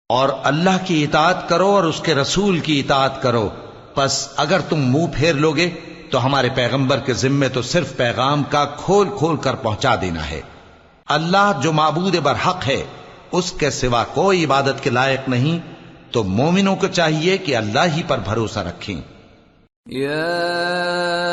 اور 0.09 0.29
اللہ 0.43 0.85
کی 0.85 1.03
اطاعت 1.03 1.49
کرو 1.49 1.67
اور 1.67 1.83
اس 1.83 1.99
کے 1.99 2.15
رسول 2.15 2.59
کی 2.59 2.79
اطاعت 2.79 3.21
کرو۔ 3.21 3.49
پس 3.95 4.27
اگر 4.37 4.59
تم 4.69 4.93
منہ 4.93 5.05
پھیر 5.13 5.33
لوگے 5.33 5.69
تو 6.11 6.25
ہمارے 6.25 6.49
پیغمبر 6.55 6.99
کے 6.99 7.13
ذمے 7.13 7.49
تو 7.49 7.61
صرف 7.61 7.97
پیغام 7.97 8.43
کا 8.43 8.65
کھول 8.65 9.09
کھول 9.17 9.37
کر 9.37 9.55
پہنچا 9.55 9.95
دینا 10.01 10.29
ہے۔ 10.29 10.41
اللہ 11.05 11.51
جو 11.63 11.71
معبود 11.71 12.15
برحق 12.15 12.67
ہے، 12.67 12.83
اس 13.31 13.51
کے 13.51 13.69
سوا 13.69 14.03
کوئی 14.03 14.45
عبادت 14.45 14.83
کے 14.83 14.89
لائق 14.89 15.29
نہیں۔ 15.29 15.59
تو 16.11 16.23
مومنوں 16.23 16.75
کو 16.75 16.87
چاہیے 16.87 17.37
کہ 17.37 17.55
اللہ 17.55 17.79
ہی 17.95 18.01
پر 18.07 18.17
بھروسہ 18.17 18.59
رکھیں۔ 18.59 19.01
يا 19.91 21.32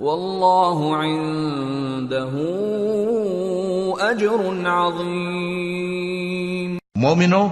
والله 0.00 1.02
عنده 1.02 2.38
اجر 4.00 4.66
عظيم. 4.66 6.78
مومنو، 6.94 7.48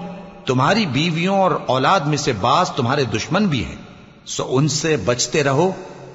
تمہاری 0.46 0.86
بیویوں 0.86 1.38
اور 1.38 1.50
اولاد 1.66 2.00
میں 2.00 2.16
سے 2.16 2.32
بعض 2.32 2.70
تمہارے 2.70 3.04
دشمن 3.04 3.46
بھی 3.46 3.64
ہیں۔ 3.64 3.76
سو 4.26 4.46
ان 4.48 4.68
سے 4.68 4.96
بچتے 4.96 5.44
رہو 5.44 5.70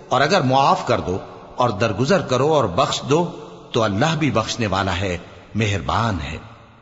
اور 0.10 0.22
اگر 0.22 0.42
معاف 0.42 0.88
کر 0.88 1.00
دو 1.00 1.18
اور 1.56 1.70
درگزر 1.70 2.22
کرو 2.22 2.54
اور 2.54 2.64
بخش 2.64 3.02
دو، 3.02 3.32
تو 3.72 3.84
اللہ 3.84 4.16
بھی 4.20 4.32
بخشنے 4.32 4.68
والا 4.68 4.96
ہے، 4.96 5.18
مہربان 5.56 6.18
ہے۔ 6.32 6.38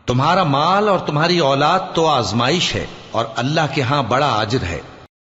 تمہارا 0.06 0.44
مال 0.44 0.90
اور 0.90 1.00
تمہاری 1.00 1.40
اولاد 1.40 1.80
تو 1.94 2.08
آزمائش 2.08 2.76
ہے 2.76 2.86
اور 3.12 3.26
اللہ 3.36 3.74
کے 3.74 3.82
ہاں 3.82 4.04
بڑا 4.04 4.30
اجر 4.30 4.64
ہے۔ 4.64 4.82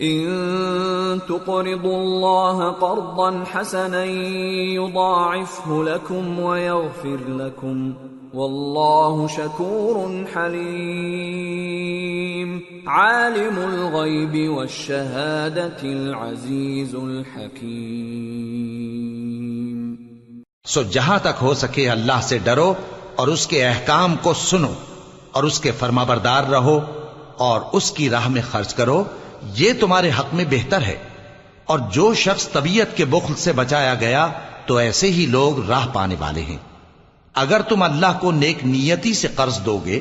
ان 0.00 1.20
تقرضوا 1.20 1.96
الله 1.96 2.70
قرضا 2.72 3.44
حسنا 3.46 4.04
يضاعفه 4.04 5.84
لكم 5.84 6.40
ويغفر 6.40 7.28
لكم. 7.28 7.92
واللہ 8.34 9.26
شکور 9.28 9.96
حلیم 10.34 11.72
عالم 12.86 13.58
الغیب 13.58 14.36
والشہادت 14.50 15.82
العزیز 15.82 16.94
الحکیم 16.94 18.30
سو 20.66 20.82
جہاں 20.92 21.18
تک 21.18 21.42
ہو 21.42 21.52
سکے 21.54 21.84
اللہ 21.90 22.20
سے 22.22 22.38
ڈرو 22.44 22.72
اور 23.16 23.28
اس 23.28 23.44
کے 23.46 23.58
احکام 23.66 24.10
کو 24.22 24.32
سنو 24.34 24.72
اور 25.32 25.42
اس 25.44 25.56
کے 25.60 25.70
فرما 25.78 26.04
بردار 26.04 26.42
رہو 26.50 26.78
اور 27.40 27.58
اس 27.72 27.86
کی 27.90 28.06
راہ 28.10 28.28
میں 28.28 28.42
خرچ 28.50 28.70
کرو 28.74 28.98
یہ 29.42 29.72
تمہارے 29.80 30.10
حق 30.10 30.34
میں 30.34 30.44
بہتر 30.50 30.82
ہے، 30.82 30.96
اور 31.64 31.78
جو 31.92 32.12
شخص 32.14 32.48
طبیعت 32.48 32.96
کے 32.96 33.04
بخل 33.04 33.34
سے 33.34 33.52
بچایا 33.52 33.94
گیا 33.94 34.26
تو 34.66 34.76
ایسے 34.76 35.10
ہی 35.10 35.26
لوگ 35.26 35.58
راہ 35.68 35.86
پانے 35.92 36.16
والے 36.18 36.42
ہیں۔ 36.42 36.56
اگر 37.34 37.62
تم 37.62 37.82
اللہ 37.82 38.18
کو 38.20 38.30
نیک 38.30 38.64
نیتی 38.64 39.14
سے 39.14 39.28
قرض 39.34 39.58
دو 39.64 39.78
گے، 39.84 40.00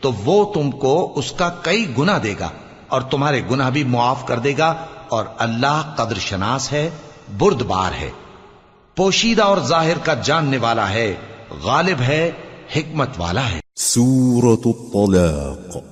تو 0.00 0.12
وہ 0.24 0.52
تم 0.54 0.70
کو 0.70 1.12
اس 1.16 1.32
کا 1.32 1.48
کئی 1.62 1.86
گنا 1.98 2.18
دے 2.22 2.34
گا، 2.40 2.48
اور 2.88 3.00
تمہارے 3.00 3.40
گناہ 3.50 3.70
بھی 3.70 3.84
معاف 3.84 4.26
کر 4.26 4.38
دے 4.38 4.52
گا، 4.58 4.74
اور 5.08 5.24
اللہ 5.38 5.92
قدر 5.96 6.18
شناس 6.18 6.72
ہے 6.72 6.88
برد 7.38 7.62
بار 7.62 7.92
ہے۔ 8.00 8.10
پوشیدہ 8.96 9.42
اور 9.42 9.58
ظاہر 9.58 9.98
کا 9.98 10.14
جاننے 10.14 10.58
والا 10.58 10.88
ہے، 10.90 11.14
غالب 11.62 12.00
ہے، 12.00 12.30
حکمت 12.76 13.08
والا 13.18 13.48
ہے۔ 13.50 13.60
سورة 13.76 14.60
الطلاق۔ 14.64 15.91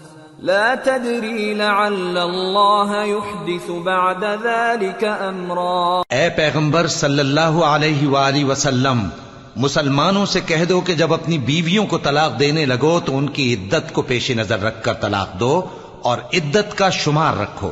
لا 0.43 0.73
تدري 0.83 1.53
لعل 1.53 2.17
الله 2.17 2.93
يحدث 3.05 3.69
بعد 3.69 4.23
ذلك 4.43 5.03
أمرا. 5.03 6.01
اے 6.09 6.29
پیغمبر 6.29 6.87
صلی 6.87 7.19
اللہ 7.19 7.63
علیہ 7.63 8.07
وآلہ 8.07 8.45
وسلم، 8.45 9.09
مسلمانوں 9.55 10.25
سے 10.25 10.39
کہہ 10.41 10.65
دو 10.65 10.81
کہ 10.81 10.93
جب 10.93 11.13
اپنی 11.13 11.37
بیویوں 11.37 11.85
کو 11.85 11.97
طلاق 11.97 12.39
دینے 12.39 12.65
لگو 12.65 12.99
تو 12.99 13.17
ان 13.17 13.29
کی 13.29 13.53
عدت 13.53 13.93
کو 13.93 14.01
پیش 14.01 14.31
نظر 14.31 14.59
رکھ 14.59 14.83
کر 14.83 14.93
طلاق 14.93 15.39
دو 15.39 15.61
اور 16.01 16.17
عدت 16.33 16.77
کا 16.77 16.89
شمار 16.89 17.33
رکھو 17.37 17.71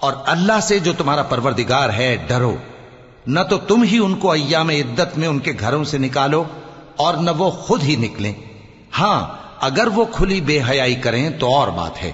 اور 0.00 0.12
اللہ 0.26 0.60
سے 0.62 0.78
جو 0.78 0.92
تمہارا 0.98 1.22
پروردگار 1.22 1.88
ہے 1.88 2.16
ڈرو۔ 2.28 2.56
نہ 3.26 3.40
تو 3.50 3.58
تم 3.58 3.82
ہی 3.82 3.98
ان 3.98 4.14
کو 4.14 4.32
ایام 4.32 4.68
عدت 4.68 5.18
میں 5.18 5.28
ان 5.28 5.38
کے 5.38 5.52
گھروں 5.60 5.84
سے 5.84 5.98
نکالو 5.98 6.44
اور 6.96 7.14
نہ 7.14 7.30
وہ 7.38 7.50
خود 7.50 7.82
ہی 7.82 7.96
نکلیں۔ 7.96 8.32
ہاں 8.98 9.45
اگر 9.60 9.86
وہ 9.86 10.04
کھلی 10.04 10.40
بے 10.40 10.60
حیائی 10.70 10.94
کریں 10.94 11.30
تو 11.30 11.54
اور 11.54 11.68
بات 11.68 12.02
ہے۔ 12.02 12.12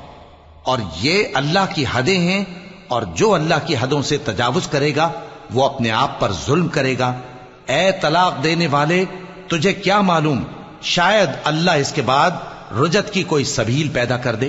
اور 0.62 0.78
یہ 1.00 1.24
اللہ 1.34 1.74
کی 1.74 1.84
حدیں 1.94 2.18
ہیں 2.18 2.44
اور 2.88 3.02
جو 3.02 3.34
اللہ 3.34 3.54
کی 3.66 3.74
حدوں 3.80 4.02
سے 4.02 4.16
تجاوز 4.16 4.68
کرے 4.68 4.96
گا، 4.96 5.10
وہ 5.54 5.64
اپنے 5.64 5.90
آپ 5.90 6.20
پر 6.20 6.32
ظلم 6.46 6.68
کرے 6.68 6.98
گا۔ 6.98 7.12
اے 7.66 7.90
طلاق 8.02 8.44
دینے 8.44 8.66
والے، 8.66 9.04
تجھے 9.48 9.72
کیا 9.72 10.00
معلوم؟ 10.00 10.42
شاید 10.82 11.28
اللہ 11.44 11.70
اس 11.70 11.92
کے 11.92 12.02
بعد 12.02 12.30
رجت 12.72 13.12
کی 13.12 13.22
کوئی 13.22 13.44
سبیل 13.44 13.88
پیدا 13.88 14.16
کر 14.16 14.34
دے۔ 14.34 14.48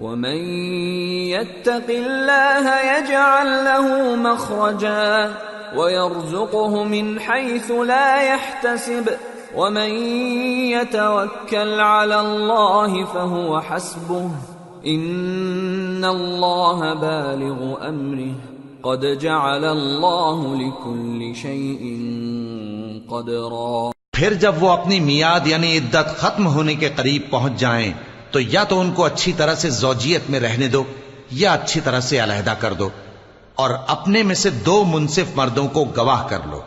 ومن 0.00 0.36
يتق 1.32 1.88
الله 1.88 2.80
يجعل 2.80 3.64
له 3.64 4.14
مخرجا 4.16 5.30
ويرزقه 5.76 6.84
من 6.84 7.20
حيث 7.20 7.70
لا 7.70 8.22
يحتسب. 8.22 9.10
ومن 9.54 9.90
يتوكل 10.70 11.80
على 11.80 12.20
الله 12.20 13.04
فهو 13.04 13.60
حسبه. 13.60 14.30
إن 14.86 16.04
الله 16.04 16.94
بالغ 16.94 17.88
أمره. 17.88 18.32
قد 18.82 19.04
جعل 19.20 19.64
اللہ 19.64 20.54
لكل 20.54 21.34
شيء 21.34 21.96
قدرا. 23.08 23.90
پھر 24.12 24.34
جب 24.34 24.54
وہ 24.60 24.70
اپنی 24.70 25.00
میاد 25.00 25.46
یعنی 25.46 25.78
عدت 25.78 26.16
ختم 26.16 26.46
ہونے 26.46 26.74
کے 26.74 26.88
قریب 26.96 27.22
پہنچ 27.30 27.52
جائیں 27.60 27.92
تو 28.36 28.40
یا 28.40 28.64
تو 28.64 28.80
ان 28.80 28.92
کو 28.92 29.04
اچھی 29.04 29.32
طرح 29.32 29.54
سے 29.54 29.70
زوجیت 29.70 30.30
میں 30.30 30.40
رہنے 30.40 30.68
دو، 30.68 30.84
یا 31.30 31.52
اچھی 31.52 31.80
طرح 31.80 32.00
سے 32.00 32.24
علیحدہ 32.24 32.54
کر 32.58 32.72
دو۔ 32.72 32.88
اور 33.54 33.70
اپنے 33.86 34.22
میں 34.22 34.34
سے 34.34 34.50
دو 34.50 34.84
منصف 34.84 35.36
مردوں 35.36 35.68
کو 35.68 35.84
گواہ 35.84 36.28
کر 36.28 36.38
لو۔ 36.50 36.60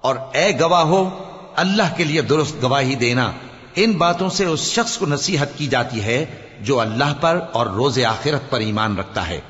اور 0.00 0.14
اے 0.32 0.60
گواہ 0.60 0.82
ہو 0.82 1.24
اللہ 1.56 1.82
کے 1.96 2.04
لیے 2.04 2.20
درست 2.20 2.62
گواہی 2.62 2.94
دینا۔ 2.94 3.32
ان 3.74 3.92
باتوں 3.92 4.28
سے 4.28 4.44
اس 4.44 4.60
شخص 4.60 4.98
کو 4.98 5.06
نصیحت 5.06 5.46
کی 5.56 5.66
جاتی 5.66 6.02
ہے 6.02 6.24
جو 6.60 6.80
اللہ 6.80 7.14
پر 7.20 7.40
اور 7.52 7.66
روز 7.66 7.98
آخرت 8.04 8.50
پر 8.50 8.60
ایمان 8.60 8.96
رکھتا 8.96 9.28
ہے۔ 9.28 9.40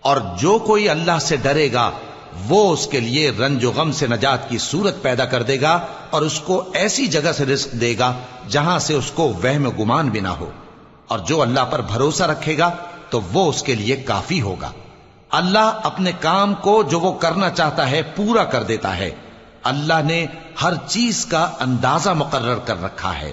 اور 0.00 0.16
جو 0.38 0.58
کوئی 0.58 0.88
اللہ 0.88 1.18
سے 1.20 1.36
ڈرے 1.36 1.72
گا، 1.72 1.90
وہ 2.48 2.72
اس 2.72 2.86
کے 2.86 3.00
لیے 3.00 3.30
رنج 3.30 3.64
و 3.64 3.72
غم 3.72 3.92
سے 3.92 4.06
نجات 4.06 4.48
کی 4.48 4.58
صورت 4.58 5.02
پیدا 5.02 5.24
کر 5.24 5.42
دے 5.42 5.60
گا 5.60 5.86
اور 6.10 6.22
اس 6.22 6.40
کو 6.40 6.64
ایسی 6.74 7.06
جگہ 7.06 7.32
سے 7.32 7.44
رزق 7.44 7.72
دے 7.72 7.94
گا 7.98 8.12
جہاں 8.48 8.78
سے 8.78 8.94
اس 8.94 9.10
کو 9.14 9.22
وہم 9.22 9.70
گمان 9.70 10.08
بھی 10.08 10.20
نہ 10.20 10.28
ہو۔ 10.28 10.50
اور 11.12 11.18
جو 11.18 11.42
اللہ 11.42 11.60
پر 11.70 11.80
بھروسہ 11.80 12.22
رکھے 12.22 12.58
گا 12.58 12.70
تو 13.10 13.20
وہ 13.32 13.48
اس 13.48 13.62
کے 13.62 13.74
لیے 13.74 13.96
کافی 13.96 14.40
ہوگا۔ 14.42 14.70
اللہ 15.30 15.80
اپنے 15.84 16.12
کام 16.20 16.54
کو 16.54 16.82
جو 16.82 17.00
وہ 17.00 17.12
کرنا 17.12 17.50
چاہتا 17.50 17.90
ہے 17.90 18.02
پورا 18.02 18.44
کر 18.44 18.62
دیتا 18.62 18.96
ہے۔ 18.96 19.10
اللہ 19.62 20.02
نے 20.04 20.26
ہر 20.62 20.72
چیز 20.86 21.26
کا 21.26 21.50
اندازہ 21.60 22.10
مقرر 22.10 22.58
کر 22.58 22.82
رکھا 22.82 23.18
ہے۔ 23.18 23.32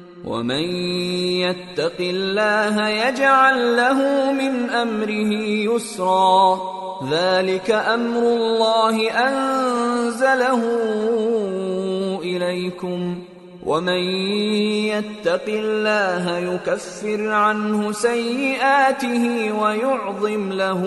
ومن 0.25 0.63
يتق 1.41 1.97
الله 1.99 2.89
يجعل 2.89 3.77
له 3.77 3.97
من 4.31 4.69
أمره 4.69 5.31
يسرا. 5.73 6.55
ذلك 7.11 7.71
أمر 7.71 8.21
الله 8.21 9.09
أنزله 9.09 10.61
إليكم. 12.23 13.19
ومن 13.65 14.03
يتق 14.87 15.45
الله 15.47 16.37
يكفر 16.37 17.29
عنه 17.29 17.91
سيئاته 17.91 19.51
ويعظم 19.59 20.51
له 20.51 20.81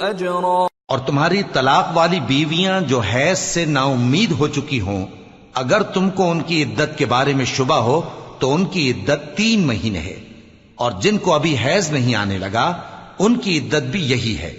أجرا. 0.00 0.66
اور 0.88 0.98
تمہاری 0.98 1.42
طلاق 1.52 1.84
والی 1.94 2.20
بیویاں 2.20 2.80
جو 2.80 2.98
حیض 2.98 3.38
سے 3.38 3.64
نا 3.64 3.82
امید 3.82 4.32
ہو 4.38 4.48
چکی 4.48 4.80
ہوں 4.80 5.06
اگر 5.54 5.82
تم 5.82 6.10
کو 6.10 6.30
ان 6.30 6.40
کی 6.40 6.62
عدت 6.62 6.98
کے 6.98 7.06
بارے 7.06 7.34
میں 7.34 7.44
شبہ 7.44 7.74
ہو، 7.74 8.00
تو 8.38 8.54
ان 8.54 8.64
کی 8.64 8.90
عدت 8.90 9.36
تین 9.36 9.66
مہینے 9.66 9.98
ہے۔ 9.98 10.20
اور 10.74 10.92
جن 11.00 11.18
کو 11.18 11.34
ابھی 11.34 11.56
حیض 11.64 11.90
نہیں 11.90 12.14
آنے 12.14 12.38
لگا، 12.38 12.76
ان 13.18 13.38
کی 13.38 13.58
عدت 13.58 13.82
بھی 13.82 14.10
یہی 14.10 14.38
ہے۔ 14.38 14.56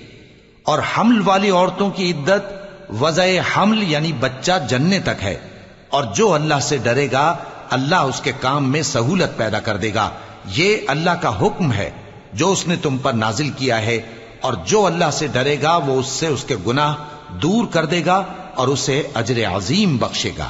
اور 0.63 0.79
حمل 0.79 1.21
والی 1.25 1.49
عورتوں 1.49 1.89
کی 1.89 2.11
عدت 2.11 2.63
وضع 3.01 3.25
حمل 3.57 3.91
یعنی 3.91 4.13
بچہ 4.13 4.51
جننے 4.69 4.99
تک 4.99 5.23
ہے۔ 5.23 5.37
اور 5.89 6.03
جو 6.03 6.33
اللہ 6.33 6.59
سے 6.61 6.77
ڈرے 6.77 7.07
گا، 7.11 7.35
اللہ 7.69 7.95
اس 7.95 8.21
کے 8.21 8.31
کام 8.39 8.71
میں 8.71 8.81
سہولت 8.81 9.37
پیدا 9.37 9.59
کر 9.59 9.77
دے 9.77 9.93
گا۔ 9.93 10.09
یہ 10.45 10.77
اللہ 10.87 11.09
کا 11.09 11.41
حکم 11.41 11.73
ہے۔ 11.73 11.89
جو 12.33 12.51
اس 12.51 12.67
نے 12.67 12.75
تم 12.75 12.97
پر 12.97 13.13
نازل 13.13 13.49
کیا 13.49 13.81
ہے، 13.81 13.99
اور 14.41 14.53
جو 14.53 14.85
اللہ 14.85 15.11
سے 15.13 15.27
ڈرے 15.27 15.61
گا، 15.61 15.77
وہ 15.77 15.99
اس 15.99 16.07
سے 16.07 16.27
اس 16.27 16.43
کے 16.43 16.55
گناہ 16.67 16.95
دور 17.29 17.65
کر 17.67 17.85
دے 17.85 18.05
گا 18.05 18.23
اور 18.55 18.67
اسے 18.67 19.03
اجر 19.13 19.45
عظیم 19.45 19.97
بخشے 19.97 20.31
گا۔ 20.37 20.49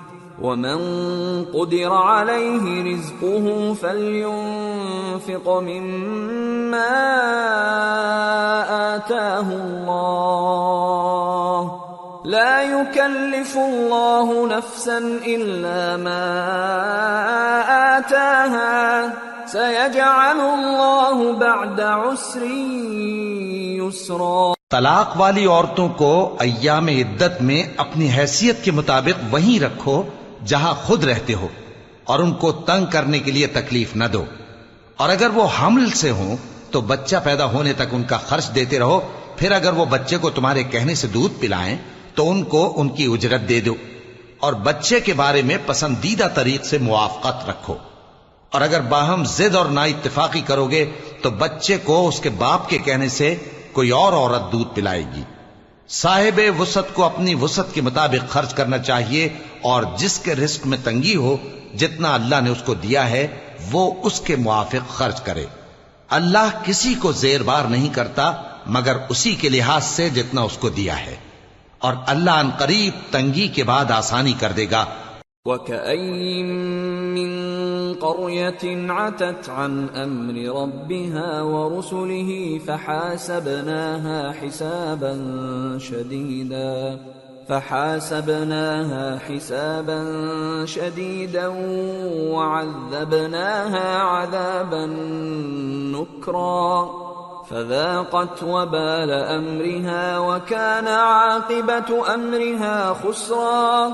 ومن 0.41 0.79
قدر 1.45 1.93
عليه 1.93 2.93
رزقه 2.93 3.73
فلينفق 3.73 5.49
مما 5.49 6.91
آتاه 8.95 9.47
الله. 9.51 10.01
لا 12.25 12.61
يكلف 12.61 13.57
الله 13.57 14.47
نفسا 14.47 14.97
إلا 15.25 15.97
ما 15.97 16.25
آتاها. 17.97 19.09
سيجعل 19.47 20.39
الله 20.39 21.33
بعد 21.33 21.81
عسر 21.81 22.41
يسرا. 23.83 24.53
طلاق 24.69 25.21
والی 25.21 25.45
عورتوں 25.45 25.87
کو 25.87 26.35
ایام 26.39 26.87
عدت 26.87 27.41
میں 27.41 27.63
اپنی 27.77 28.09
حیثیت 28.17 28.63
کے 28.63 28.71
مطابق 28.71 29.33
وہیں 29.33 29.63
رکھو 29.63 30.03
جہاں 30.45 30.73
خود 30.73 31.03
رہتے 31.03 31.33
ہو 31.33 31.47
اور 32.03 32.19
ان 32.19 32.33
کو 32.33 32.51
تنگ 32.51 32.85
کرنے 32.85 33.19
کے 33.19 33.31
لیے 33.31 33.47
تکلیف 33.47 33.95
نہ 33.95 34.03
دو۔ 34.13 34.25
اور 34.97 35.09
اگر 35.09 35.29
وہ 35.29 35.47
حمل 35.61 35.89
سے 35.89 36.11
ہوں 36.11 36.35
تو 36.71 36.81
بچہ 36.81 37.15
پیدا 37.23 37.45
ہونے 37.45 37.73
تک 37.73 37.83
ان 37.91 38.03
کا 38.03 38.17
خرچ 38.17 38.55
دیتے 38.55 38.79
رہو۔ 38.79 38.99
پھر 39.37 39.51
اگر 39.51 39.73
وہ 39.73 39.85
بچے 39.85 40.17
کو 40.17 40.29
تمہارے 40.29 40.63
کہنے 40.63 40.95
سے 40.95 41.07
دودھ 41.07 41.33
پلائیں 41.39 41.77
تو 42.15 42.29
ان 42.29 42.43
کو 42.43 42.73
ان 42.75 42.89
کی 42.89 43.05
اجرت 43.05 43.49
دے 43.49 43.61
دو۔ 43.61 43.75
اور 44.39 44.53
بچے 44.53 44.99
کے 44.99 45.13
بارے 45.13 45.41
میں 45.41 45.57
پسندیدہ 45.65 46.27
طریق 46.33 46.65
سے 46.65 46.77
موافقت 46.77 47.49
رکھو۔ 47.49 47.75
اور 48.49 48.61
اگر 48.61 48.81
باہم 48.81 49.23
زد 49.23 49.55
اور 49.55 49.65
نا 49.65 49.83
اتفاقی 49.83 50.41
کرو 50.41 50.65
گے 50.65 50.91
تو 51.21 51.29
بچے 51.29 51.77
کو 51.77 52.07
اس 52.07 52.19
کے 52.19 52.29
باپ 52.29 52.69
کے 52.69 52.77
کہنے 52.77 53.09
سے 53.09 53.35
کوئی 53.71 53.89
اور 53.89 54.13
عورت 54.13 54.51
دودھ 54.51 54.75
پلائے 54.75 55.03
گی۔ 55.15 55.21
صاحب 55.91 56.41
وسط 56.59 56.93
کو 56.93 57.03
اپنی 57.03 57.35
وسط 57.35 57.73
کے 57.73 57.81
مطابق 57.81 58.29
خرچ 58.29 58.53
کرنا 58.53 58.77
چاہیے 58.77 59.29
اور 59.61 59.83
جس 59.97 60.19
کے 60.19 60.35
رزق 60.35 60.67
میں 60.67 60.77
تنگی 60.83 61.15
ہو، 61.15 61.37
جتنا 61.77 62.13
اللہ 62.13 62.41
نے 62.41 62.49
اس 62.49 62.63
کو 62.65 62.73
دیا 62.73 63.09
ہے، 63.09 63.27
وہ 63.71 63.93
اس 64.03 64.21
کے 64.21 64.35
موافق 64.35 64.89
خرچ 64.89 65.21
کرے۔ 65.21 65.45
اللہ 66.09 66.49
کسی 66.65 66.93
کو 66.93 67.11
زیر 67.11 67.43
بار 67.43 67.65
نہیں 67.65 67.93
کرتا، 67.93 68.33
مگر 68.67 68.97
اسی 69.09 69.35
کے 69.35 69.49
لحاظ 69.49 69.83
سے 69.83 70.09
جتنا 70.09 70.41
اس 70.41 70.57
کو 70.57 70.69
دیا 70.69 71.05
ہے۔ 71.05 71.15
اور 71.79 71.93
اللہ 72.07 72.31
ان 72.31 72.49
قریب 72.57 72.93
تنگی 73.11 73.47
کے 73.47 73.63
بعد 73.63 73.91
آسانی 73.91 74.33
کر 74.39 74.51
دے 74.51 74.65
گا۔ 74.71 74.85
قرية 77.93 78.91
عتت 78.91 79.49
عن 79.49 79.89
أمر 79.89 80.61
ربها 80.61 81.41
ورسله 81.41 82.59
فحاسبناها 82.67 84.31
حسابا 84.31 85.13
شديدا 85.77 86.99
فحاسبناها 87.49 89.19
حسابا 89.19 90.01
شديدا 90.65 91.47
وعذبناها 92.31 93.97
عذابا 93.97 94.85
نكرا 95.95 96.89
فذاقت 97.49 98.43
وبال 98.43 99.11
أمرها 99.11 100.19
وكان 100.19 100.87
عاقبة 100.87 102.13
أمرها 102.13 102.93
خسرا. 102.93 103.93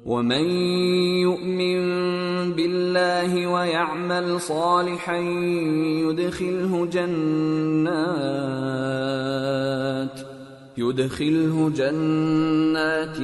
ومن 0.06 0.46
يؤمن 1.22 1.84
بالله 2.54 3.48
ويعمل 3.48 4.40
صالحا 4.40 5.18
يدخله 6.08 6.86
جنات. 6.86 7.94
يدخله 10.78 11.70
جنات 11.70 13.18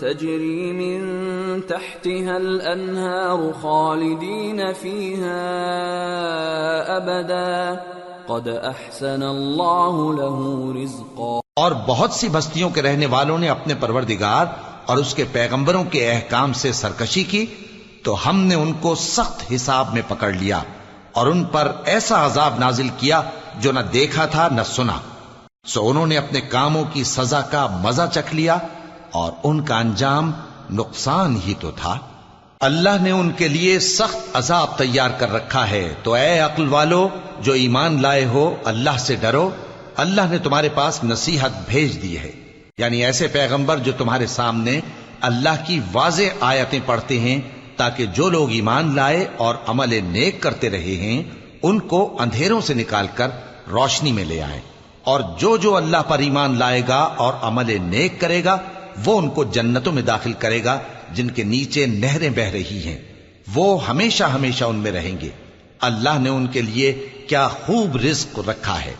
تجري 0.00 0.72
من 0.72 1.00
تحتها 1.60 2.36
الأنهار 2.36 3.38
خالدين 3.62 4.60
فيها 4.82 5.42
أبدا. 6.96 7.74
قد 8.26 8.48
أحسن 8.64 9.22
الله 9.22 10.12
له 10.12 10.70
رزقا. 10.82 11.40
اور 11.56 11.72
بہت 11.72 12.12
سی 12.12 12.28
بستیوں 12.28 12.70
کے 12.70 12.82
رہنے 12.82 13.06
والوں 13.06 13.38
نے 13.38 13.48
اپنے 13.48 13.74
پروردگار 13.80 14.46
اور 14.86 14.96
اس 14.96 15.14
کے 15.14 15.24
پیغمبروں 15.32 15.84
کے 15.84 16.10
احکام 16.10 16.52
سے 16.52 16.72
سرکشی 16.72 17.24
کی، 17.24 17.46
تو 18.02 18.28
ہم 18.28 18.40
نے 18.40 18.54
ان 18.54 18.72
کو 18.72 18.94
سخت 18.94 19.52
حساب 19.54 19.94
میں 19.94 20.02
پکڑ 20.08 20.32
لیا 20.32 20.62
اور 21.12 21.26
ان 21.26 21.44
پر 21.44 21.72
ایسا 21.84 22.26
عذاب 22.26 22.54
نازل 22.58 22.88
کیا 22.96 23.22
جو 23.58 23.72
نہ 23.72 23.80
دیکھا 23.92 24.26
تھا 24.26 24.48
نہ 24.52 24.62
سنا۔ 24.62 24.98
سو 25.66 25.88
انہوں 25.88 26.06
نے 26.06 26.16
اپنے 26.16 26.40
کاموں 26.40 26.84
کی 26.92 27.04
سزا 27.04 27.40
کا 27.40 27.66
مزہ 27.66 28.02
چکھ 28.14 28.34
لیا 28.34 28.58
اور 29.10 29.32
ان 29.44 29.60
کا 29.60 29.78
انجام 29.78 30.32
نقصان 30.70 31.40
ہی 31.46 31.54
تو 31.60 31.70
تھا۔ 31.70 31.98
اللہ 32.60 33.02
نے 33.02 33.10
ان 33.10 33.30
کے 33.30 33.48
لیے 33.48 33.78
سخت 33.78 34.16
عذاب 34.34 34.78
تیار 34.78 35.10
کر 35.18 35.32
رکھا 35.32 35.70
ہے۔ 35.70 35.94
تو 36.02 36.14
اے 36.14 36.38
عقل 36.38 36.68
والو، 36.68 37.08
جو 37.40 37.52
ایمان 37.52 38.02
لائے 38.02 38.24
ہو، 38.24 38.54
اللہ 38.64 38.98
سے 38.98 39.16
ڈرو۔ 39.16 39.50
اللہ 39.96 40.20
نے 40.30 40.38
تمہارے 40.38 40.68
پاس 40.68 41.04
نصیحت 41.04 41.50
بھیج 41.68 42.02
دی 42.02 42.18
ہے۔ 42.18 42.30
یعنی 42.78 43.04
ایسے 43.04 43.26
پیغمبر 43.26 43.78
جو 43.78 43.92
تمہارے 43.98 44.26
سامنے 44.26 44.80
اللہ 45.20 45.64
کی 45.66 45.80
واضح 45.92 46.22
آیتیں 46.40 46.80
پڑھتے 46.86 47.20
ہیں، 47.20 47.40
تاکہ 47.76 48.06
جو 48.06 48.30
لوگ 48.30 48.50
ایمان 48.50 48.96
لائے 48.96 49.26
اور 49.36 49.54
عمل 49.66 50.04
نیک 50.04 50.42
کرتے 50.42 50.70
رہے 50.70 50.96
ہیں، 50.96 51.22
ان 51.62 51.78
کو 51.78 52.16
اندھیروں 52.20 52.60
سے 52.60 52.74
نکال 52.74 53.06
کر 53.14 53.28
روشنی 53.70 54.12
میں 54.12 54.24
لے 54.24 54.42
آئیں۔ 54.42 54.60
اور 55.04 55.20
جو 55.38 55.56
جو 55.56 55.76
اللہ 55.76 56.02
پر 56.08 56.18
ایمان 56.18 56.58
لائے 56.58 56.82
گا 56.88 56.98
اور 56.98 57.32
عمل 57.42 57.76
نیک 57.82 58.20
کرے 58.20 58.44
گا، 58.44 58.58
وہ 59.04 59.18
ان 59.18 59.30
کو 59.30 59.44
جنتوں 59.44 59.92
میں 59.92 60.02
داخل 60.02 60.32
کرے 60.32 60.64
گا، 60.64 60.78
جن 61.14 61.30
کے 61.30 61.42
نیچے 61.42 61.86
نہریں 61.86 62.30
بہ 62.30 62.50
رہی 62.52 62.82
ہیں۔ 62.84 62.98
وہ 63.54 63.86
ہمیشہ 63.86 64.24
ہمیشہ 64.24 64.64
ان 64.64 64.76
میں 64.76 64.92
رہیں 64.92 65.20
گے۔ 65.20 65.28
اللہ 65.80 66.18
نے 66.20 66.30
ان 66.30 66.46
کے 66.46 66.62
لیے 66.62 67.08
کیا 67.28 67.48
خوب 67.48 67.96
رزق 67.96 68.38
رکھا 68.48 68.84
ہے۔ 68.84 68.94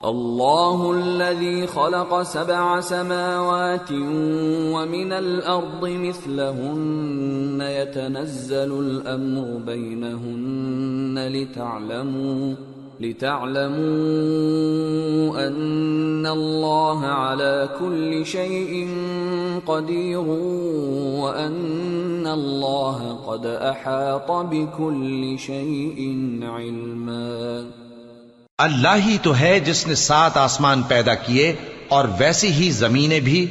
الله 0.00 0.98
الذي 0.98 1.66
خلق 1.66 2.14
سبع 2.26 2.80
سماوات 2.80 3.92
ومن 4.72 5.12
الأرض 5.12 5.82
مثلهن 5.82 7.60
يتنزل 7.60 8.72
الأمر 8.72 9.58
بينهن 9.58 11.18
لتعلموا 11.18 12.54
لتعلموا 13.00 14.26
أن 15.46 16.26
الله 16.26 17.06
على 17.06 17.68
كل 17.78 18.24
شيء 18.24 18.88
قدير 19.64 20.28
وأن 21.20 22.26
الله 22.26 23.16
قد 23.26 23.46
أحاط 23.46 24.30
بكل 24.30 25.36
شيء 25.38 25.98
علما. 26.56 27.70
اللہ 28.58 28.96
ہی 29.06 29.16
تو 29.22 29.36
ہے 29.36 29.60
جس 29.60 29.86
نے 29.86 29.94
سات 29.94 30.36
آسمان 30.36 30.82
پیدا 30.82 31.14
کیے 31.14 31.54
اور 31.88 32.04
ویسی 32.18 32.52
ہی 32.52 32.70
زمینیں 32.70 33.20
بھی، 33.20 33.46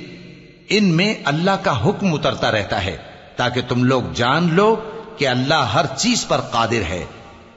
ان 0.70 0.86
میں 0.86 1.16
اللہ 1.26 1.64
کا 1.64 1.86
حکم 1.86 2.14
اترتا 2.14 2.52
رہتا 2.52 2.86
ہے 2.86 2.98
تاکہ 3.36 3.62
تم 3.68 3.84
لوگ 3.84 4.02
جان 4.14 4.50
لو 4.52 4.76
کہ 5.18 5.28
اللہ 5.28 5.54
ہر 5.54 5.86
چیز 5.98 6.28
پر 6.28 6.38
قادر 6.38 6.82
ہے۔ 6.90 7.06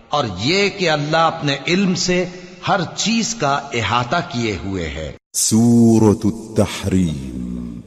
اور 0.08 0.24
یہ 0.38 0.68
کہ 0.78 0.90
اللہ 0.90 1.16
اپنے 1.16 1.56
علم 1.66 1.94
سے 1.94 2.24
ہر 2.68 2.80
چیز 2.96 3.34
کا 3.34 3.54
احاطہ 3.72 4.20
کیے 4.32 4.56
ہوئے 4.64 4.88
ہے۔ 4.88 5.16
سورة 5.32 6.22
التحريم 6.24 7.80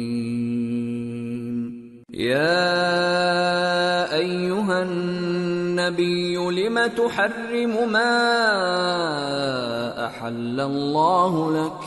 يا 2.14 2.62
أيها 4.14 4.82
النبي 4.82 6.36
لم 6.36 6.80
تحرم 6.96 7.76
ما 7.92 8.16
أحل 10.06 10.60
الله 10.60 11.52
لك 11.52 11.80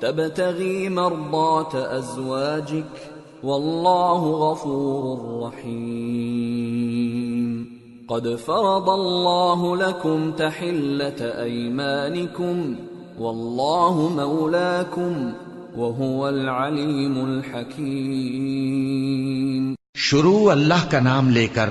تبتغي 0.00 0.88
مرضات 0.88 1.74
أزواجك 1.74 3.15
والله 3.42 4.30
غفور 4.30 5.48
رحيم 5.48 7.66
قد 8.08 8.38
فرض 8.46 8.90
الله 8.90 9.76
لكم 9.76 10.32
تحلة 10.32 11.42
أيمانكم 11.42 12.74
والله 13.18 14.10
مولاكم 14.16 15.32
وهو 15.76 16.28
العليم 16.28 17.24
الحكيم 17.24 19.74
شروع 19.94 20.50
اللہ 20.50 20.90
کا 20.90 21.00
نام 21.00 21.30
لے 21.30 21.46
کر، 21.46 21.70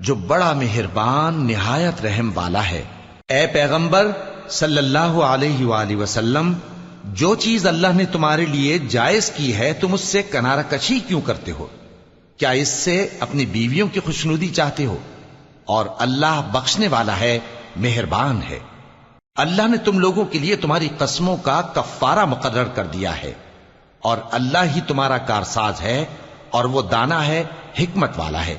جو 0.00 0.14
بڑا 0.14 0.52
مہربان، 0.52 1.46
نہایت 1.46 2.06
رحم 2.06 2.30
والا 2.34 2.70
ہے۔ 2.70 2.84
اے 3.28 3.46
پیغمبر، 3.52 4.10
صلی 4.48 4.78
اللہ 4.78 4.98
علیہ 4.98 5.66
وآلہ 5.66 5.96
وسلم 5.96 6.52
جو 7.04 7.34
چیز 7.34 7.66
اللہ 7.66 7.86
نے 7.94 8.04
تمہارے 8.04 8.46
لیے 8.46 8.78
جائز 8.78 9.30
کی 9.30 9.56
ہے، 9.56 9.72
تم 9.72 9.92
اس 9.92 10.00
سے 10.00 10.22
کنارہ 10.22 10.60
کشی 10.70 11.00
کیوں 11.00 11.20
کرتے 11.20 11.52
ہو؟ 11.52 11.66
کیا 12.36 12.50
اس 12.50 12.68
سے 12.68 13.08
اپنی 13.20 13.46
بیویوں 13.46 13.88
کی 13.88 14.00
خوشنودی 14.00 14.48
چاہتے 14.48 14.86
ہو؟ 14.86 14.96
اور 15.64 15.86
اللہ 15.98 16.50
بخشنے 16.52 16.88
والا 16.88 17.20
ہے، 17.20 17.38
مہربان 17.76 18.40
ہے۔ 18.50 18.58
اللہ 19.34 19.68
نے 19.68 19.76
تم 19.76 19.98
لوگوں 19.98 20.24
کے 20.24 20.38
لیے 20.38 20.56
تمہاری 20.56 20.88
قسموں 20.98 21.36
کا 21.36 21.60
کفارہ 21.60 22.24
مقرر 22.24 22.64
کر 22.64 22.86
دیا 22.86 23.22
ہے۔ 23.22 23.32
اور 24.00 24.18
اللہ 24.30 24.58
ہی 24.74 24.80
تمہارا 24.80 25.18
کارساز 25.18 25.80
ہے، 25.80 26.04
اور 26.50 26.64
وہ 26.64 26.82
دانا 26.82 27.26
ہے، 27.26 27.44
حکمت 27.80 28.10
والا 28.16 28.46
ہے۔ 28.46 28.58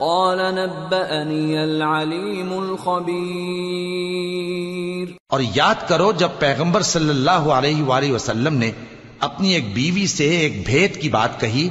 قال 0.00 0.54
نبأني 0.54 1.56
العليم 1.56 2.58
الخبير. 2.58 5.08
اور 5.28 5.40
یاد 5.54 5.88
کرو 5.88 6.12
جب 6.12 6.28
پیغمبر 6.38 6.82
صلی 6.82 7.08
اللہ 7.08 7.30
علیہ 7.30 7.82
وآلہ 7.82 8.12
وسلم 8.12 8.54
نے 8.54 8.72
اپنی 9.20 9.54
ایک 9.54 9.74
بیوی 9.74 10.06
سے 10.06 10.24
ایک 10.24 10.66
بھید 10.66 11.02
کی 11.02 11.08
بات 11.08 11.40
کہی 11.40 11.68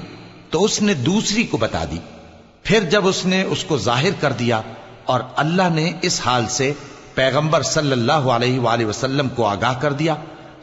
تو 0.49 0.63
اس 0.63 0.81
نے 0.81 0.93
دوسری 0.93 1.43
کو 1.43 1.57
بتا 1.57 1.85
دی۔ 1.91 1.97
پھر 2.63 2.89
جب 2.89 3.07
اس 3.07 3.25
نے 3.25 3.43
اس 3.43 3.63
کو 3.63 3.77
ظاہر 3.77 4.11
کر 4.19 4.31
دیا 4.31 4.61
اور 5.05 5.19
اللہ 5.35 5.73
نے 5.73 5.93
اس 6.01 6.21
حال 6.25 6.43
سے 6.49 6.73
پیغمبر 7.15 7.61
صلی 7.61 7.91
اللہ 7.91 8.11
علیہ 8.11 8.59
وآلہ 8.59 8.85
وسلم 8.85 9.29
کو 9.29 9.45
آگاہ 9.45 9.73
کر 9.81 9.93
دیا 9.93 10.15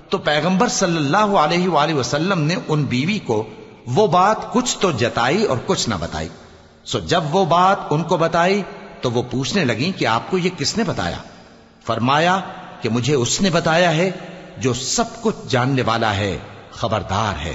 تو 0.09 0.19
پیغمبر 0.19 0.69
صلی 0.69 0.97
اللہ 0.97 1.27
علیہ 1.39 1.69
وآلہ 1.69 1.95
وسلم 1.95 2.41
نے 2.41 2.55
ان 2.69 2.85
بیوی 2.85 3.19
کو 3.19 3.49
وہ 3.87 4.07
بات 4.07 4.53
کچھ 4.53 4.79
تو 4.79 4.91
جتائی 4.91 5.45
اور 5.45 5.57
کچھ 5.67 5.89
نہ 5.89 5.95
بتائی۔ 6.01 6.29
سو 6.85 6.99
جب 6.99 7.23
وہ 7.31 7.45
بات 7.45 7.77
ان 7.91 8.03
کو 8.03 8.17
بتائی 8.17 8.63
تو 9.01 9.11
وہ 9.11 9.23
پوچھنے 9.31 9.65
لگیں 9.65 9.99
کہ 9.99 10.07
آپ 10.07 10.31
کو 10.31 10.39
یہ 10.39 10.51
کس 10.59 10.79
نے 10.79 10.85
بتایا؟ 10.85 11.17
فرمایا 11.85 12.41
کہ 12.81 12.89
مجھے 12.89 13.15
اس 13.15 13.41
نے 13.41 13.51
بتایا 13.51 13.97
ہے 13.97 14.11
جو 14.59 14.75
سب 14.75 15.05
کچھ 15.23 15.37
جاننے 15.49 15.83
والا 15.83 16.17
ہے، 16.17 16.39
خبردار 16.71 17.47
ہے۔ 17.47 17.55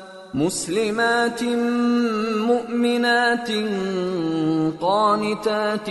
مسلمات 0.33 1.43
مؤمنات 2.37 3.51
قانتات 4.79 5.89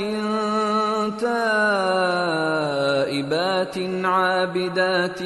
تائبات 1.20 3.78
عابدات 4.04 5.22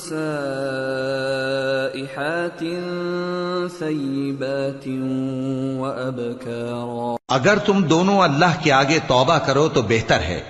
سائحات 0.00 2.64
ثيبات 3.78 4.88
وأبكارا 5.80 7.16
اگر 7.28 7.58
تم 7.58 7.82
دونوں 7.82 8.20
اللہ 8.20 8.62
کے 8.62 8.72
آگے 8.72 8.98
توبہ 9.06 9.38
کرو 9.38 9.68
تو 9.68 9.82
بہتر 9.82 10.20
ہے، 10.20 10.40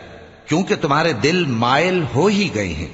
کیونکہ 0.48 0.74
تمہارے 0.81 1.12
دل 1.12 1.47
مائل 1.47 2.05
ہو 2.14 2.26
ہی 2.26 2.48
گئے 2.55 2.68
ہیں۔ 2.68 2.89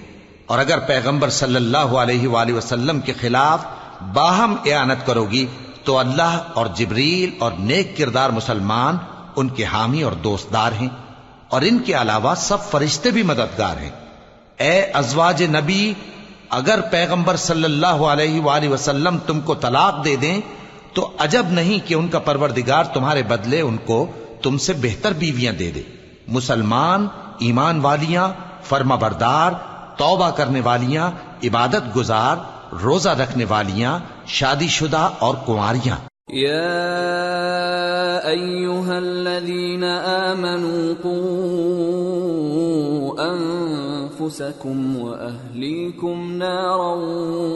اور 0.47 0.59
اگر 0.59 0.78
پیغمبر 0.78 1.28
صلی 1.28 1.57
اللہ 1.57 1.78
علیہ 1.78 2.28
وآلہ 2.28 2.53
وسلم 2.53 3.01
کے 3.01 3.12
خلاف 3.12 3.65
باہم 4.12 4.56
اعانت 4.66 5.06
کرو 5.06 5.24
گی 5.24 5.47
تو 5.85 5.98
اللہ 5.98 6.39
اور 6.55 6.66
جبریل 6.74 7.31
اور 7.39 7.52
نیک 7.59 7.98
کردار 7.98 8.31
مسلمان 8.31 8.97
ان 9.36 9.48
کے 9.48 9.64
حامی 9.64 10.02
اور 10.02 10.12
دوستدار 10.12 10.72
ہیں 10.72 10.89
اور 11.48 11.62
ان 11.62 11.78
کے 11.78 11.93
علاوہ 11.93 12.35
سب 12.35 12.70
فرشتے 12.70 13.10
بھی 13.10 13.22
مددگار 13.22 13.77
ہیں۔ 13.77 13.90
اے 14.59 14.81
ازواج 14.81 15.43
نبی، 15.43 15.94
اگر 16.51 16.81
پیغمبر 16.81 17.36
صلی 17.36 17.64
اللہ 17.64 17.86
علیہ 17.86 18.40
وآلہ 18.40 18.68
وسلم 18.68 19.18
تم 19.18 19.40
کو 19.40 19.55
طلاق 19.55 20.05
دے 20.05 20.16
دیں، 20.16 20.40
تو 20.93 21.10
عجب 21.18 21.47
نہیں 21.51 21.89
کہ 21.89 21.94
ان 21.94 22.09
کا 22.09 22.18
پروردگار 22.18 22.85
تمہارے 22.85 23.22
بدلے 23.22 23.60
ان 23.60 23.77
کو 23.77 24.06
تم 24.43 24.59
سے 24.59 24.72
بہتر 24.72 25.12
بیویاں 25.12 25.52
دے 25.52 25.70
دے۔ 25.70 25.82
مسلمان، 26.28 27.06
ایمان 27.39 27.81
والیاں، 27.81 28.28
فرما 28.64 28.94
بردار، 28.94 29.52
توبہ 29.97 30.31
کرنے 30.31 30.60
والیاں، 30.60 31.10
عبادت 31.44 31.97
گزار 31.97 32.36
روزہ 32.72 33.09
رکھنے 33.20 33.44
والیاں 33.48 33.98
شادی 34.26 34.68
شدہ 34.68 35.10
اور 35.18 35.34
کنواریاں 35.47 35.97
يا 36.28 38.28
ايها 38.28 38.98
الذين 38.98 39.84
امنوا 39.84 40.94
قوا 41.05 41.20
انفسكم 43.32 44.97
واهليكم 44.97 46.32
نارا 46.32 46.94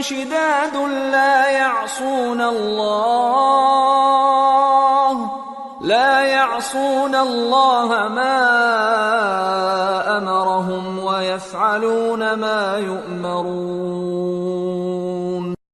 شداد 0.00 0.76
لا 1.12 1.50
يعصون 1.50 2.40
الله 2.40 3.66
لا 5.80 6.20
يعصون 6.20 7.14
الله 7.14 7.88
ما 8.08 8.36
أمرهم 10.18 10.98
ويفعلون 10.98 12.32
ما 12.34 12.78
يؤمرون. 12.78 13.96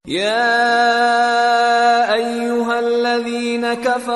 يا 0.07 1.12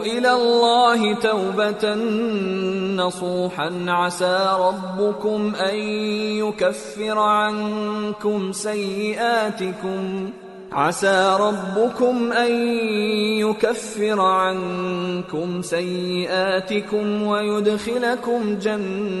الى 0.00 0.28
الله 0.28 1.12
نصوحا 3.00 3.84
عسى 3.88 4.56
ربكم 4.60 5.54
أن 5.54 5.74
يكفر 6.44 7.18
عنكم 7.18 8.52
سيئاتكم. 8.52 10.30
عسى 10.72 11.36
ربكم 11.40 12.32
أن 12.32 12.52
يكفر 13.38 14.20
عنكم 14.20 15.62
سيئاتكم 15.62 17.22
ويدخلكم 17.22 18.58
جنات. 18.58 19.20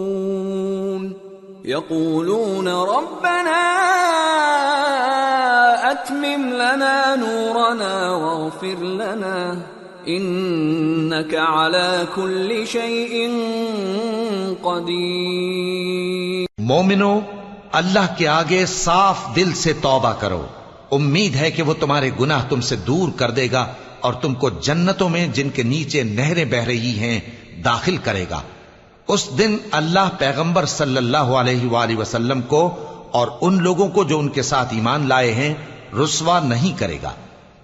يقولون 1.65 2.67
ربنا 2.67 3.75
أتمم 5.81 6.53
لنا 6.53 7.15
نورنا 7.15 8.09
واغفر 8.09 8.83
لنا 8.83 9.53
إنك 10.07 11.35
على 11.35 12.03
كل 12.15 12.65
شيء 12.65 13.29
قدير. 14.61 16.45
مومنو، 16.57 17.19
اللہ 17.71 18.15
کے 18.17 18.27
آگے 18.27 18.65
صاف 18.65 19.19
دل 19.35 19.53
سے 19.53 19.73
توبہ 19.73 20.13
کرو۔ 20.13 20.45
امید 20.91 21.35
ہے 21.35 21.51
کہ 21.51 21.63
وہ 21.63 21.73
تمہارے 21.79 22.09
گناہ 22.19 22.45
تم 22.49 22.61
سے 22.61 22.75
دور 22.75 23.09
کر 23.15 23.31
دے 23.31 23.47
گا 23.51 23.67
اور 23.99 24.13
تم 24.13 24.33
کو 24.33 24.49
جنتوں 24.49 25.09
میں 25.09 25.27
جن 25.27 25.49
کے 25.49 25.63
نیچے 25.63 26.03
نہریں 26.03 26.45
بہ 26.45 26.63
رہی 26.63 26.99
ہیں 26.99 27.19
داخل 27.65 27.97
کرے 27.97 28.25
گا۔ 28.29 28.41
اس 29.07 29.37
دن 29.37 29.57
اللہ 29.71 30.09
پیغمبر 30.17 30.65
صلی 30.65 30.97
اللہ 30.97 31.17
علیہ 31.17 31.69
وآلہ 31.69 31.97
وسلم 31.97 32.41
کو 32.41 32.75
اور 33.11 33.27
ان 33.41 33.63
لوگوں 33.63 33.89
کو 33.89 34.03
جو 34.03 34.19
ان 34.19 34.29
کے 34.29 34.41
ساتھ 34.41 34.73
ایمان 34.73 35.07
لائے 35.07 35.33
ہیں، 35.33 35.53
رسوا 36.03 36.39
نہیں 36.39 36.79
کرے 36.79 36.97
گا، 37.03 37.11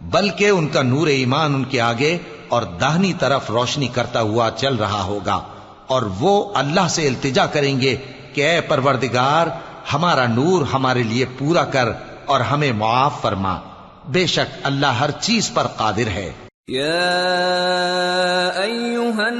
بلکہ 0.01 0.49
ان 0.49 0.67
کا 0.67 0.81
نور 0.81 1.07
ایمان 1.07 1.55
ان 1.55 1.63
کے 1.63 1.81
آگے 1.81 2.17
اور 2.47 2.61
داہنی 2.61 3.13
طرف 3.13 3.49
روشنی 3.49 3.87
کرتا 3.87 4.21
ہوا 4.21 4.49
چل 4.57 4.75
رہا 4.75 5.03
ہوگا۔ 5.03 5.41
اور 5.87 6.01
وہ 6.19 6.51
اللہ 6.55 6.87
سے 6.89 7.07
التجا 7.07 7.45
کریں 7.45 7.81
گے 7.81 7.95
کہ 8.33 8.49
اے 8.49 8.61
پروردگار، 8.61 9.47
ہمارا 9.93 10.27
نور 10.27 10.65
ہمارے 10.73 11.03
لیے 11.03 11.25
پورا 11.37 11.63
کر 11.63 11.89
اور 12.25 12.39
ہمیں 12.39 12.71
معاف 12.71 13.21
فرما۔ 13.21 13.59
بے 14.07 14.27
شک 14.27 14.55
اللہ 14.63 14.85
ہر 14.85 15.11
چیز 15.11 15.51
پر 15.53 15.67
قادر 15.67 16.07
ہے۔ 16.07 16.31
يا 16.71 17.07
أيها 18.65 19.37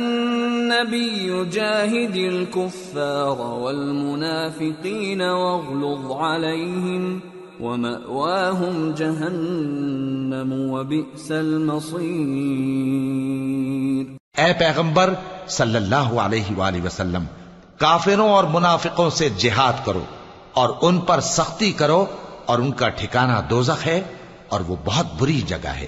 النبي 0.78 1.45
جاهد 1.45 2.16
الكفار 2.16 3.40
والمنافقين 3.40 5.22
واغلظ 5.22 6.12
عليهم 6.12 7.20
ومأواهم 7.60 8.91
جهنم 8.95 10.54
وبئس 10.72 11.32
المصير. 11.32 12.06
اے 14.38 14.54
پیغمبر 14.60 15.14
صلی 15.48 15.76
اللہ 15.76 16.14
علیہ 16.26 16.58
وآلہ 16.58 16.86
وسلم، 16.86 17.26
کافروں 17.78 18.30
اور 18.30 18.44
منافقوں 18.44 19.10
سے 19.10 19.30
جہاد 19.30 19.86
کرو 19.86 20.04
اور 20.54 20.70
ان 20.82 20.99
پر 20.99 21.20
سختی 21.20 21.72
کرو 21.72 22.06
اور 22.45 22.60
ان 22.60 22.72
کا 22.72 22.90
ٹھکانہ 22.90 23.41
دوزخ 23.49 23.88
ہے 23.88 24.02
اور 24.49 24.60
وہ 24.68 24.76
بہت 24.86 25.06
بری 25.20 25.41
جگہ 25.41 25.68
ہے۔ 25.68 25.88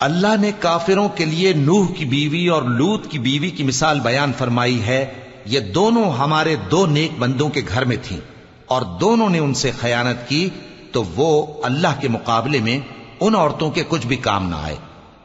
اللہ 0.00 0.34
نے 0.40 0.50
کافروں 0.58 1.08
کے 1.08 1.24
لیے 1.24 1.52
نوح 1.52 1.86
کی 1.96 2.04
بیوی 2.04 2.48
اور 2.48 2.62
لوت 2.62 3.06
کی 3.10 3.18
بیوی 3.18 3.50
کی 3.50 3.64
مثال 3.64 4.00
بیان 4.00 4.32
فرمائی 4.38 4.82
ہے، 4.82 5.14
یہ 5.44 5.60
دونوں 5.60 6.10
ہمارے 6.10 6.56
دو 6.70 6.86
نیک 6.86 7.18
بندوں 7.18 7.48
کے 7.48 7.60
گھر 7.68 7.84
میں 7.84 7.96
تھیں، 8.02 8.18
اور 8.66 8.82
دونوں 9.00 9.28
نے 9.30 9.38
ان 9.38 9.54
سے 9.54 9.70
خیانت 9.70 10.28
کی 10.28 10.48
تو 10.92 11.04
وہ 11.16 11.46
اللہ 11.62 12.00
کے 12.00 12.08
مقابلے 12.08 12.60
میں 12.60 12.78
ان 13.20 13.34
عورتوں 13.34 13.70
کے 13.70 13.82
کچھ 13.88 14.06
بھی 14.06 14.16
کام 14.16 14.48
نہ 14.48 14.56
آئے۔ 14.56 14.76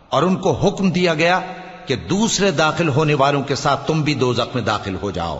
اور 0.09 0.23
ان 0.23 0.35
کو 0.35 0.51
حکم 0.51 0.91
دیا 0.91 1.13
گیا 1.13 1.39
کہ 1.85 1.95
دوسرے 2.09 2.51
داخل 2.51 2.89
ہونے 2.89 3.13
والوں 3.13 3.43
کے 3.43 3.55
ساتھ 3.55 3.87
تم 3.87 4.01
بھی 4.01 4.13
دو 4.13 4.33
میں 4.55 4.63
داخل 4.63 4.95
ہو 5.01 5.11
جاؤ۔ 5.11 5.39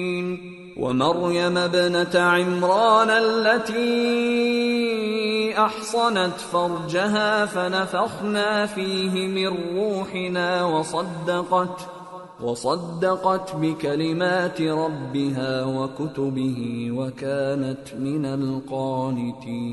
ومريم 0.81 1.57
ابنة 1.57 2.15
عمران 2.15 3.09
التي 3.09 3.81
أحصنت 5.57 6.39
فرجها 6.51 7.45
فنفخنا 7.45 8.65
فيه 8.65 9.27
من 9.27 9.47
روحنا 9.77 10.65
وصدقت 10.65 11.87
وصدقت 12.41 13.55
بكلمات 13.55 14.61
ربها 14.61 15.63
وكتبه 15.65 16.87
وكانت 16.91 17.93
من 17.99 18.25
القانتين. 18.25 19.71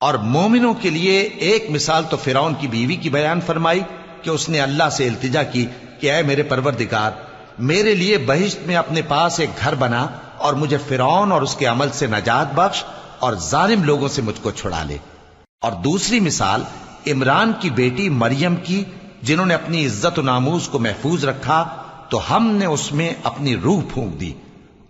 اور 0.00 0.14
مومنوں 0.14 0.74
کے 0.74 0.90
لیے 0.90 1.16
ایک 1.38 1.70
مثال 1.70 2.02
تو 2.10 2.16
فرعون 2.16 2.54
کی 2.60 2.68
بیوی 2.68 2.96
کی 2.96 3.10
بیان 3.10 3.40
فرمائی 3.40 3.82
کہ 4.22 4.30
اس 4.30 4.48
نے 4.48 4.60
اللہ 4.60 4.88
سے 4.92 5.08
التجا 5.08 5.42
کی 5.42 5.66
کہ 6.00 6.06
اے 6.12 6.22
میرے 6.22 6.42
پروردگار 6.42 7.12
میرے 7.60 7.94
لیے 7.94 8.18
بہشت 8.18 8.66
میں 8.66 8.76
اپنے 8.76 9.02
پاس 9.02 9.40
ایک 9.40 9.50
گھر 9.64 9.74
بنا 9.74 10.06
اور 10.38 10.54
مجھے 10.54 10.76
فرعون 10.88 11.32
اور 11.32 11.42
اس 11.42 11.56
کے 11.56 11.66
عمل 11.66 11.90
سے 11.92 12.06
نجات 12.06 12.54
بخش 12.54 12.84
اور 13.18 13.32
ظالم 13.34 13.84
لوگوں 13.84 14.08
سے 14.08 14.22
مجھ 14.22 14.40
کو 14.42 14.50
چھڑا 14.50 14.82
لے۔ 14.82 14.96
اور 15.62 15.72
دوسری 15.72 16.20
مثال، 16.20 16.62
عمران 17.06 17.52
کی 17.60 17.70
بیٹی 17.70 18.08
مریم 18.08 18.56
کی، 18.56 18.84
جنہوں 19.22 19.46
نے 19.46 19.54
اپنی 19.54 19.86
عزت 19.86 20.18
و 20.18 20.22
ناموز 20.22 20.68
کو 20.68 20.78
محفوظ 20.78 21.24
رکھا، 21.24 21.68
تو 22.08 22.36
ہم 22.36 22.46
نے 22.46 22.66
اس 22.66 22.92
میں 22.92 23.14
اپنی 23.24 23.56
روح 23.56 23.82
پھونک 23.94 24.20
دی 24.20 24.32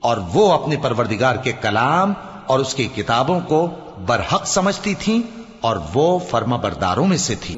اور 0.00 0.16
وہ 0.34 0.52
اپنے 0.52 0.76
پروردگار 0.76 1.36
کے 1.36 1.52
کلام 1.52 2.12
اور 2.46 2.58
اس 2.58 2.74
کی 2.74 2.88
کتابوں 2.94 3.40
کو 3.40 3.68
برحق 4.06 4.46
سمجھتی 4.46 4.94
تھیں 4.94 5.20
اور 5.60 5.76
وہ 5.94 6.18
فرما 6.18 6.56
برداروں 6.56 7.06
میں 7.06 7.16
سے 7.16 7.34
تھی 7.40 7.56